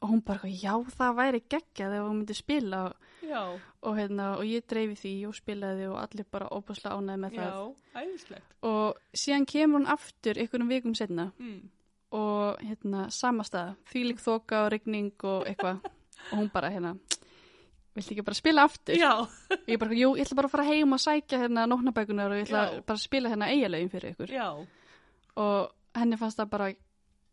[0.00, 2.92] og hún bara, já það væri geggjað ef hún myndi spila.
[3.82, 7.48] Og, hérna, og ég dreifi því og spilaði og allir bara óbúslega ánæði með það.
[7.50, 8.52] já, æðislegt.
[8.62, 11.68] og síðan kemur hún aftur einhvernum vikum setna Mm,
[12.14, 16.94] og hérna sama stað, þvílík þoka og rigning og eitthvað og hún bara hérna
[17.96, 18.94] viltu ekki bara spila aftur?
[18.98, 22.30] já, og ég bara, jú, ég ætla bara að fara heim og sækja hérna nótnabækunar
[22.32, 22.80] og ég ætla Já.
[22.86, 24.48] bara að spila hérna eigalögin fyrir ykkur já,
[25.36, 26.70] og henni fannst það bara,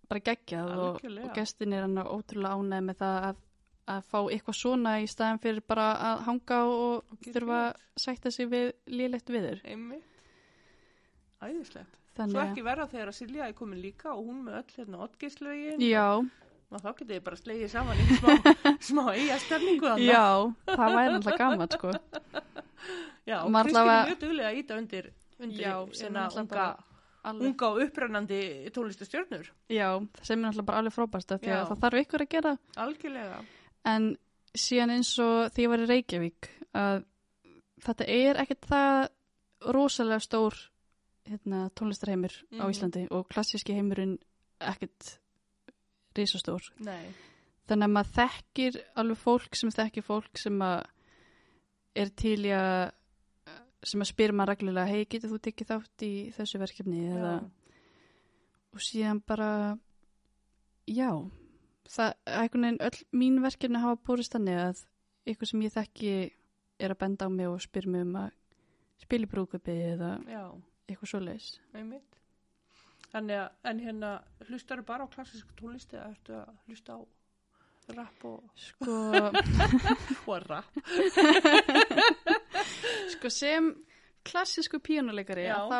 [0.09, 3.41] bara geggjað og, og gestin er hann ótrúlega ánægð með það að,
[3.93, 8.31] að fá eitthvað svona í staðan fyrir bara að hanga og gera þurfa að sætta
[8.31, 10.09] sig við lélegt viður einmitt.
[11.43, 11.99] Æðislegt.
[12.13, 14.73] Svo þannig að, ekki verða þegar að Silja er komin líka og hún með öll
[14.77, 15.81] hérna oddgeislögin.
[15.81, 16.07] já,
[16.73, 18.53] Og þá getið þið bara slegið saman í smá,
[18.89, 20.05] smá eiga stemningu þarna.
[20.07, 20.23] já
[20.77, 21.91] það væri alltaf gaman sko
[23.29, 25.05] Já, og Maður Kristín er mjög duglega að íta undir,
[25.39, 28.39] undir Já, náttúrulega unga, unga og upprennandi
[28.75, 29.51] tónlistastjörnur.
[29.71, 29.89] já,
[30.21, 33.37] sem er náttúrulega bara alveg frábært af því að það þarf ykkur að gera Algjörlega.
[33.93, 34.09] en
[34.65, 37.05] síðan eins og því ég var í Reykjavík að
[37.85, 38.99] þetta er ekkert það
[39.77, 40.57] rosalega stór
[41.29, 42.71] hérna, tónlistarheimur á Mhm.
[42.73, 44.17] Íslandi og klassíski heimurinn
[44.61, 45.19] ekkert
[46.15, 46.61] risastór.
[46.79, 47.13] Nei.
[47.67, 50.83] þannig að maður þekkir alveg fólk sem þekkir fólk sem að
[51.95, 52.91] er til í að
[53.83, 57.01] sem að spyr maður reglulega hei, getur þú tekið þátt í þessu verkefni?
[57.11, 57.33] Eða,
[58.73, 59.77] og síðan bara
[60.87, 61.09] já.
[61.87, 64.83] Það, einhvern veginn öll mín verkefni hafa búrist þannig að
[65.33, 66.13] ykkur sem ég þekki
[66.79, 68.31] er að benda á mig og spyr mig um að
[69.03, 70.45] spila í brúkupi eða Já,
[70.87, 71.09] eitthvað
[71.73, 72.09] einmitt.
[73.13, 74.11] Þannig að, en hérna,
[74.49, 76.99] hlustaru bara á klassísk tónlisti eða ertu að hlusta á
[77.93, 78.95] rapp og, Sko,
[80.31, 80.71] og rapp.
[83.13, 83.69] sko sem
[84.25, 85.79] klassísku píjónuleikari þá,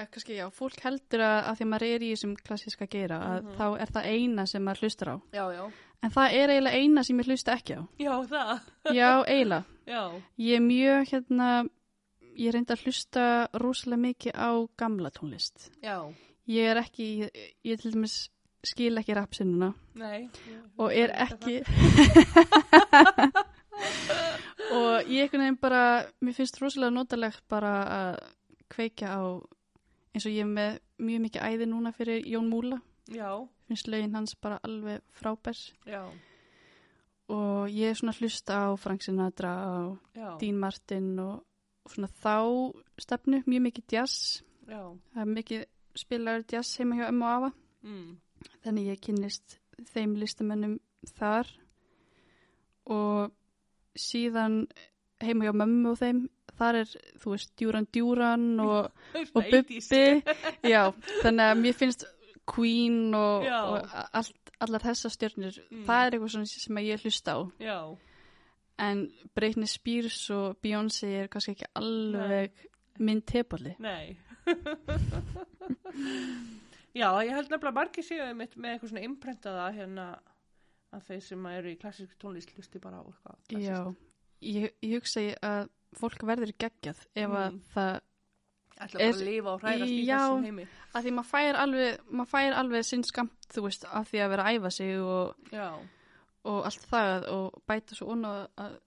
[0.00, 3.18] eh, kannski já, fólk heldur að, að því að maður er í þessum klassíska geira
[3.20, 3.54] að Mhm.
[3.58, 5.16] þá er það eina sem maður hlustar á.
[5.36, 5.64] Já, já.
[6.02, 7.82] En það er eiginlega eina sem ég hlusta ekki á.
[8.00, 8.60] Já, það.
[8.96, 9.64] Já, eiginlega.
[9.86, 10.02] Já.
[10.40, 11.48] Ég er mjög, hérna,
[12.36, 13.24] ég reyndi að hlusta
[13.62, 15.70] rosalega mikið á gamla tónlist.
[15.82, 16.12] Já.
[16.50, 17.30] Ég er ekki,
[17.64, 18.30] ég til dæmis
[18.66, 20.28] skil ekki rapsinnuna Nei.
[20.76, 21.60] og er ekki
[24.76, 25.84] og ég einhvern veginn bara
[26.20, 28.18] mér finnst rosalega notalegt bara að
[28.70, 29.20] kveikja á
[30.12, 34.14] eins og ég er með mjög mikið æði núna fyrir Jón Múla Já, finnst lögin
[34.14, 36.04] hans bara alveg frábærs já,
[37.32, 40.36] og ég er svona hlusta á Frank Sinatra og já.
[40.38, 41.40] Dean Martin og
[41.88, 42.34] svona þá
[43.00, 44.42] stefnu mjög mikið jazz.
[44.68, 44.82] Já.
[45.14, 45.64] það er mikið
[45.98, 47.52] spilaður jazz heima hjá Emma og Ava
[47.82, 48.16] Mm.
[48.64, 49.58] þannig ég kynnist
[49.94, 50.78] þeim listamennum
[51.16, 51.46] þar.
[52.90, 53.30] Og
[53.98, 54.66] síðan
[55.22, 56.20] heima hjá mömmu og þeim
[56.60, 56.90] þar er,
[57.22, 58.90] þú veist, Djúran Djúran og,
[59.36, 59.80] og Bubbi.
[60.72, 60.90] Já,
[61.22, 62.04] þannig að mér finnst
[62.50, 65.84] Queen og, og allt, allar þessar stjörnur Mm.
[65.86, 67.40] það er eitthvað sem ég hlusta á.
[67.62, 67.78] Já,
[68.80, 69.04] en
[69.36, 72.66] Britney Spears og Beyoncé er kannski ekki alveg
[73.00, 74.16] minn tepalli nei.
[76.96, 80.06] já, ég held nefnilega margir séu með, eitthvað svona imprentaða hérna
[80.90, 83.68] að þeir sem eru í klassísk tónlist hlusti bara á eitthvað klassískt.
[83.68, 83.80] já,
[84.50, 85.68] ég, ég hugsa að
[86.00, 87.60] fólk verður geggjað ef að Mm.
[87.74, 88.00] það
[88.80, 90.18] Ætla bara Er- að lifa og hræðast í Já.
[90.24, 90.62] þessum heimi.
[90.96, 91.98] að því maður fær alveg,
[92.30, 95.66] fær alveg sinn skamt, þú veist, af því að vera að æfa sig og, Já,
[96.44, 98.78] og allt það og bæta svo onna að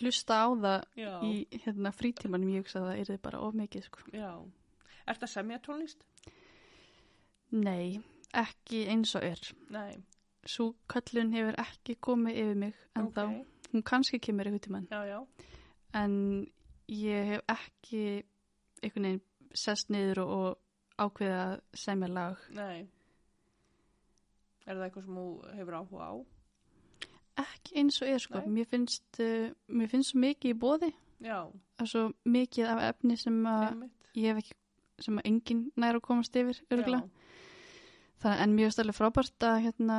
[0.00, 1.32] hlusta á það já, í
[1.66, 4.04] hérna frítímanum, ég hugsa að það er þið bara of mikið, sko.
[4.16, 4.30] já.
[5.06, 6.04] Ertu að semja tónlist?
[7.52, 8.00] Nei,
[8.32, 9.40] ekki eins og er.
[9.74, 9.98] Nei.
[10.48, 13.46] Svo kallun hefur ekki komið yfir mig en þá, Ok.
[13.72, 14.46] hún kannski kemur
[14.90, 15.26] Já, já.
[15.94, 16.46] en
[16.88, 18.24] ég hef ekki
[18.82, 19.22] einhvern veginn
[19.54, 20.58] sest niður og, og
[20.98, 22.36] ákveða semja lag.
[22.50, 22.88] Nei.
[24.66, 26.14] Er það eitthvað sem þú hefur áhuga á?
[27.40, 28.38] Ekki eins og er, sko.
[28.42, 28.48] Nei.
[28.58, 30.92] Mér finnst, uh, mér finnst svo mikið í bóði
[31.78, 34.54] er svo mikið af efni sem að ég hef ekki,
[35.00, 37.08] sem að enginn nær að komast yfir, örgulega.
[38.22, 39.96] Það, en mjög stærlega frábært að hérna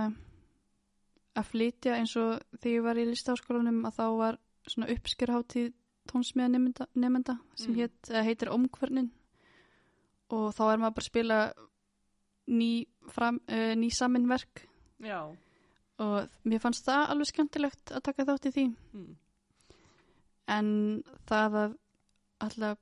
[1.36, 4.38] að flytja eins og þegar ég var í listaháskólanum að þá var
[4.70, 5.72] svona uppskjörháttíð
[6.12, 7.90] tónsmiða nefnda, nefnda sem Mm.
[8.10, 9.10] eða heitir Omkvörnin
[10.30, 11.54] og þá er maður bara að spila
[12.48, 14.68] ný, fram, uh, ný saminverk
[15.00, 15.36] Já.
[16.04, 16.14] Og
[16.50, 19.14] mér fannst það alveg skemmtilegt að taka þátt í því Mm.
[20.58, 20.68] en
[21.30, 21.72] það að
[22.44, 22.78] alltaf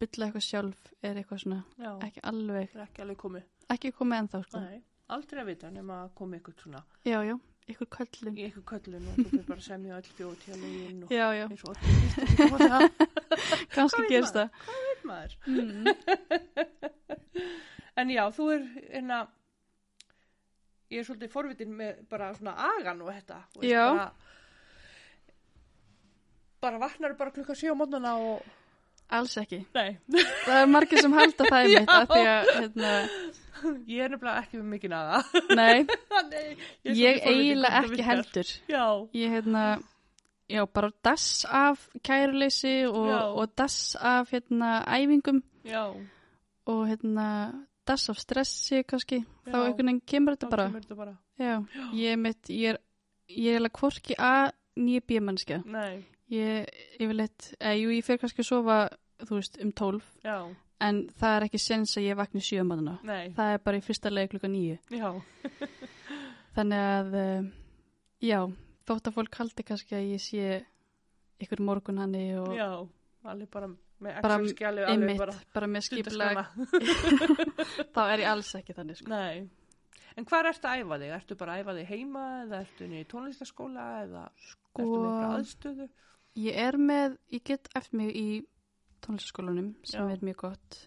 [0.00, 1.90] bylla eitthvað sjálf er eitthvað svona Já.
[2.06, 3.44] ekki alveg, Það ekki alveg komið.
[3.70, 4.58] ekki komið ennþá sko.
[4.64, 4.78] Nei.
[5.10, 7.36] Aldrei að vita nema að komi eitthvað svona já, já,
[7.72, 11.44] ykkur köllun í eitthvað köllun og þú fyrir bara að semja þjóðtíðalögin og já, já,
[11.48, 11.82] eins og öll
[12.46, 12.80] og það
[13.74, 14.48] kannski Hvað veit það
[15.10, 15.32] maður.
[15.46, 15.86] mm.
[18.00, 18.62] En já, þú er
[18.94, 19.16] hérna
[20.90, 23.84] ég er svolítið forvitin með bara svona agan og þetta þú Já.
[23.88, 24.08] bara,
[26.64, 28.48] bara vaknar bara klukka sjö á mótnana og
[29.10, 29.98] alls ekki, nei,
[30.44, 32.90] það er margir sem halda það er mitt að því að hérna,
[33.90, 35.22] ég er nefnilega ekki með mikið naga
[35.58, 35.78] nei,
[36.30, 36.44] Nei,
[36.84, 38.52] ég forvitin eiginlega ekki heldur.
[38.70, 38.84] Já,
[39.18, 39.64] ég hérna
[40.50, 45.42] já, bara dass af kæruleysi og, og dass af hérna æfingum.
[45.64, 45.90] Já.
[46.70, 47.26] Og hérna
[47.90, 49.64] dass af stressi kannski, þá Já.
[49.66, 51.52] einhvern veginn kemur þetta þá bara kemur þetta bara Já,
[51.96, 52.80] ég mitt, ég er,
[53.32, 54.32] ég er alveg hvorki A
[54.80, 55.62] nýja B mannskja.
[55.66, 56.66] Nei, Ég,
[57.00, 58.74] ég vil eitt, eða jú, ég fer kannski að sofa,
[59.26, 60.36] þú veist, um tólf, já,
[60.86, 63.00] en það er ekki sens að ég vakni sjömanuna.
[63.02, 64.76] nei Það er bara í fyrsta leið klukka nýju.
[64.94, 65.08] Já,
[66.56, 67.50] Þannig að, eh,
[68.30, 68.38] já,
[68.86, 70.46] þótt að fólk haldi kannski að ég sé
[71.42, 72.68] ykkur morgun hanni og já,
[73.26, 76.44] alveg bara Bara alveg einmitt, bara bara, með stundaskrána.
[77.94, 79.10] þá er ég alls ekki þannig, sko.
[79.12, 79.48] Nei.
[80.18, 81.10] En hvað ertu að æfa þig?
[81.16, 85.34] Ertu bara að æfa þig heima eða ertu í tónlistaskóla eða ertu með eitthvað Sko,
[85.36, 85.90] aðstöðu?
[86.40, 88.28] ég er með, ég get eftir mig í
[89.04, 90.12] tónlistaskólanum sem Já.
[90.14, 90.78] er mjög gott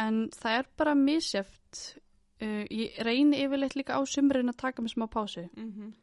[0.00, 1.82] en það er bara misjæft
[2.42, 5.94] uh, ég reyni yfirleitt líka á sumrin að taka mig smá pásu Mm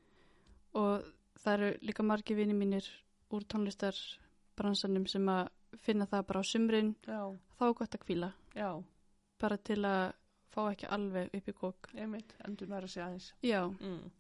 [0.73, 1.03] og
[1.38, 2.86] það eru líka margi vini mínir
[3.29, 5.51] úr tónlistarbransanum sem að
[5.82, 7.21] finna það bara á sumrin Já,
[7.59, 8.84] þá er gott að kvíla já,
[9.39, 10.13] bara til að
[10.53, 13.32] fá ekki alveg upp í kók einmitt, endur næra sig aðeins.
[13.43, 14.11] já, Mm.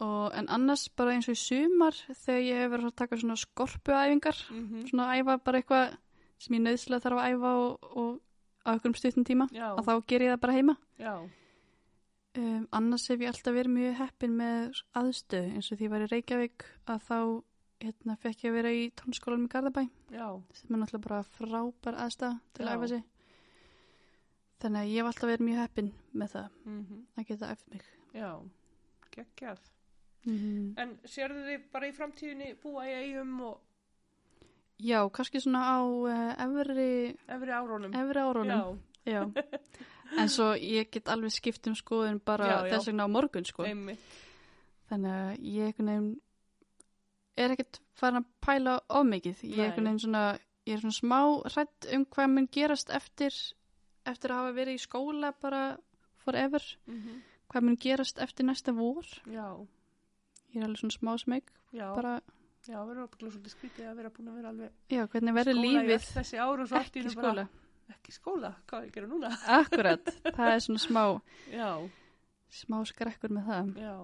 [0.00, 1.92] og en annars bara eins og í sumar
[2.24, 5.96] þegar ég hef verið að taka svona skorpuæfingar Mm svona að æfa bara eitthvað
[6.38, 8.20] sem ég nöðslega þarf að æfa og, og
[8.66, 10.76] á einhverjum stuttum tíma Já, að þá ger ég það bara heima.
[10.98, 11.28] Já,
[12.36, 16.02] Um, annars hef ég alltaf verið mjög heppin með aðstöð eins og því ég var
[16.02, 17.18] í Reykjavík að þá
[17.82, 19.82] hérna, fekk ég að vera í tónskólanum í Garðabæ
[20.14, 23.02] Já, sem er náttúrulega bara frábær aðstæð til að æfa sig.
[24.62, 27.84] Þannig að ég hef alltaf verið mjög heppin með það mm að geta æft mig.
[28.14, 28.30] já,
[29.16, 29.60] geggjað.
[30.24, 30.74] Mm.
[30.80, 33.60] En sérðu þið bara í framtíðinni búa í eigum og
[34.80, 37.92] Já, kannski svona á uh, efri, efri árónum?
[37.94, 38.78] efri árunum.
[39.04, 39.20] Já, Já.
[40.18, 42.72] En svo ég get alveg skipt um skoðun bara Já, já.
[42.74, 43.64] þess vegna á morgun sko.
[43.68, 44.00] einmitt.
[44.88, 46.08] Þannig að ég veginn
[47.36, 49.42] er ekkert farin að pæla of mikið.
[49.56, 50.24] Ég er svona,
[50.66, 51.20] ég er svona smá
[51.52, 53.34] hrætt um hvað mun gerast eftir,
[54.06, 55.64] eftir að hafa verið í skóla bara
[56.24, 56.62] forever.
[56.86, 57.22] Mm
[57.54, 59.04] Hvað mun gerast eftir næsta vor.
[59.30, 59.66] Já,
[60.54, 61.50] Ég er alveg svona smá smeg.
[61.94, 62.14] Bara,
[62.66, 65.92] já, verður okkur svolítið skrítið að vera búin að vera alveg já, hvernig verður lífið
[66.80, 67.44] ekki skóla.
[67.92, 69.30] ekki skóla, hvað er að gera núna?
[69.58, 71.04] Akkurat, það er svona smá,
[71.52, 71.70] Já,
[72.50, 73.72] smá skrekkur með það.
[73.84, 73.94] já,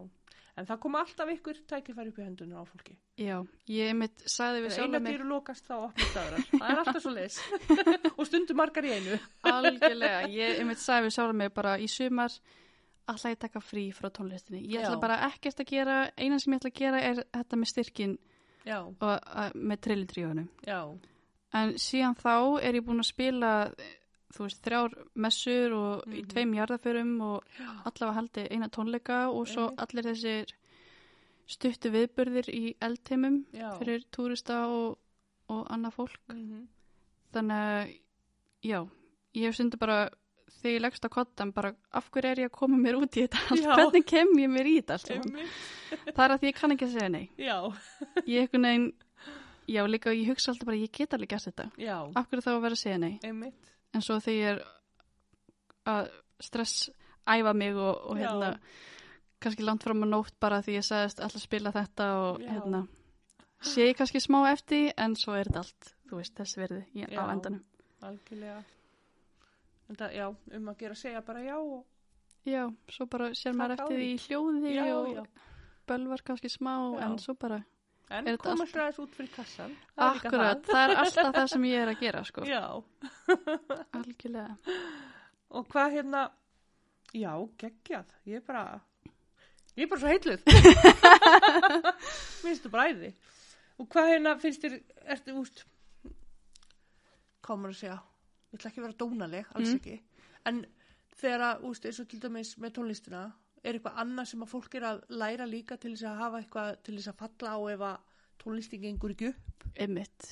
[0.58, 2.96] en það koma alltaf ykkur tækifæri upp í hendunum á fólki.
[3.20, 3.36] Já,
[3.70, 6.46] ég mitt sagði við sjálf eina dýru lokast þá opnast aðrar.
[6.54, 7.38] Það er alltaf svo leis.
[8.18, 9.20] og stundum margar í einu.
[9.50, 12.34] algjörlega, ég mitt sagði við sjálf mig bara í sumar
[13.10, 14.62] ætla ég taka frí frá tónlistinni.
[14.70, 15.00] Ég ætla Já.
[15.02, 18.18] bara ekkert að gera, eina sem ég ætla að gera er þetta með styrkin
[18.66, 20.50] Já, og að, með trillitríunum.
[20.66, 20.80] já,
[21.52, 23.48] En síðan þá er ég búin að spila,
[24.30, 26.28] þú veist, þrjár messur og í Mhm.
[26.30, 27.44] tveim jarðaförum og
[27.84, 30.46] allavega haldi eina tónleika og svo allir þessir
[31.50, 33.72] stuttu viðburðir í eldheimum já.
[33.78, 34.98] fyrir túrista og,
[35.48, 36.18] og annað fólk.
[36.32, 36.68] Mm
[37.30, 37.90] Þannig að,
[38.66, 38.78] já,
[39.38, 40.08] ég hef stundu bara,
[40.60, 43.22] þegar ég leggst á kottan, bara af hverju er ég að koma mér út í
[43.22, 43.68] þetta allt?
[43.78, 45.20] Hvernig kem ég mér í þetta.
[46.10, 47.28] Það er að ég kann ekki að segja nei.
[47.38, 47.54] Já,
[48.26, 48.88] Ég einhvern veginn,
[49.70, 51.68] já, líka, ég hugsa alltaf bara, ég get alveg gert þetta.
[51.78, 53.12] já, Af hverju þá að vera að segja nei?
[53.22, 53.70] einmitt.
[53.94, 54.62] En svo þegar ég er
[55.90, 56.10] að
[56.40, 56.90] stress
[57.28, 58.28] æfa mig og, og Já.
[58.28, 58.50] hérna,
[59.42, 62.50] kannski langt fram á nótt bara því ég sagðist alltaf spila þetta og Já.
[62.54, 62.82] hérna,
[63.60, 67.06] sé ég kannski smá eftir en svo er þetta allt, þú veist, þess verði í,
[67.06, 67.22] á Já.
[67.34, 67.64] endanum.
[68.00, 68.60] Algjörlega.
[69.90, 70.26] En það, já,
[70.56, 71.80] um að gera að segja bara já og
[72.48, 75.24] Já, svo bara sér maður á eftir því í hljóði já, og já.
[75.90, 77.02] bölvar kannski smá Já.
[77.04, 77.58] en svo bara,
[78.10, 79.74] En koma aðeins út fyrir kassan.
[79.94, 82.62] Það akkurat, það er alltaf það sem ég er að gera, sko, Já.
[84.00, 84.78] algjörlega.
[85.54, 86.22] Og hvað hérna,
[87.14, 87.32] já,
[87.62, 88.64] geggjað, ég er bara,
[89.78, 90.40] ég er bara svo heitluð.
[92.44, 93.12] Minnstu bara æði.
[93.80, 94.74] Og hvað hérna finnst þér,
[95.14, 95.62] ertu úst,
[97.46, 97.96] komur að segja,
[98.50, 99.78] ég ætla ekki að vera dónaleg, alls Mm.
[99.80, 99.96] ekki.
[100.50, 100.60] En
[101.20, 103.22] þegar að, úst, eins og til dæmis með tónlistina,
[103.64, 106.70] er eitthvað annað sem að fólk er að læra líka til þess að hafa eitthvað
[106.86, 107.98] til þess að falla á ef að
[108.40, 109.66] tónlistin gengur ekki upp?
[109.76, 110.30] Einmitt.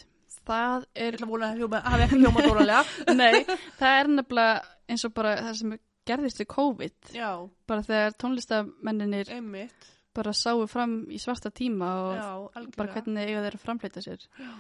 [0.49, 2.81] Það Ég er, ætla að vona að hafi ekki hljóma dónalega.
[3.21, 3.45] nei,
[3.79, 4.55] það er nefnilega
[4.89, 5.75] eins og bara það sem
[6.09, 7.31] gerðist við COVID, Já,
[7.69, 9.89] bara þegar tónlistamenninir einmitt.
[10.17, 14.25] bara sáu fram í svarta tíma og Já, bara hvernig eiga þeir að framfleyta sér.
[14.41, 14.51] Já.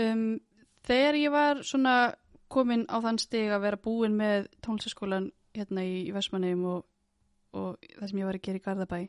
[0.00, 0.24] Um,
[0.88, 1.96] þegar ég var svona
[2.52, 6.86] komin á þann stig að vera búin með tónlistaskólan hérna í, í Vestmannheim og,
[7.52, 9.00] og það sem ég var að gera í Garðabæ,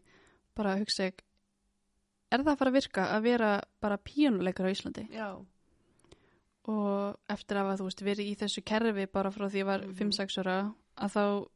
[0.55, 1.19] bara að hugsa ég,
[2.31, 3.49] er það að fara að virka að vera
[3.81, 5.07] bara píjónuleikar á Íslandi?
[5.13, 5.29] Já,
[6.63, 9.95] Og eftir að þú veist, verið í þessu kerfi bara frá því ég var Mhm.
[9.99, 11.47] 5-6 ára, að þá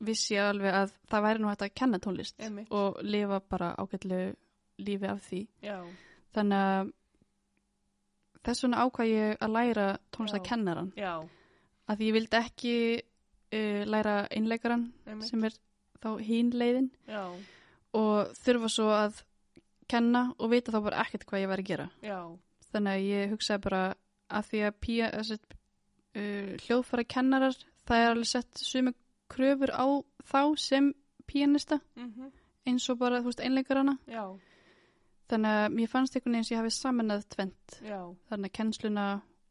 [0.00, 2.66] vissi ég alveg að það væri nú hægt að kenna tónlist Einmitt.
[2.72, 4.34] og lifa bara ágætlu
[4.78, 5.46] lífi af því.
[5.62, 5.84] já,
[6.34, 6.92] Þannig að
[8.44, 10.42] þess vegna ákvað ég að læra tónlist að
[11.90, 13.02] Að ég vildi ekki
[13.52, 15.28] uh, læra einleikaran einmitt.
[15.28, 15.50] sem er
[16.02, 17.24] þá hín leiðin Já,
[18.00, 19.22] og þurfa svo að
[19.90, 21.88] kenna og vita þá bara ekkert hvað ég var að gera.
[22.06, 22.18] já,
[22.70, 23.80] Þannig að ég hugsaði bara
[24.30, 25.38] að því að pía, þessi,
[26.14, 27.56] uh, hljóðfæra kennarar,
[27.88, 28.92] það er alveg sett sumi
[29.30, 29.86] kröfur á
[30.30, 30.92] þá sem
[31.26, 32.30] píanista mhm,
[32.70, 33.96] eins og bara, þú veist, einleikarana.
[34.06, 34.24] já,
[35.30, 37.76] Þannig að mér fannst einhvern veginn sem ég hafi samanað tvent.
[37.86, 37.98] já,
[38.30, 39.04] Þannig að kennsluna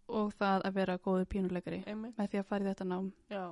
[0.09, 3.11] og það að vera góður píanuleikari með því að fara í þetta nám.
[3.31, 3.43] já,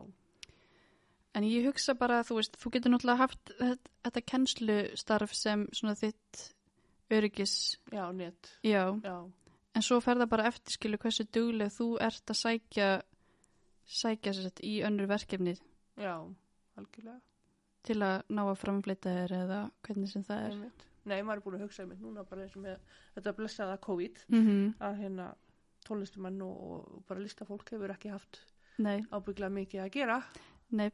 [1.38, 5.94] En ég hugsa bara, þú veist, þú getur náttúrulega haft þetta, þetta kennslustarf sem svona
[6.00, 6.40] þitt
[7.14, 7.54] öryggis,
[7.94, 9.18] já, net, já, já,
[9.78, 12.90] en svo fer það bara eftir skilu hversu dugleg þú ert að sækja,
[13.86, 15.54] sækja sér sett í önnur verkefni.
[16.02, 16.16] Já,
[16.80, 17.22] algjörlega,
[17.88, 20.86] til að ná að framfleyta þér eða hvernig sem það er.
[21.08, 22.80] Nei, maður er búin að hugsa einmitt núna bara eins og með
[23.16, 24.74] þetta blessaða COVID Mm -hmm.
[24.84, 25.28] að hérna
[25.88, 28.42] tónlistumann og, og bara listafólk hefur ekki haft
[28.78, 30.18] Nei, ábygglega mikið að gera.
[30.70, 30.92] Nei,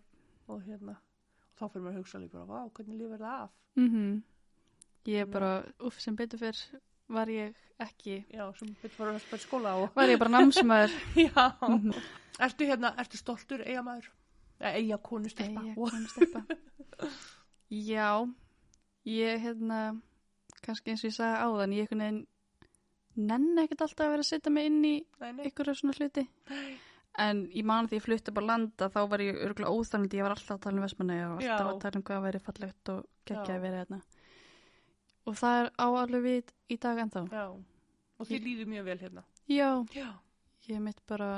[0.54, 3.52] og hérna og þá fyrir maður að hugsa líka bara, vá, hvernig lifir það af?
[3.76, 4.24] mm
[5.06, 5.34] ég er Nei.
[5.34, 5.52] bara,
[5.84, 6.60] uff, sem betur fyrr
[7.12, 10.94] var ég ekki, Já, sem betur fara að spæta skóla og var ég bara námsmaður.
[11.28, 11.92] Já, Mhm.
[12.40, 14.08] ertu hérna, ertu stoltur eigamæður?
[14.64, 15.62] Eða konustelpa.
[15.62, 16.46] Eyja konustelpa.
[17.70, 18.08] Já,
[19.06, 19.80] ég hérna,
[20.64, 21.92] kannski eins og ég sagði áðan, ég
[23.16, 25.44] nenni ekkert alltaf að vera að setja mig inn í Nei, nei.
[25.50, 26.24] einhverja svona hluti.
[27.22, 30.34] En ég man því ég flutti bara landa, þá var ég örgulega óþarfandi, ég var
[30.34, 31.68] alltaf að tala um Vestmanni og alltaf Já.
[31.70, 33.58] að tala um hvað væri fallegt og geggja Já.
[33.58, 34.00] að vera hérna.
[35.30, 37.24] Og það er á alveg við í dag ennþá.
[37.30, 37.46] Já.
[38.18, 39.24] Og þið líður mjög vel hérna.
[39.52, 40.10] Já, Já.
[40.72, 41.30] ég mitt bara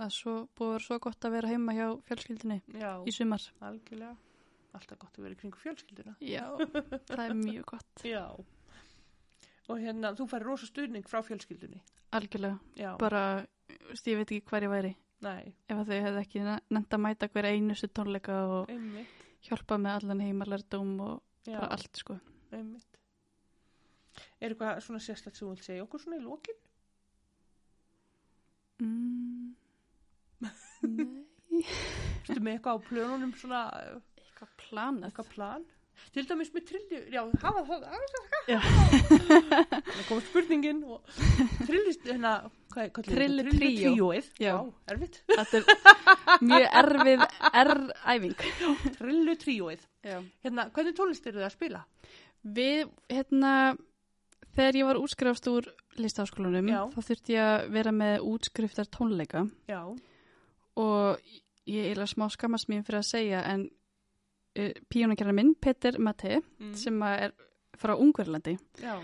[0.00, 3.42] að svo, búið að vera svo gott að vera heima hjá fjölskyldinni Já, í sumar.
[3.60, 4.14] algjörlega.
[4.78, 6.14] Alltaf gott að vera í kringu fjölskylduna.
[6.22, 6.46] Já,
[7.10, 8.02] það er mjög gott.
[8.14, 8.24] Já.
[9.70, 11.80] Og hérna, þú færi rosa stuðning frá fjölskyldunni.
[12.14, 12.94] Algjörlega.
[12.98, 13.24] Bara,
[13.70, 14.92] ég veit ekki hver ég væri.
[15.20, 19.18] Nei, Ef að þau hefði ekki nefnt að mæta hver einustu tónleika og einmitt.
[19.44, 22.16] hjálpa með allan heimalærdum og bara allt sko.
[22.52, 22.96] einmitt.
[24.40, 26.56] Er eitthvað svona sérstætt sem þú vilt segja okkur svona í lokin?
[28.80, 29.54] Mm.
[30.40, 31.64] Nei.
[32.24, 33.60] Ertu með eitthvað á plönunum svona,
[34.16, 35.10] Eitthvað planað.
[35.10, 35.66] eitthvað plan?
[36.14, 37.82] Til dæmis með trilli, já, hafa það,
[38.48, 38.60] Já.
[38.64, 41.10] það kom spurningin og
[41.66, 42.30] trillist, hérna,
[42.70, 43.56] hvað hvað Trillu þetta?
[43.58, 43.92] tríó.
[43.94, 44.54] tríóið, Já.
[44.56, 45.64] Vá, erfitt, Þetta er
[46.50, 47.24] mjög erfið
[47.62, 48.44] erræfing.
[48.96, 49.84] trillu tríóið.
[50.06, 50.16] Já.
[50.44, 51.82] Hérna, hvernig tónlist eru það að spila?
[52.40, 53.52] Við, hérna,
[54.56, 55.68] þegar ég var útskrifast úr
[56.00, 59.82] listaháskólanum, þá þurfti ég að vera með útskriftar tónleika Já,
[60.80, 61.20] og
[61.68, 66.74] ég er smá skammast mín fyrir að segja en uh, píónakjörna minn, Peter Matte, mm.
[66.78, 67.34] sem að er
[67.80, 68.94] frá Ungverlandi, já,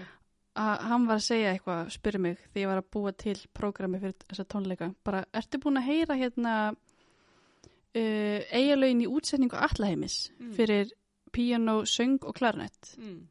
[0.57, 3.99] að hann var að segja eitthvað, spyrir mig því ég var að búa til prógrami
[4.01, 4.89] fyrir þessa tónleika.
[5.05, 10.53] Bara, ertu búin að heyra hérna uh, eigalögin í útsetningu Allaheimis Mm.
[10.57, 10.91] fyrir
[11.33, 12.95] píano, söng og klarnett?
[12.99, 13.27] mm.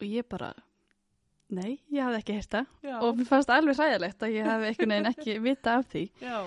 [0.00, 0.52] Og ég bara,
[1.54, 2.66] nei, ég hafði ekki heyrt það.
[2.82, 6.10] já, Og mér fannst alveg hræðilegt að ég hafði einhvern veginn ekki vita af því.
[6.20, 6.40] já,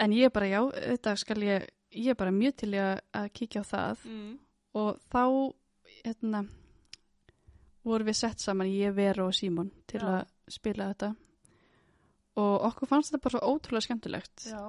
[0.00, 3.64] En ég bara, já, þetta skal ég, ég er bara mjög til að kíkja á
[3.70, 4.04] það.
[4.08, 4.38] mm.
[4.74, 5.22] Og þá,
[6.04, 6.46] hérna,
[7.84, 10.06] vorum við sett saman, ég, Vera og Símon, til Já.
[10.22, 11.12] að spila þetta.
[12.42, 14.46] Og okkur fannst þetta bara svo ótrúlega skemmtilegt.
[14.48, 14.62] já,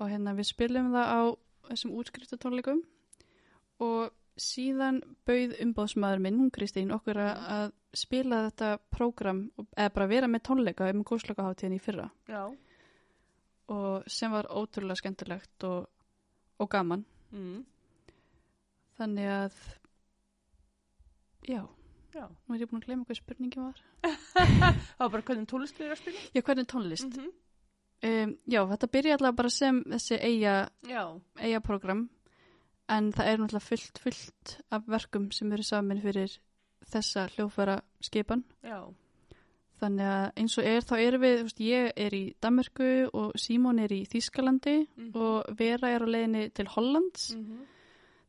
[0.00, 1.20] Og hérna, við spilum það á
[1.68, 2.82] þessum útskriftatónleikum.
[3.84, 4.10] Og
[4.40, 9.42] síðan bauð umbóðsmaður minn, hún Kristín, okkur að, spila þetta prógram,
[9.76, 12.10] eða bara vera með tónleika um góðslokaháttíðin í fyrra.
[12.28, 12.46] já,
[13.68, 15.86] Og sem var ótrúlega skemmtilegt og,
[16.58, 17.04] og gaman.
[17.30, 17.64] mm.
[18.98, 19.52] Þannig að,
[21.48, 21.62] já,
[22.14, 22.26] já.
[22.48, 23.78] nú er ég búin að gleyma hvað spurningin var.
[24.96, 26.18] Það var bara hvernig tónlist eru að spila?
[26.34, 27.16] Já, hvernig tónlist?
[27.18, 27.32] -hmm.
[28.02, 32.08] Um, já, þetta byrja allavega bara sem þessi eiga, program
[32.88, 36.38] en það er náttúrulega fullt, fullt af verkum sem eru saman fyrir
[36.90, 38.42] þessa hljófæra skipan.
[38.64, 38.92] já,
[39.82, 43.78] Þannig að eins og er, þá erum við, veist, ég er í Danmörku og Símon
[43.82, 45.16] er í Þýskalandi Mhm.
[45.16, 47.34] og Vera er á leiðinni til Hollands.
[47.36, 47.66] mm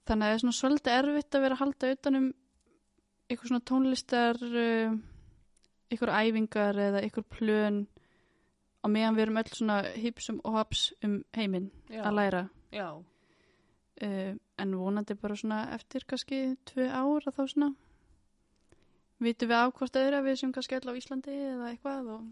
[0.06, 2.34] Þannig að það er svona svolítið erfitt að vera að halda utanum
[3.34, 4.96] eitthvað svona tónlistar, uh,
[5.90, 7.80] eitthvað æfingar eða eitthvað plön
[8.84, 12.46] á meðan við erum öll svona hipsum og haps um heiminn já, að læra.
[12.72, 12.88] já,
[14.04, 17.68] Uh, en vonandi bara svona eftir kannski tvö ár að þá svona
[19.22, 22.24] vitum við á hvort öðru að við sem kannski öll á Íslandi eða eitthvað og,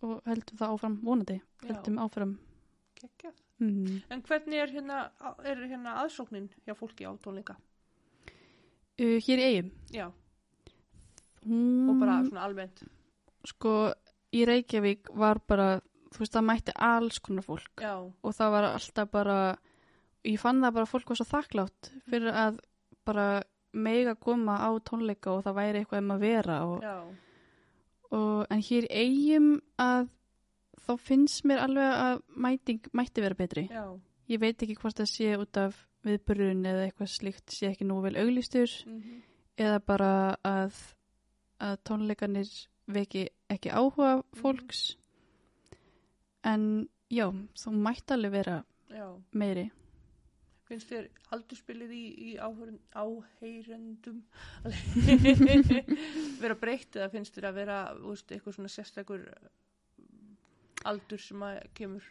[0.00, 1.66] og heldum það áfram vonandi, Já.
[1.68, 2.32] heldum áfram.
[3.02, 3.42] geggjað.
[3.62, 4.00] Mm.
[4.10, 4.98] En hvernig er hérna,
[5.44, 7.58] er hérna aðsóknin hjá fólki á tónleika?
[9.02, 9.70] Uh, hér í eigum.
[9.92, 10.08] Já,
[11.42, 12.84] Mm, og bara svona almennt.
[13.44, 13.92] sko
[14.32, 15.80] í Reykjavík var bara
[16.14, 17.72] þú veist það mætti alls konar fólk.
[17.82, 19.38] Já, og það var alltaf bara
[20.24, 22.60] ég fann það bara fólk var svo þakklátt fyrir að
[23.04, 23.42] bara
[23.74, 26.96] mega koma á tónleika og það væri eitthvað um að vera og, já,
[28.12, 30.08] og, en hér í eigum að
[30.86, 33.66] þá finnst mér alveg að mæting mætti vera betri.
[33.66, 33.98] Já,
[34.30, 35.74] ég veit ekki hvort það sé út af
[36.06, 39.20] viðburun eða eitthvað slíkt sé ekki nú vel auglýstur mm
[39.60, 40.12] eða bara
[40.48, 40.76] að,
[41.62, 42.50] að tónleikanir
[42.92, 44.96] veki ekki áhuga fólks
[46.48, 47.28] en já,
[47.60, 48.58] þú mætti alveg vera
[48.90, 49.06] já.
[49.36, 49.68] meiri
[50.66, 54.22] Finnst þér aldurspilið í, í áheyrendum
[56.42, 57.78] vera breytt eða finnst þér að vera
[58.08, 59.26] úst, eitthvað svona sérstakur
[60.88, 62.06] aldur sem að kemur?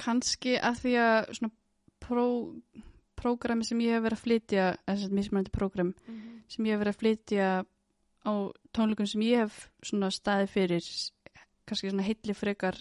[0.00, 1.52] kannski að því að svona
[2.02, 2.26] pró,
[3.22, 4.68] prógrami sem ég hef verið að flytja
[4.98, 6.42] sem mismunandi prógram Mm -hmm.
[6.48, 7.64] sem ég hef verið að flytja
[8.26, 8.32] á
[8.74, 10.82] tónleikum sem ég hef svona staði fyrir
[11.66, 12.76] kannski svona heilli frekar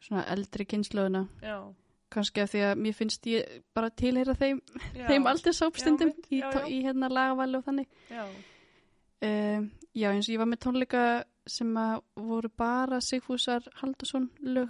[0.00, 1.74] svona eldri kynnslóðuna Já,
[2.10, 4.60] kannski að því að mér finnst ég bara tilheyra þeim,
[5.08, 7.88] þeim aldrei sápstundum í, í hérna lagavali og þannig.
[8.10, 8.24] Já,
[9.22, 11.02] uh, já eins og ég var með tónleika
[11.46, 14.68] sem að voru bara Sigfúsar Haldursson lög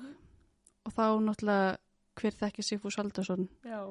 [0.87, 1.77] og þá náttúrulega
[2.19, 3.83] hver þekki Sigfús Haldarsson Já,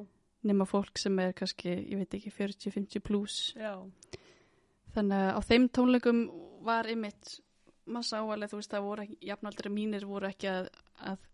[0.43, 3.53] nema fólk sem er kannski, ég veit ekki, 40-50 pluss.
[3.57, 3.73] já,
[4.95, 6.19] Þannig að á þeim tónleikum
[6.65, 7.39] var einmitt
[7.87, 10.69] massa áalega, þú veist, það voru ekki, jafnaldri mínir voru ekki að,
[11.11, 11.27] að,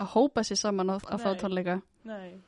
[0.00, 1.80] að hópa sér saman á, á þá tónleika.
[2.08, 2.40] nei.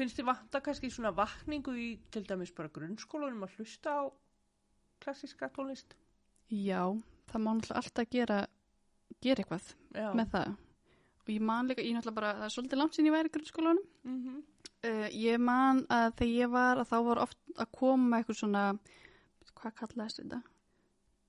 [0.00, 4.02] Finnst þið vanta kannski svona vakningu í til dæmis bara grunnskólanum að hlusta á
[5.02, 5.92] klassíska tónlist?
[6.48, 6.86] Já,
[7.28, 8.38] það má náttúrulega alltaf gera,
[9.20, 10.08] gera eitthvað Já.
[10.16, 10.54] með það.
[11.20, 13.34] Og ég man líka, ég náttúrulega bara, það er svolítið langt sín ég væri í
[13.36, 13.84] grunnskólanum.
[14.08, 14.40] Mm
[14.80, 18.62] Uh, ég man að þegar ég var að þá var oft að koma eitthvað svona,
[19.60, 20.38] hvað kallaðist þetta?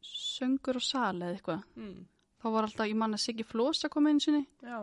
[0.07, 1.65] Söngur og sal eða eitthvað.
[1.75, 1.97] mm.
[2.41, 4.77] Þá var alltaf, ég man að Siggi Flós að koma einu sinni Já,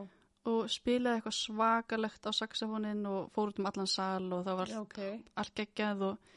[0.46, 4.70] og spilaði eitthvað svakalegt á saxofónin og fór út um allan sal og það var
[4.74, 5.00] já, ok.
[5.42, 6.28] allt geggjað og,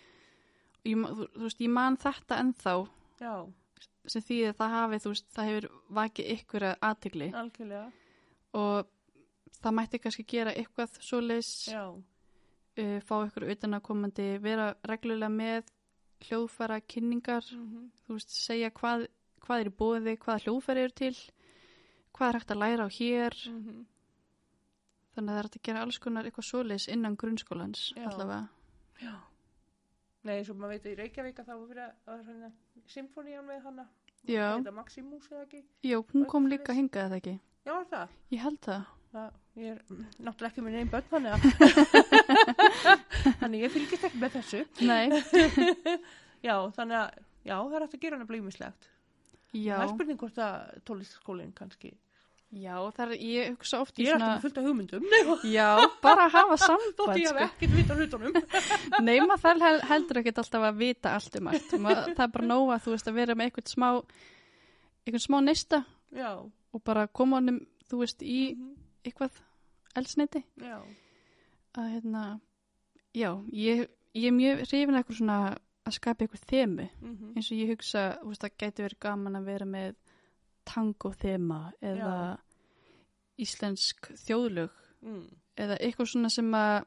[0.81, 2.73] og ég, þú, þú veist, ég man þetta ennþá
[3.21, 3.35] Já,
[4.15, 5.69] sem því að það hafi, þú veist, það hefur
[5.99, 7.85] vakið ykkur aðtegli algjörlega.
[8.57, 8.89] og
[9.61, 11.83] það mætti kannski gera eitthvað svoleiðis Já,
[12.77, 15.71] uh, fá ykkur utanakomandi, vera reglulega með
[16.27, 19.07] hljóðfæra kynningar, mm þú veist, segja hvað,
[19.41, 21.15] hvað er í bóði, hvaða hljóðfæri eru til,
[22.13, 23.85] hvað er hægt að læra á hér, -hmm.
[25.15, 28.05] þannig að það er hægt að gera alls konar eitthvað svoleiðis innan grunnskólans Já.
[28.07, 28.47] allavega.
[29.01, 29.15] já.
[30.23, 32.51] Nei, eins og maður veit að í Reykjavík að það var fyrir að hérna
[32.87, 33.85] symfónían með hana.
[34.27, 35.63] Já, Þetta Maximus eða ekki?
[35.83, 36.77] já, hún kom líka svoleiðis.
[36.77, 37.39] hingað eða ekki.
[37.65, 38.09] Já, það.
[38.31, 38.83] Ég held það.
[39.11, 39.29] Það
[39.61, 41.41] ég er mm, náttúrulega ekki með neinn börn þannig að
[43.41, 44.61] þannig ég fylgist ekki með þessu.
[46.47, 47.09] Já, þannig að
[47.45, 48.87] já, það er hægt að gera hana blímislegt.
[49.53, 51.91] já, Það er spurning hvort að tónlistaskólinn kannski.
[52.51, 55.05] já, það er, ég hugsa oft Ég er alltaf svona, með fullt af hugmyndum.
[55.11, 55.67] Nei, já,
[56.01, 57.45] bara að hafa þótt samband, ég hef sko.
[57.45, 58.33] ekkert vita hlutunum.
[59.05, 61.69] Nei, maður þarf hel- heldur ekkert alltaf að vita allt um allt.
[61.77, 63.87] Það er bara nóga, þú veist, að vera með eitthvað smá,
[65.05, 65.83] eitthvað smá neista
[66.17, 66.31] Já.
[66.41, 68.73] og bara koma honum, þú veist, í mhm,
[69.05, 69.41] eitthvað
[69.99, 70.43] elsneiti.
[70.61, 70.77] Já.
[71.77, 72.23] Að hérna,
[73.15, 75.39] já, ég, ég er mjög hrifin eitthvað svona
[75.87, 76.87] að skapa eitthvað þemu.
[77.01, 79.95] mhm, Eins og ég hugsa, þú veist, það gæti verið gaman að vera með
[80.67, 82.15] tango þema eða
[83.41, 85.23] íslensk þjóðlög mm,
[85.63, 86.83] eða eitthvað svona sem að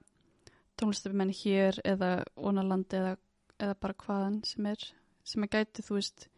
[0.78, 3.16] tónlistamenn hér eða vonalandi eða,
[3.58, 4.86] eða bara hvaðan sem er
[5.24, 6.28] sem að gæti þú veist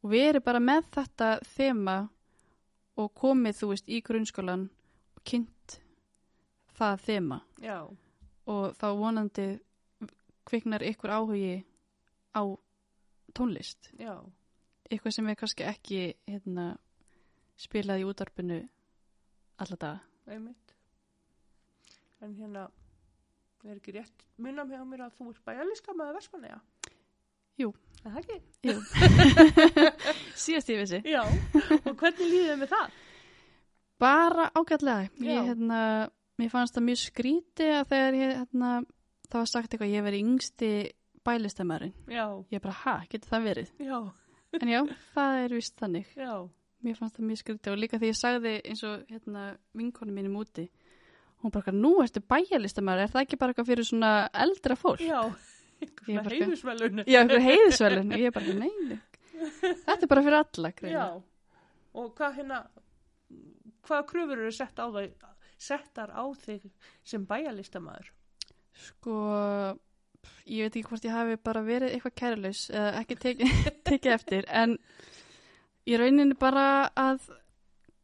[0.00, 1.96] og verið bara með þetta þema
[3.00, 4.68] og komið þú veist í grunnskólan
[5.26, 5.80] kynnt
[6.78, 7.78] það þema Já.
[8.50, 9.48] og þá vonandi
[10.48, 11.56] kviknar ykkur áhugi
[12.34, 12.42] á
[13.36, 14.16] tónlist Já.
[14.90, 16.72] eitthvað sem er kannski ekki hérna,
[17.60, 18.62] spilað í útarpinu
[19.60, 20.00] alla daga
[20.30, 20.74] Einmitt.
[22.22, 22.68] En hérna,
[23.64, 26.58] er ekki rétt munam hjá mér að þú ert bæjarlíska með Vestmanneja?
[27.60, 27.72] Jú.
[28.00, 28.36] Er Það ekki?
[28.68, 28.74] Jú.
[30.44, 31.20] síðast ég vissi Já.
[31.82, 32.94] Og hvernig líðið með það?
[34.00, 35.28] Bara ágætlega Já.
[35.28, 35.80] ég, hérna,
[36.40, 38.70] mér fannst það mjög skríti að þegar ég, hérna,
[39.30, 40.70] það var sagt eitthvað ég veri yngsti
[41.26, 42.24] bælistamærin Já.
[42.50, 43.98] ég bara, ha, getur það verið Já.
[44.60, 44.80] en já,
[45.14, 46.32] það er vist þannig Já.
[46.86, 49.44] mér fannst það mjög skríti og líka því ég sagði eins og hérna,
[49.76, 50.66] vinkonu mínum úti
[51.40, 55.22] hún bara, nú ertu bæjalistamæri er það ekki bara eitthvað fyrir svona eldra fólk Já.
[55.80, 56.98] Eitthvað heiðusvelun.
[57.08, 58.98] já, eitthvað heiðisvelun ég bara, neini
[59.86, 60.74] þetta er bara fyrir alla Já.
[60.76, 61.22] greinilega.
[61.96, 62.58] Og hvað hérna,
[63.86, 65.06] hvaða kröfur eru sett á þau,
[65.60, 66.66] settar á þig
[67.04, 68.10] sem bæjarlistamæður?
[68.80, 69.14] Sko,
[70.48, 73.54] ég veit ekki hvort ég hafi bara verið eitthvað kærlaus eða ekki tekið
[73.90, 74.76] teki eftir, en
[75.88, 76.66] í rauninni bara
[76.98, 77.26] að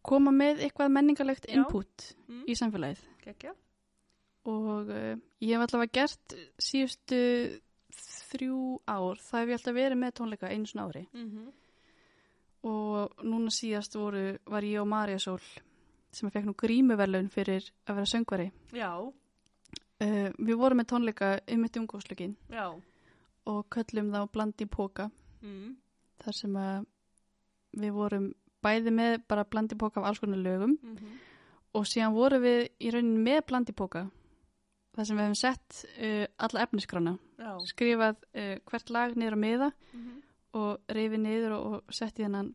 [0.06, 2.42] koma með eitthvað menningarlegt input Mm.
[2.50, 3.00] í samfélagið.
[3.22, 3.52] Kekja?
[4.50, 7.18] Og uh, ég hef allavega gert síðustu
[8.30, 8.56] þrjú
[8.90, 11.04] ár, það hef ég alltaf verið með tónleika einu svona ári.
[11.14, 11.46] Mm
[12.66, 15.38] Og núna síðast voru, var ég og Marja Sól
[16.12, 18.50] sem fekk nú grímuverlun fyrir að vera söngvari.
[18.72, 18.90] Já.
[19.96, 22.66] Uh, við vorum með tónleika um eitt umgóðslögin Já.
[23.46, 25.10] og köllum þá blandi póka
[25.42, 25.76] Mm.
[26.18, 26.86] þar sem að
[27.76, 28.34] við vorum
[28.64, 31.18] bæði með bara blandi póka af alls konar lögum Mm -hmm.
[31.74, 34.10] og síðan vorum við í rauninni með blandi póka
[34.96, 37.58] þar sem við hefum sett uh, alla efniskrana, Já.
[37.66, 40.22] skrifað uh, hvert lag niður á miða Mm
[40.56, 42.54] og reyfið niður og, og sett í þennan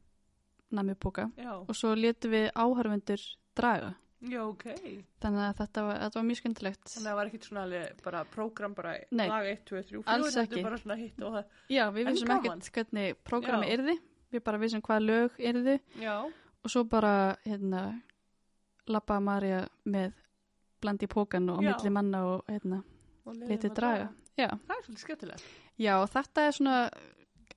[0.71, 1.53] nami póka Já.
[1.69, 3.21] og svo letum við áhörfundur
[3.57, 4.63] draga Já, ok.
[5.23, 8.01] þannig að þetta var, þetta var mjög skemmtilegt Þannig að það var ekkit svona alveg
[8.05, 9.27] bara prógram bara Nei.
[9.31, 10.63] lag 1, 2, 3, 4 Alls ekki.
[10.67, 11.45] bara svona hitt og það.
[11.73, 12.61] Já, við En vissum gaman.
[12.61, 13.73] ekkert hvernig prógrami Já.
[13.77, 13.95] yrði
[14.31, 16.15] við bara vissum hvað lög yrði Já.
[16.63, 17.81] og svo bara hérna
[18.87, 20.13] lappa Marja með
[20.81, 21.71] blandi pókan og Já.
[21.73, 22.83] milli manna og hérna
[23.25, 24.07] Og að draga.
[24.37, 24.47] Já.
[24.49, 25.43] Það er svolítið skemmtilegt.
[25.77, 26.77] Já, þetta er svona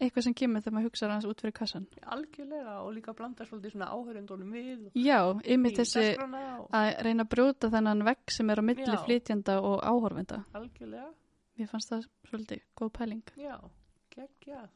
[0.00, 1.86] eitthvað sem kemur þegar maður hugsa hans út fyrir kassan.
[2.14, 4.90] Algjörlega og líka blanda svolítið svona áhörundunum við.
[4.94, 9.04] Já, í þessi og- að reyna að brjóta þennan vegg sem er á milli Já.
[9.04, 10.44] flytjanda og áhorfenda.
[10.54, 11.10] Algjörlega,
[11.58, 13.22] Mér fannst það svolítið góð pæling.
[13.36, 13.58] já,
[14.10, 14.68] geggjað.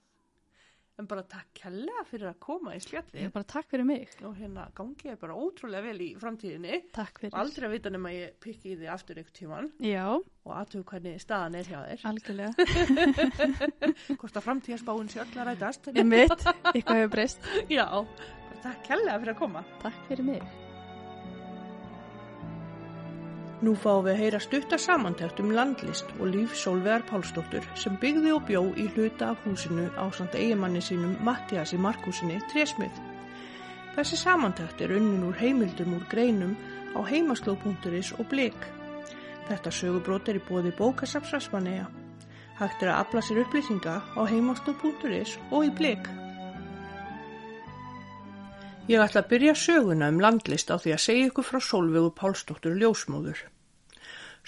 [0.98, 4.08] En bara takk kærlega fyrir að koma í spjalli er bara takk fyrir mig.
[4.26, 6.80] og hérna gangi ég bara ótrúlega vel í framtíðinni.
[6.96, 7.36] Takk fyrir.
[7.38, 11.20] Aldrei að vita nema ég pikki í því aftur ykkur tíman Já, og aðtöfu hvernig
[11.22, 12.06] staðan er hjá þér.
[12.10, 12.52] algjörlega.
[14.18, 15.90] Hvort að framtíðaspáin sé öll að rætast.
[15.94, 16.34] Ég mitt,
[16.74, 17.50] eitthvað hefur breyst.
[17.78, 19.64] Já, bara takk kærlega fyrir að koma.
[19.84, 20.67] Takk fyrir mig.
[23.59, 28.30] Nú fáum við að heyra stutta samantækt um landlist og líf Solvegar Pálsdóttur sem byggði
[28.36, 33.01] og bjó í hluta af húsinu á samt eigimanni sínum Mattiasi Markusinni Trésmið.
[33.97, 36.55] Þessi samantækt er unnin úr heimildum úr greinum
[36.94, 38.70] á heimasló.is og blik.
[39.51, 41.90] Þetta sögubrót er í bóði bókasapsrasmanega.
[42.62, 46.06] Hægt er að afla sér upplýsinga á heimasló.is og í blik.
[48.89, 52.77] Ég ætla að byrja söguna um landlist á því að segja ykkur frá Sólvegu Pálsdóttur
[52.81, 53.40] ljósmóður.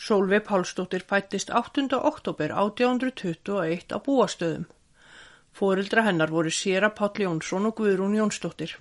[0.01, 1.91] Sólveig Pálsdóttir fættist 8.
[1.93, 4.65] oktober 1821 á búastöðum.
[5.53, 8.79] Fóreldra hennar voru Sera Páll Jónsson og Guðrún Jónsdóttir.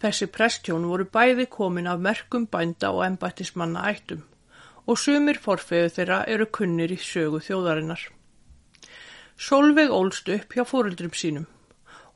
[0.00, 4.26] Þessi prestjón voru bæði komin af merkum bænda og embættismanna ættum
[4.84, 8.04] og sumir forfeðu þeirra eru kunnir í sögu þjóðarinnar.
[9.40, 11.48] Sólveig ólst upp hjá fóreldrum sínum.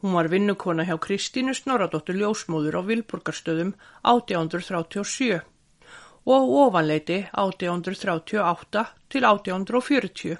[0.05, 3.71] Hún var vinnukona hjá Kristínu Snorradóttur ljósmóður á Vilborgarstöðum
[4.05, 5.39] 1837
[6.29, 10.35] og ofanleiti 1838 til 1840.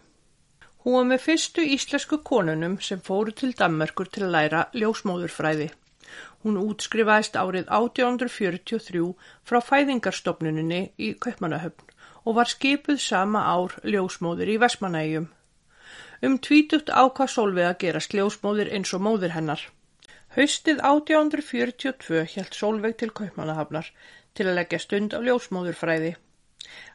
[0.85, 5.71] Hún var með fyrstu íslensku konunum sem fóru til Danmerkur til að læra ljósmóðurfræði.
[6.45, 9.07] Hún útskrifaðist árið 1843
[9.49, 11.89] frá fæðingarstofnuninni í Kaupmannahöfn
[12.27, 15.31] og var skipuð sama ár ljósmóður í Vestmanægjum.
[16.25, 19.61] Um tvítugt ákvað Sólveig að gerast ljósmóðir eins og móðir hennar.
[20.37, 23.91] Haustið 1842 hjælt Sólveig til Kaupmannahafnar
[24.33, 26.15] til að leggja stund á ljósmóðurfræði.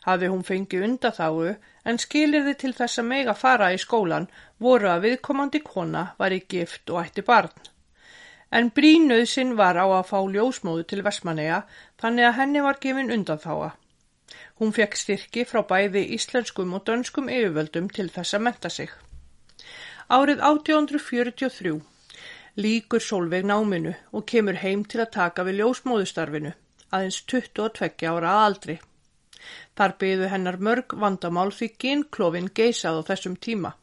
[0.07, 1.51] Hafi hún fengið undaþáu
[1.91, 4.25] en skilirði til þess að mega fara í skólan
[4.65, 7.53] voru að viðkomandi kona var í gift og ætti barn.
[8.49, 11.59] En brínuðsinn var á að fá ljósmóðu til Vestmanneja
[12.01, 13.69] þannig að henni var gefin undanþáa.
[14.57, 18.89] Hún fekk styrki frá bæði íslenskum og dönskum yfirvöldum til þess að menta sig.
[20.09, 21.71] Árið 1843
[22.57, 26.53] líkur Sólveig náminu og kemur heim til að taka við ljósmóðustarfinu,
[26.89, 28.79] aðeins 22 ára aldri.
[29.77, 33.75] Þar byðu hennar mörg vandamál því ginklofin geisað á þessum tíma.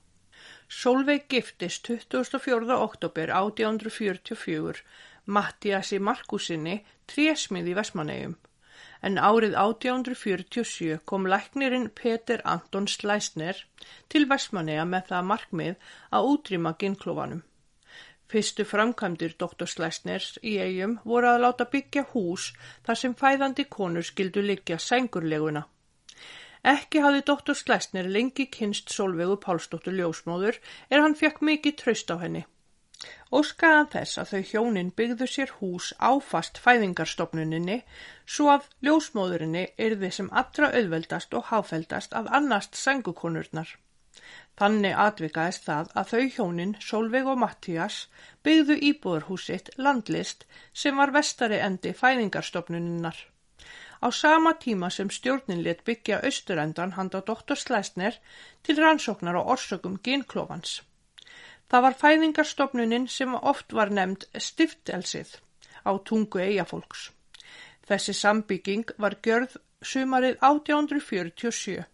[0.67, 2.75] Sólveig giftist 24.
[2.75, 4.83] oktober 1844
[5.31, 8.35] Mattiasi Markusinni trésmið í Vestmannegjum
[9.07, 13.61] en árið 1847 kom læknirinn Peter Anton Slæsner
[14.11, 17.45] til Vestmanneja með það markmið að útrýma ginnklofanum.
[18.27, 19.69] Fyrstu framkvæmdir Dr.
[19.71, 22.49] Slæsners í eigum voru að láta byggja hús
[22.89, 25.63] þar sem fæðandi konur skildu liggja sængurleguna.
[26.67, 27.55] Ekki hafði Dr.
[27.55, 30.59] Slæsner lengi kynst Solveigu Pálsdóttur ljósmóður
[30.91, 32.43] er hann fekk mikið traust á henni.
[33.35, 37.81] Óskaðan þess að þau hjónin byggðu sér hús áfast fæðingarstofnuninni
[38.35, 43.73] svo að ljósmóðurinni yrði sem allra auðveldast og háfeldast að annast sengukonurnar.
[44.61, 47.99] Þannig atvikaðist það að þau hjónin Solveig og Mattías
[48.47, 53.19] byggðu íbúðarhúsitt landlist sem var vestari endi fæðingarstofnuninnar.
[54.07, 57.59] Á sama tíma sem stjórnin let byggja austurendan handa Dr.
[57.59, 58.21] Slæsner
[58.63, 60.83] til rannsóknar á orsökum genklófans.
[61.71, 65.33] Það var fæðingarstofnunin sem oft var nefnd stiftelsið
[65.83, 67.11] á tungu eigafólks.
[67.87, 71.85] Þessi sambygging var gjörð sumarið 1847.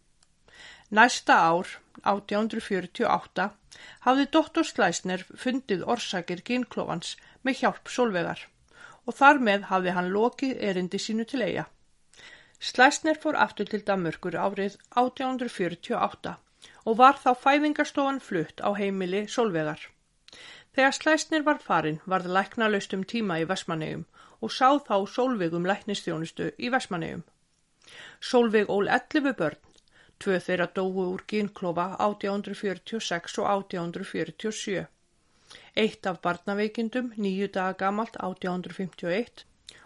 [0.92, 1.68] Næsta ár,
[2.04, 3.48] 1848,
[4.04, 4.68] hafði Dr.
[4.68, 8.46] Slæsner fundið orsakir gynklófans með hjálp solvegar
[9.08, 11.64] og þar með hafði hann lokið erindi sínu til eiga.
[12.60, 16.36] Slæsner fór aftur til Danmörkur árið 1848
[16.84, 19.80] og var þá fæðingarstofan flutt á heimili Solvegar.
[20.72, 24.06] Þegar Slæsnir var farin varð lækna laust um tíma í Vestmannegjum
[24.40, 27.22] og sá þá Solveigum læknistjónustu í Vestmannegjum.
[28.30, 29.60] Solveig ól 11 börn,
[30.22, 34.86] tvö þeirra dói úr gynklofa 1846 og 1847.
[35.76, 39.44] Eitt af barnaveikindum, nýju daga gamalt 1851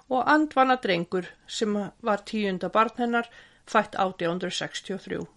[0.08, 1.78] og andvana drengur sem
[2.08, 3.30] var tíunda barn hennar
[3.66, 5.35] fætt 1863.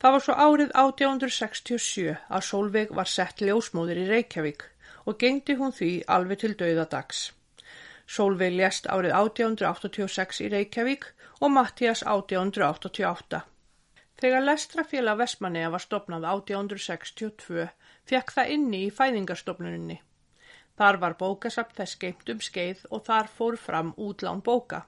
[0.00, 4.62] Það var svo árið 1867 að Solveig var sett ljósmóðir í Reykjavík
[5.04, 7.18] og gengdi hún því alveg til dauðadags.
[8.08, 11.04] Solveig lést árið 1886 í Reykjavík
[11.44, 13.42] og Mattias 1888.
[14.20, 17.68] Þegar Lestrafélag Vestmanneja var stopnað 1862
[18.08, 19.98] fekk það inni í fæðingarstopnuninni.
[20.80, 24.86] Þar var bókasapt þess geimt um skeið og þar fór fram útlán bóka.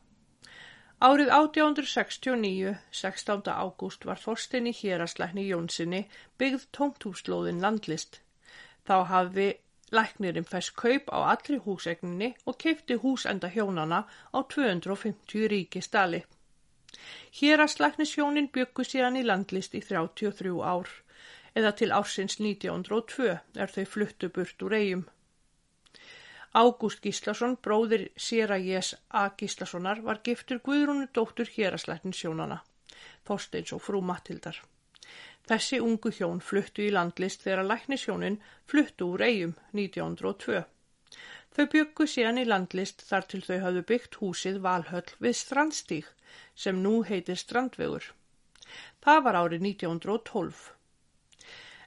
[1.02, 3.48] Árið 1869, 16.
[3.50, 6.04] ágúst, var Þorstinni héraslækni Jónssoni
[6.38, 8.20] byggð tómtúslóðin landlist.
[8.86, 9.46] Þá hafði
[9.90, 16.22] læknirinn fest kaup á allri húsegninni og keipti húsenda hjónana á 250 ríki stali.
[17.40, 20.86] Héraslæknishjónin byggu síðan í landlist í 33 ár,
[21.58, 25.04] eða til ársins 1902 er þau fluttu burt úr eigum.
[26.52, 29.30] Ágúst Gíslason, bróðir Sera Jés A.
[29.36, 32.58] Gíslasonar, var giftur Guðrúnu dóttur héraslættin sjónana,
[33.24, 34.58] Þorsteins og frú Matildar.
[35.48, 38.36] Þessi ungu hjón fluttu í landlist þegar læknisjónin
[38.68, 40.60] fluttu úr eigum 1902.
[41.56, 46.12] Þau byggu síðan í landlist þar til þau hafðu byggt húsið Valhöll við Strandstíg
[46.66, 48.12] sem nú heitir Strandvegur.
[49.04, 50.62] Það var árið 1912.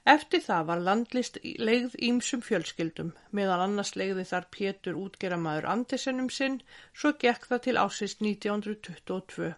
[0.06, 6.60] Eftir það var landlist leigð ímsum fjölskyldum, meðan annars leigði þar Pétur útgeramaður Andersenum sinn,
[6.94, 9.48] svo gekk það til ásist 1922.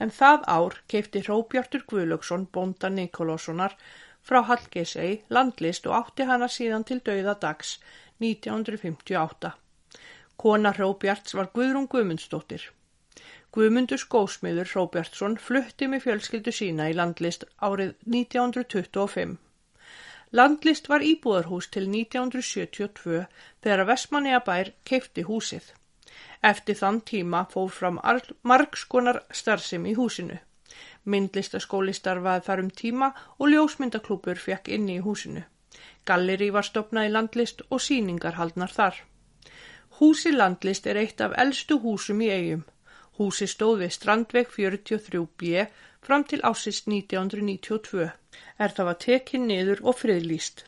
[0.00, 3.76] En það ár keipti Róbjartur Guðlöksson, bonda Nikolássonar,
[4.22, 7.76] frá Hallgeisei, landlist og átti hana síðan til dauða dags
[8.24, 9.52] 1958.
[10.40, 12.70] Kona Róbjarts var Guðrún Guðmundsdóttir.
[13.52, 19.40] Guðmundur Skósmiður Róbjartsson flutti með fjölskyldu sína í landlist árið 1925.
[20.32, 23.26] Landlist var íbúðarhús til 1972
[23.64, 25.66] þegar Vestmanniabær keipti húsið.
[26.50, 28.00] Eftir þann tíma fór fram
[28.48, 30.38] margskonar starfsem í húsinu.
[31.04, 35.44] Myndlistaskóli starfaði þar um tíma og ljósmyndaklúpur fekk inni í húsinu.
[36.08, 38.96] Galleri var stopnað í landlist og síningar haldnar þar.
[40.00, 42.64] Húsi landlist er eitt af eldstu húsum í eigum.
[43.20, 45.66] Húsi stóð við Strandveg 43B
[46.06, 48.10] fram til ásist 1992
[48.58, 50.64] er það var tekinn niður og friðlýst.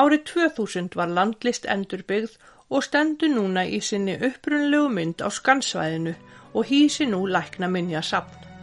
[0.00, 2.38] Árið 2000 var landlist endurbyggð
[2.70, 6.14] og stendur núna í sinni upprunlegu mynd á skansvæðinu
[6.54, 8.53] og hýsi nú lækna minja sapn.